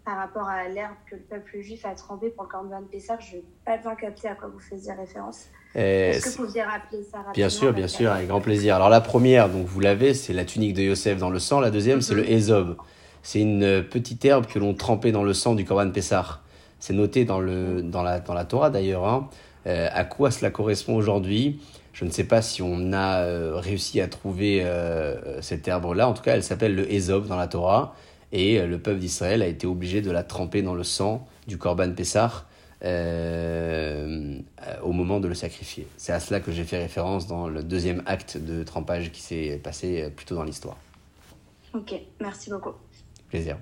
par 0.05 0.17
rapport 0.17 0.49
à 0.49 0.69
l'herbe 0.69 0.95
que 1.09 1.15
le 1.15 1.23
peuple 1.23 1.61
juif 1.61 1.87
a 1.87 1.95
trempé 1.95 2.29
pour 2.29 2.45
le 2.45 2.49
Corban 2.51 2.83
Pessar, 2.91 3.21
je 3.21 3.37
n'ai 3.37 3.45
pas 3.65 3.79
bien 3.79 3.95
capté 3.95 4.29
à 4.29 4.35
quoi 4.35 4.49
vous 4.49 4.59
faisiez 4.59 4.93
référence. 4.93 5.47
Est-ce 5.75 6.25
que 6.25 6.31
vous 6.31 6.47
pouviez 6.47 6.63
rappeler 6.63 7.03
ça 7.05 7.19
rapidement 7.19 7.33
Bien 7.33 7.49
sûr, 7.49 7.73
bien 7.73 7.89
sûr, 7.89 8.11
avec 8.11 8.29
grand 8.29 8.41
plaisir. 8.41 8.75
Alors 8.75 8.91
la 8.91 9.01
première, 9.01 9.49
donc 9.49 9.67
vous 9.67 9.81
l'avez, 9.81 10.13
c'est 10.13 10.33
la 10.33 10.45
tunique 10.45 10.75
de 10.75 10.83
Yosef 10.83 11.19
dans 11.19 11.31
le 11.31 11.39
sang. 11.39 11.61
La 11.61 11.71
deuxième, 11.71 12.03
c'est 12.03 12.15
le 12.15 12.29
Ezob. 12.29 12.77
C'est 13.23 13.41
une 13.41 13.85
petite 13.89 14.25
herbe 14.25 14.47
que 14.47 14.59
l'on 14.59 14.75
trempait 14.75 15.13
dans 15.13 15.23
le 15.23 15.33
sang 15.33 15.55
du 15.55 15.65
Corban 15.65 15.91
Pessar. 15.91 16.43
C'est 16.83 16.95
noté 16.95 17.25
dans, 17.25 17.39
le, 17.39 17.81
dans, 17.81 18.03
la, 18.03 18.19
dans 18.19 18.35
la 18.35 18.45
Torah 18.45 18.69
d'ailleurs. 18.69 19.07
Hein. 19.07 19.31
Euh, 19.69 19.89
à 19.93 20.03
quoi 20.03 20.33
cela 20.33 20.51
correspond 20.51 20.97
aujourd'hui? 20.97 21.61
Je 21.93 22.05
ne 22.05 22.11
sais 22.11 22.25
pas 22.25 22.43
si 22.43 22.61
on 22.61 22.93
a 22.93 23.21
euh, 23.21 23.53
réussi 23.55 24.01
à 24.01 24.09
trouver 24.09 24.65
euh, 24.65 25.41
cette 25.43 25.69
herbe-là. 25.69 26.09
En 26.09 26.13
tout 26.13 26.25
cas, 26.25 26.35
elle 26.35 26.43
s'appelle 26.43 26.75
le 26.75 26.93
Ezob 26.93 27.29
dans 27.29 27.37
la 27.37 27.47
Torah. 27.47 27.95
Et 28.33 28.59
euh, 28.59 28.67
le 28.67 28.81
peuple 28.81 28.99
d'Israël 28.99 29.43
a 29.43 29.47
été 29.47 29.65
obligé 29.65 30.03
de 30.03 30.11
la 30.11 30.25
tremper 30.25 30.63
dans 30.63 30.75
le 30.75 30.83
sang 30.83 31.25
du 31.47 31.57
Korban 31.57 31.93
Pessah 31.93 32.47
au 34.83 34.93
moment 34.93 35.21
de 35.21 35.29
le 35.29 35.35
sacrifier. 35.35 35.87
C'est 35.97 36.13
à 36.13 36.19
cela 36.19 36.41
que 36.41 36.51
j'ai 36.51 36.65
fait 36.65 36.79
référence 36.79 37.29
dans 37.29 37.47
le 37.47 37.63
deuxième 37.63 38.03
acte 38.07 38.39
de 38.39 38.65
trempage 38.65 39.13
qui 39.13 39.23
s'est 39.23 39.61
passé 39.63 40.11
plus 40.17 40.27
tôt 40.27 40.35
dans 40.35 40.43
l'histoire. 40.43 40.79
Ok, 41.75 41.95
merci 42.21 42.51
beaucoup. 42.51 42.73
Plaisir. 43.29 43.57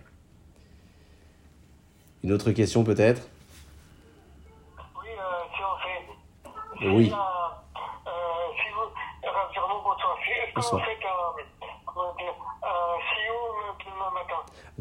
Une 2.22 2.32
autre 2.32 2.50
question 2.52 2.84
peut-être? 2.84 3.22
Oui, 4.96 5.08
si 5.54 5.62
on 5.62 6.86
fait. 6.86 6.88
Oui. 6.88 7.12
Bonsoir. 10.54 10.82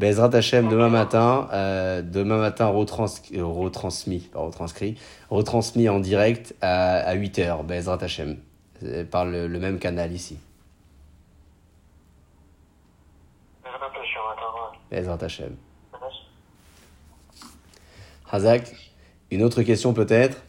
Bezrat 0.00 0.34
Hashem, 0.34 0.68
demain 0.68 0.88
matin, 0.88 1.46
euh, 1.52 2.00
demain 2.00 2.38
matin 2.38 2.68
retrans, 2.68 3.04
euh, 3.34 3.44
retransmis, 3.44 4.30
pas 4.32 4.40
retranscrit, 4.40 4.98
retransmis 5.28 5.90
en 5.90 6.00
direct 6.00 6.54
à, 6.62 7.00
à 7.00 7.14
8h, 7.14 7.64
Bezrat 7.64 7.98
Hashem, 8.02 8.38
euh, 8.82 9.04
par 9.04 9.26
le, 9.26 9.46
le, 9.46 9.58
même 9.58 9.78
canal 9.78 10.12
ici. 10.12 10.38
Bezrat 14.90 15.22
Hashem. 15.22 15.54
Hazak, 18.32 18.76
une 19.32 19.42
autre 19.42 19.62
question 19.64 19.92
peut-être? 19.92 20.40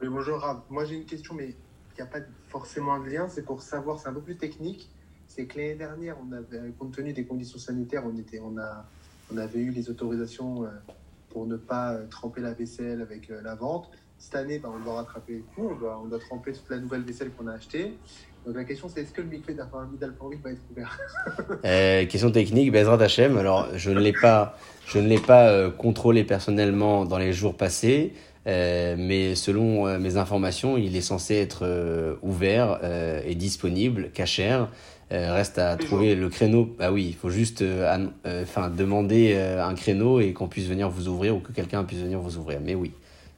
Oui, 0.00 0.06
bonjour 0.08 0.62
Moi 0.70 0.84
j'ai 0.84 0.94
une 0.94 1.06
question, 1.06 1.34
mais 1.34 1.48
il 1.48 1.94
n'y 1.96 2.02
a 2.02 2.06
pas 2.06 2.20
forcément 2.48 3.00
de 3.00 3.08
lien. 3.08 3.28
C'est 3.28 3.44
pour 3.44 3.62
savoir, 3.62 3.98
c'est 3.98 4.08
un 4.08 4.12
peu 4.12 4.20
plus 4.20 4.36
technique. 4.36 4.88
C'est 5.26 5.46
que 5.46 5.58
l'année 5.58 5.74
dernière, 5.74 6.16
on 6.22 6.30
avait, 6.30 6.70
compte 6.78 6.94
tenu 6.94 7.12
des 7.12 7.24
conditions 7.24 7.58
sanitaires, 7.58 8.04
on, 8.06 8.16
était, 8.16 8.38
on, 8.38 8.56
a, 8.58 8.86
on 9.32 9.38
avait 9.38 9.58
eu 9.58 9.70
les 9.70 9.90
autorisations 9.90 10.64
euh, 10.64 10.68
pour 11.30 11.46
ne 11.46 11.56
pas 11.56 11.94
euh, 11.94 12.06
tremper 12.06 12.40
la 12.40 12.52
vaisselle 12.52 13.02
avec 13.02 13.28
euh, 13.30 13.42
la 13.42 13.56
vente. 13.56 13.90
Cette 14.18 14.36
année, 14.36 14.60
bah, 14.60 14.70
on 14.72 14.84
doit 14.84 14.94
rattraper 14.94 15.38
le 15.38 15.42
coup, 15.42 15.68
on 15.68 15.74
doit, 15.74 16.00
on 16.00 16.06
doit 16.06 16.20
tremper 16.20 16.52
toute 16.52 16.70
la 16.70 16.78
nouvelle 16.78 17.02
vaisselle 17.02 17.32
qu'on 17.32 17.48
a 17.48 17.54
achetée. 17.54 17.98
Donc 18.44 18.56
la 18.56 18.64
question 18.64 18.88
c'est 18.88 19.02
est-ce 19.02 19.12
que 19.12 19.22
le 19.22 19.28
d'Armid 19.54 20.02
Al-Faouri 20.02 20.36
va 20.42 20.50
être 20.50 20.60
ouvert 20.70 20.98
Euh, 21.64 22.06
question 22.06 22.30
technique, 22.32 22.72
Bezrat 22.72 23.00
Hashem. 23.00 23.36
Alors, 23.36 23.68
je 23.76 23.90
ne 23.90 24.00
l'ai 24.00 24.12
pas, 24.12 24.58
je 24.86 24.98
ne 24.98 25.06
l'ai 25.06 25.20
pas 25.20 25.48
euh, 25.48 25.70
contrôlé 25.70 26.24
personnellement 26.24 27.04
dans 27.04 27.18
les 27.18 27.32
jours 27.32 27.56
passés, 27.56 28.14
euh, 28.48 28.96
mais 28.98 29.36
selon 29.36 29.86
euh, 29.86 29.98
mes 29.98 30.16
informations, 30.16 30.76
il 30.76 30.96
est 30.96 31.02
censé 31.02 31.36
être 31.36 32.18
ouvert 32.22 32.80
et 33.24 33.34
disponible, 33.34 34.10
cachère. 34.10 34.68
Reste 35.10 35.58
à 35.58 35.76
Les 35.76 35.84
trouver 35.84 36.14
le 36.14 36.30
créneau. 36.30 36.74
Ah 36.80 36.90
oui, 36.90 37.04
il 37.10 37.14
faut 37.14 37.28
juste, 37.28 37.62
enfin, 38.24 38.70
demander 38.70 39.36
un 39.36 39.74
créneau 39.74 40.20
et 40.20 40.32
qu'on 40.32 40.48
puisse 40.48 40.66
venir 40.66 40.88
vous 40.88 41.06
ouvrir 41.06 41.36
ou 41.36 41.40
que 41.40 41.52
quelqu'un 41.52 41.84
puisse 41.84 42.00
venir 42.00 42.18
vous 42.18 42.38
ouvrir. 42.38 42.60
Mais 42.64 42.74
oui, 42.74 42.92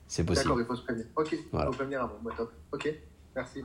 c'est 0.07 0.25
possible. 0.25 0.51
D'accord, 0.51 0.61
il 0.63 0.67
faut 0.67 0.77
se 0.77 0.83
prévenir. 0.83 1.07
Ok, 1.17 1.33
il 1.33 1.39
Voilà. 1.51 1.67
faut 1.67 1.73
prévenir 1.77 2.03
avant. 2.03 2.15
Bah, 2.25 2.31
top. 2.37 2.53
Ok, 2.73 2.95
merci. 3.35 3.65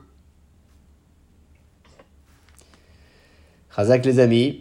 Razak 3.80 4.06
les 4.06 4.20
amis, 4.20 4.60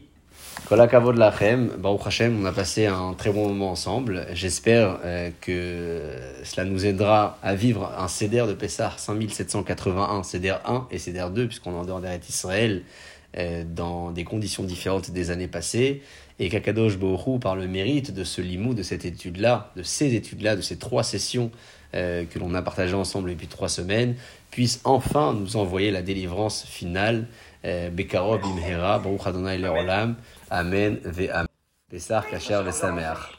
Baruch 0.71 0.93
Hashem, 2.07 2.41
on 2.41 2.45
a 2.45 2.53
passé 2.53 2.87
un 2.87 3.15
très 3.15 3.33
bon 3.33 3.49
moment 3.49 3.73
ensemble. 3.73 4.29
J'espère 4.33 5.01
euh, 5.05 5.31
que 5.41 6.13
cela 6.45 6.65
nous 6.65 6.87
aidera 6.87 7.37
à 7.43 7.57
vivre 7.57 7.93
un 7.99 8.07
CDR 8.07 8.47
de 8.47 8.55
Pessah 8.55 8.93
5781, 8.97 10.23
CDR 10.23 10.61
1 10.65 10.87
et 10.93 10.99
CDR 11.01 11.31
2, 11.31 11.49
puisqu'on 11.49 11.73
est 11.73 11.79
en 11.79 11.85
dehors 11.85 12.01
d'Eretz 12.01 12.29
Israël, 12.29 12.85
euh, 13.37 13.65
dans 13.67 14.13
des 14.13 14.23
conditions 14.23 14.63
différentes 14.63 15.11
des 15.11 15.33
années 15.33 15.49
passées, 15.49 16.01
et 16.39 16.49
qu'Akadosh 16.49 16.97
Bohu, 16.97 17.41
par 17.41 17.57
le 17.57 17.67
mérite 17.67 18.15
de 18.15 18.23
ce 18.23 18.41
limou, 18.41 18.73
de 18.73 18.85
cette 18.85 19.05
étude-là, 19.05 19.73
de 19.75 19.83
ces 19.83 20.15
études-là, 20.15 20.55
de 20.55 20.61
ces 20.61 20.77
trois 20.77 21.03
sessions 21.03 21.51
euh, 21.97 22.25
que 22.25 22.39
l'on 22.39 22.55
a 22.55 22.63
partagées 22.63 22.95
ensemble 22.95 23.31
depuis 23.31 23.49
trois 23.49 23.69
semaines, 23.69 24.15
puisse 24.53 24.81
enfin 24.85 25.35
nous 25.35 25.57
envoyer 25.57 25.91
la 25.91 26.03
délivrance 26.03 26.65
finale. 26.65 27.27
אה, 27.65 27.89
בקרוב 27.95 28.41
במהרה, 28.41 28.99
ברוך 28.99 29.27
אדוני 29.27 29.59
לעולם, 29.59 30.15
אמן 30.53 30.95
ואמן. 31.05 31.45
פסח 31.91 32.25
כשר 32.31 32.63
ושמח. 32.67 33.31